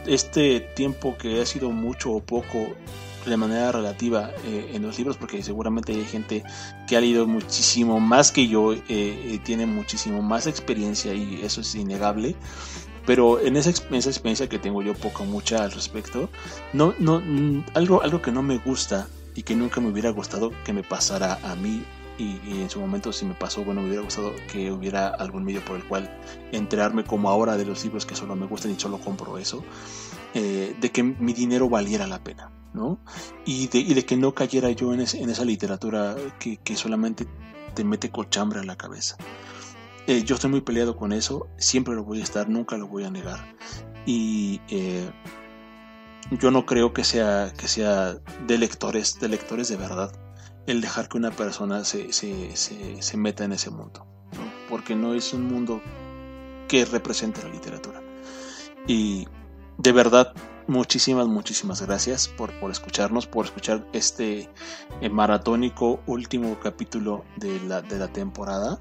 [0.07, 2.75] este tiempo que ha sido mucho o poco
[3.31, 6.45] de manera relativa eh, en los libros, porque seguramente hay gente
[6.87, 11.61] que ha leído muchísimo más que yo, eh, eh, tiene muchísimo más experiencia y eso
[11.61, 12.37] es innegable.
[13.05, 16.29] Pero en esa, esa experiencia que tengo yo poco mucha al respecto,
[16.73, 20.53] no, no, mm, algo, algo que no me gusta y que nunca me hubiera gustado
[20.65, 21.85] que me pasara a mí
[22.19, 25.63] y, en su momento si me pasó, bueno, me hubiera gustado que hubiera algún medio
[25.65, 26.11] por el cual
[26.51, 29.63] enterarme como ahora de los libros que solo me gustan y solo compro eso,
[30.33, 32.51] de que mi dinero valiera la pena.
[33.45, 37.27] Y de, de que no cayera yo en, esa literatura que, solamente
[37.75, 39.17] te mete cochambre a la cabeza.
[40.07, 43.05] Eh, yo estoy muy peleado con eso, siempre lo voy a estar, nunca lo voy
[43.05, 43.57] a negar.
[44.07, 45.11] Y eh,
[46.31, 48.15] yo no creo que sea, que sea
[48.47, 50.13] de lectores, de lectores de verdad,
[50.67, 54.07] el dejar que una persona se, se, meta en ese mundo,
[54.69, 55.81] porque no es un mundo
[56.69, 58.03] que represente la literatura.
[58.87, 59.27] Y
[59.79, 60.35] de verdad
[60.69, 64.51] Muchísimas, muchísimas gracias por, por escucharnos, por escuchar este
[65.01, 68.81] eh, maratónico último capítulo de la, de la temporada.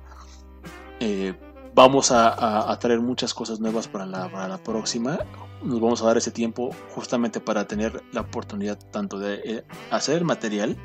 [0.99, 1.35] Eh,
[1.75, 5.19] vamos a, traer muchas cosas nuevas para la, para la, próxima.
[5.61, 10.23] Nos vamos a dar ese tiempo justamente para tener la oportunidad tanto de eh, hacer
[10.23, 10.77] material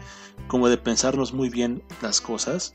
[0.48, 2.74] como de pensarnos muy bien las cosas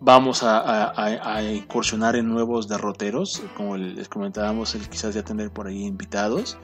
[0.00, 5.84] vamos a, incursionar en nuevos derroteros, como les comentábamos, el quizás ya tener por ahí
[5.84, 6.58] invitados.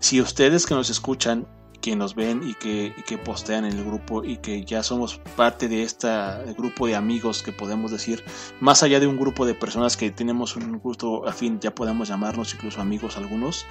[0.00, 1.46] Si ustedes que nos escuchan,
[1.80, 5.82] que nos ven y que, postean en el grupo y que ya somos parte de
[5.84, 6.08] este
[6.56, 8.24] grupo de amigos que podemos decir,
[8.60, 12.52] más allá de un grupo de personas que tenemos un gusto afín, ya podemos llamarnos
[12.54, 13.64] incluso amigos algunos.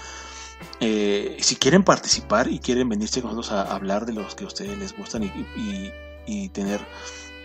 [0.79, 4.47] Eh, si quieren participar y quieren venirse con nosotros a hablar de los que a
[4.47, 5.23] ustedes les gustan
[6.27, 6.79] y tener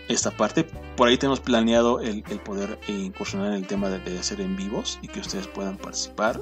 [0.07, 0.63] esta parte.
[0.95, 5.07] Por ahí tenemos planeado el, poder incursionar en el tema de, hacer en vivos y
[5.07, 6.41] que ustedes puedan participar,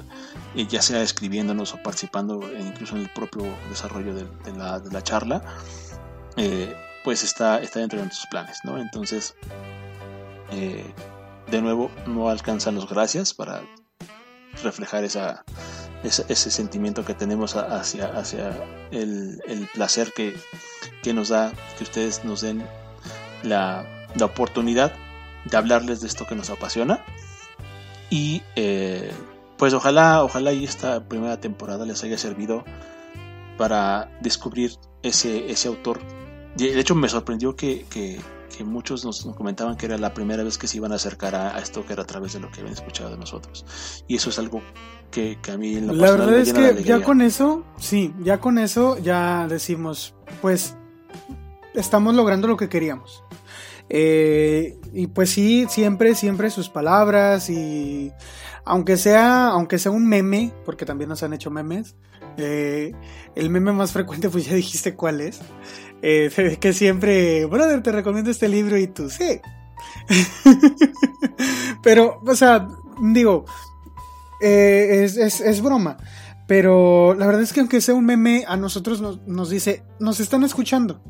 [0.54, 4.26] eh, ya sea escribiéndonos o participando eh, incluso en el propio desarrollo de,
[4.56, 5.42] la, charla.
[6.36, 6.74] Eh,
[7.04, 8.78] pues está, está dentro de nuestros planes, ¿no?
[8.78, 9.34] Entonces,
[10.50, 13.62] de nuevo, no alcanzan los gracias para
[14.62, 15.44] reflejar esa,
[16.02, 18.50] ese, sentimiento que tenemos hacia, hacia
[18.90, 20.36] el, el placer que,
[21.02, 22.66] que nos da que ustedes nos den
[23.42, 23.86] la,
[24.20, 24.94] oportunidad
[25.44, 27.04] de hablarles de esto que nos apasiona.
[28.08, 29.10] Y eh,
[29.58, 32.64] pues ojalá, ojalá y esta primera temporada les haya servido
[33.58, 34.72] para descubrir
[35.02, 36.00] ese, ese autor.
[36.56, 37.84] De hecho me sorprendió que,
[38.56, 41.58] que muchos nos comentaban que era la primera vez que se iban a acercar a,
[41.58, 43.64] esto que era a través de lo que habían escuchado de nosotros.
[44.08, 44.62] Y eso es algo
[45.10, 48.98] que, a mí en La verdad es que ya con eso, sí, ya con eso
[48.98, 50.76] ya decimos, pues
[51.76, 53.22] estamos logrando lo que queríamos.
[53.88, 58.12] Eh, y pues sí, siempre, siempre sus palabras y
[58.64, 61.94] aunque sea, aunque sea un meme, porque también nos han hecho memes,
[62.36, 62.92] eh,
[63.34, 65.40] el meme más frecuente, pues ya dijiste cuál es.
[66.02, 69.40] Eh, que siempre, brother, te recomiendo este libro y tú, sí.
[71.82, 72.68] Pero, o sea,
[73.00, 73.44] digo,
[74.40, 75.96] eh, es, es, broma.
[76.46, 80.20] Pero la verdad es que aunque sea un meme, a nosotros nos, nos dice, nos
[80.20, 81.00] están escuchando.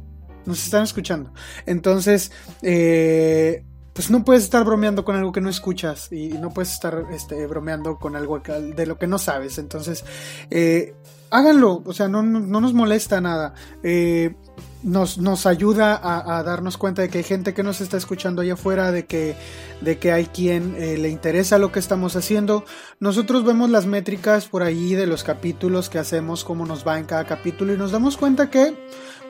[0.47, 1.33] Nos están escuchando.
[1.67, 2.33] Entonces,
[2.63, 7.07] eh, pues no puedes estar bromeando con algo que no escuchas y no puedes estar
[7.13, 9.59] este, bromeando con algo de lo que no sabes.
[9.59, 10.05] Entonces,
[10.51, 10.95] eh,
[11.31, 13.55] háganlo, o sea, no, nos molesta nada.
[13.83, 14.35] Eh,
[14.83, 18.55] nos, nos, ayuda a, darnos cuenta de que hay gente que nos está escuchando allá
[18.55, 19.37] afuera, de que,
[19.81, 22.65] de que hay quien eh, le interesa lo que estamos haciendo.
[23.01, 27.07] Nosotros vemos las métricas por ahí de los capítulos que hacemos, cómo nos va en
[27.07, 28.77] cada capítulo y nos damos cuenta que,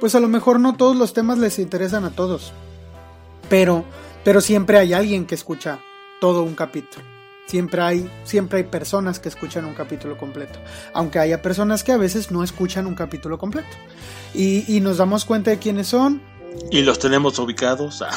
[0.00, 2.52] pues a lo mejor no todos los temas les interesan a todos.
[3.48, 3.84] Pero
[4.26, 5.78] pero siempre hay alguien que escucha
[6.20, 7.15] todo un capítulo.
[7.46, 10.58] Siempre hay, siempre hay personas que escuchan un capítulo completo.
[10.92, 13.68] Aunque haya personas que a veces no escuchan un capítulo completo.
[14.34, 16.20] Y, nos damos cuenta de quiénes son.
[16.70, 18.02] Y los tenemos ubicados.
[18.02, 18.10] Ah.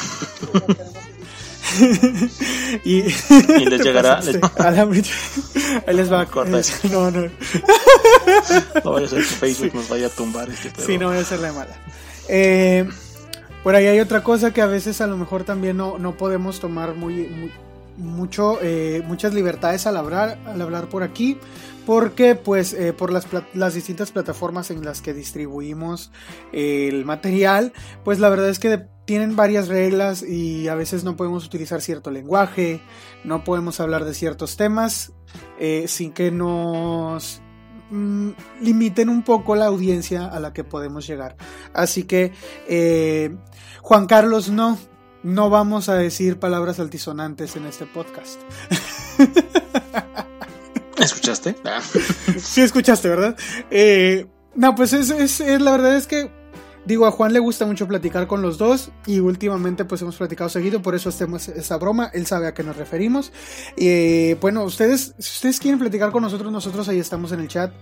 [2.84, 4.18] y, les llegará.
[5.86, 6.64] ahí les va a cortar.
[6.90, 7.30] no, no.
[8.84, 11.20] no vaya a ser que Facebook nos vaya a tumbar este Sí, no voy a
[11.20, 11.78] hacerle mala.
[12.28, 12.88] Eh,
[13.62, 16.60] por ahí hay otra cosa que a veces a lo mejor también no, no podemos
[16.60, 17.52] tomar muy,
[18.62, 21.38] eh, muchas libertades al hablar, al hablar por aquí,
[21.86, 26.10] porque pues eh, por las, distintas plataformas en las que distribuimos
[26.52, 27.72] el material,
[28.04, 32.10] pues la verdad es que tienen varias reglas y a veces no podemos utilizar cierto
[32.10, 32.80] lenguaje,
[33.24, 35.12] no podemos hablar de ciertos temas
[35.58, 37.40] eh, sin que nos
[37.90, 38.30] mm,
[38.62, 41.36] limiten un poco la audiencia a la que podemos llegar.
[41.74, 42.32] Así que
[43.82, 44.78] Juan Carlos, no,
[45.22, 48.40] no vamos a decir palabras altisonantes en este podcast.
[50.98, 51.56] ¿Escuchaste?
[51.64, 51.80] Ah.
[52.38, 53.36] sí, escuchaste, ¿verdad?
[53.70, 56.30] Eh, no, pues es, es, la verdad es que
[56.86, 60.48] Digo, a Juan le gusta mucho platicar con los dos y últimamente pues hemos platicado
[60.48, 63.32] seguido, por eso hacemos esa broma, él sabe a qué nos referimos.
[63.76, 67.72] Eh, bueno, ustedes, si ustedes quieren platicar con nosotros, nosotros ahí estamos en el chat.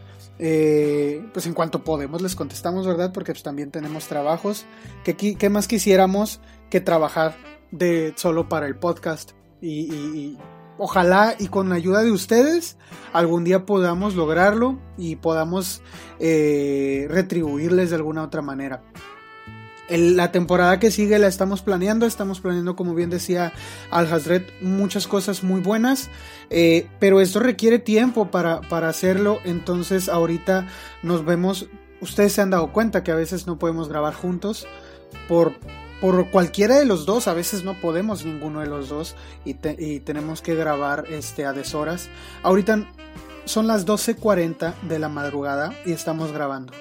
[0.41, 3.13] Eh, pues en cuanto podemos les contestamos, ¿verdad?
[3.13, 4.67] Porque pues, también tenemos trabajos.
[5.05, 6.41] ¿Qué, más quisiéramos
[6.71, 7.37] que trabajar
[7.71, 9.33] de solo para el podcast?
[9.61, 10.39] Y,
[10.79, 12.77] ojalá y con la ayuda de ustedes
[13.13, 15.83] algún día podamos lograrlo y podamos
[16.21, 18.83] eh, retribuirles de alguna otra manera.
[19.89, 23.55] La temporada que sigue la estamos planeando, estamos planeando, como bien decía
[23.91, 26.11] Al Hazred, muchas cosas muy buenas,
[26.51, 30.69] eh, pero esto requiere tiempo para, para hacerlo, entonces ahorita
[31.03, 31.71] nos vemos,
[32.03, 34.67] ustedes se han dado cuenta que a veces no podemos grabar juntos
[35.27, 35.55] por,
[36.01, 40.43] por cualquiera de los dos, a veces no podemos ninguno de los dos y, tenemos
[40.43, 42.09] que grabar este, a deshoras.
[42.43, 42.87] Ahorita
[43.45, 46.73] son las 12.40 de la madrugada y estamos grabando.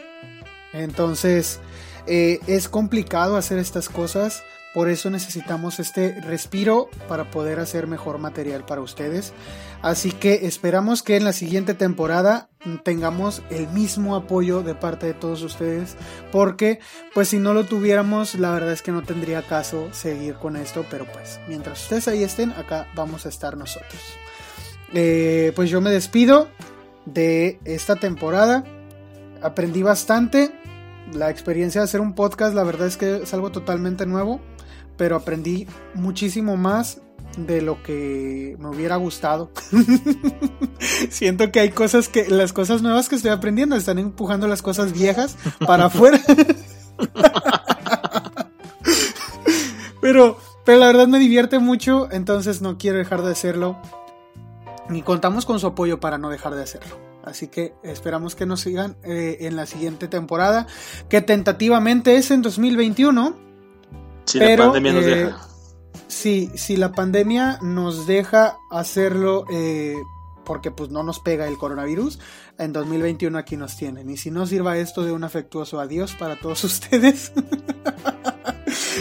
[0.73, 1.60] Entonces,
[2.06, 8.19] eh, es complicado hacer estas cosas, por eso necesitamos este respiro para poder hacer mejor
[8.19, 9.34] material para ustedes.
[9.81, 12.49] Así que esperamos que en la siguiente temporada
[12.83, 15.95] tengamos el mismo apoyo de parte de todos ustedes,
[16.31, 16.79] porque
[17.13, 20.85] pues si no lo tuviéramos, la verdad es que no tendría caso seguir con esto,
[20.89, 24.01] pero pues mientras ustedes ahí estén, acá vamos a estar nosotros.
[24.93, 26.47] Eh, pues yo me despido
[27.05, 28.63] de esta temporada.
[29.41, 30.51] Aprendí bastante
[31.13, 34.41] la experiencia de hacer un podcast, la verdad es que es algo totalmente nuevo,
[34.97, 37.01] pero aprendí muchísimo más
[37.38, 39.52] de lo que me hubiera gustado.
[41.10, 44.91] Siento que hay cosas que, las cosas nuevas que estoy aprendiendo están empujando las cosas
[44.94, 46.19] viejas para afuera.
[50.02, 53.77] pero, pero la verdad me divierte mucho, entonces no quiero dejar de hacerlo.
[54.89, 56.98] Y contamos con su apoyo para no dejar de hacerlo.
[57.23, 60.65] Así que esperamos que nos sigan eh, en la siguiente temporada,
[61.10, 63.35] que tentativamente es en 2021.
[64.26, 65.48] Si la pandemia nos eh, deja.
[66.07, 69.95] Sí, si la pandemia nos deja hacerlo eh,
[70.45, 72.19] porque pues no nos pega el coronavirus,
[72.57, 74.09] en 2021 aquí nos tienen.
[74.09, 77.34] Y si no sirva esto de un afectuoso adiós para todos ustedes,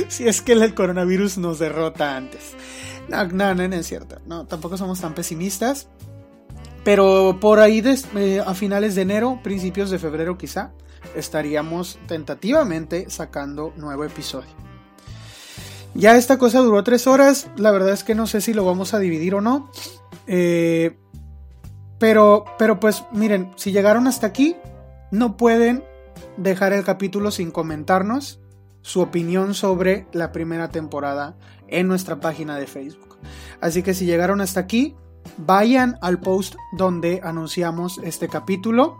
[0.09, 2.55] si es que el coronavirus nos derrota antes.
[3.09, 4.19] No, no, no, no es cierto.
[4.27, 5.89] No, tampoco somos tan pesimistas.
[6.83, 7.83] Pero por ahí
[8.15, 10.73] eh, a finales de enero, principios de febrero quizá,
[11.15, 14.51] estaríamos tentativamente sacando nuevo episodio.
[15.97, 17.49] Ya esta cosa duró tres horas.
[17.57, 19.71] La verdad es que no sé si lo vamos a dividir o no.
[20.27, 20.99] Eh,
[21.99, 24.57] pero, pero pues miren, si llegaron hasta aquí,
[25.11, 25.83] no pueden
[26.37, 28.41] dejar el capítulo sin comentarnos
[28.83, 31.37] su opinión sobre la primera temporada
[31.67, 33.19] en nuestra página de Facebook.
[33.61, 34.95] Así que si llegaron hasta aquí,
[35.39, 38.99] vayan al post donde anunciamos este capítulo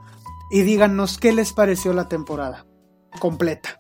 [0.51, 2.67] y díganos qué les pareció la temporada
[3.21, 3.77] completa.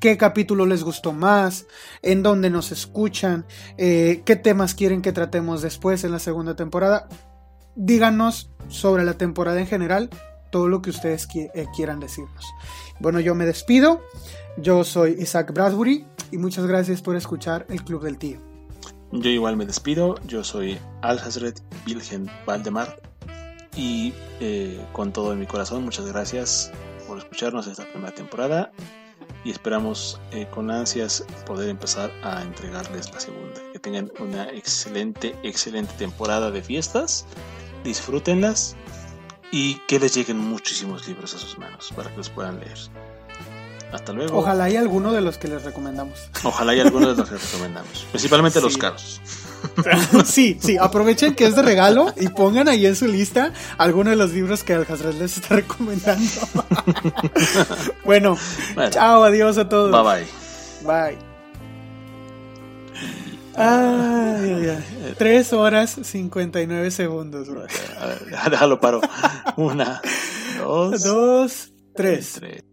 [0.00, 1.66] ¿Qué capítulo les gustó más?
[2.02, 3.46] ¿En dónde nos escuchan?
[3.78, 7.08] Eh, ¿Qué temas quieren que tratemos después en la segunda temporada?
[7.74, 10.08] Díganos sobre la temporada en general,
[10.52, 12.44] todo lo que ustedes eh, quieran decirnos.
[13.00, 14.00] Bueno, yo me despido.
[14.56, 18.38] Yo soy Isaac Bradbury y muchas gracias por escuchar el Club del Tío.
[19.10, 20.14] Yo igual me despido.
[20.26, 23.00] Yo soy Al Hazret Wilhelm Valdemar
[23.74, 26.70] y eh, con todo mi corazón, muchas gracias
[27.08, 28.70] por escucharnos esta primera temporada
[29.48, 33.58] y esperamos eh, con ansias poder empezar a entregarles la segunda.
[33.72, 37.24] Que tengan una excelente, excelente temporada de fiestas,
[37.82, 38.76] disfrútenlas
[39.50, 42.76] y que les lleguen muchísimos libros a sus manos para que los puedan leer.
[43.90, 44.36] Hasta luego.
[44.36, 46.28] Ojalá hay alguno de los que les recomendamos.
[46.44, 48.06] Ojalá hay alguno de los que les recomendamos.
[48.10, 49.18] Principalmente los caros.
[50.24, 54.16] sí, sí, aprovechen que es de regalo y pongan ahí en su lista alguno de
[54.16, 56.24] los libros que Alcatraz les está recomendando.
[58.04, 58.36] bueno,
[58.90, 59.90] chao, adiós a todos.
[59.90, 60.26] Bye
[60.84, 61.08] bye.
[61.10, 61.28] Bye.
[63.60, 67.48] Ay, ay, Tres horas 59 segundos,
[68.00, 68.20] A ver,
[68.50, 69.00] déjalo paro.
[69.56, 70.00] Una,
[70.58, 72.34] dos, dos tres.
[72.38, 72.67] tres.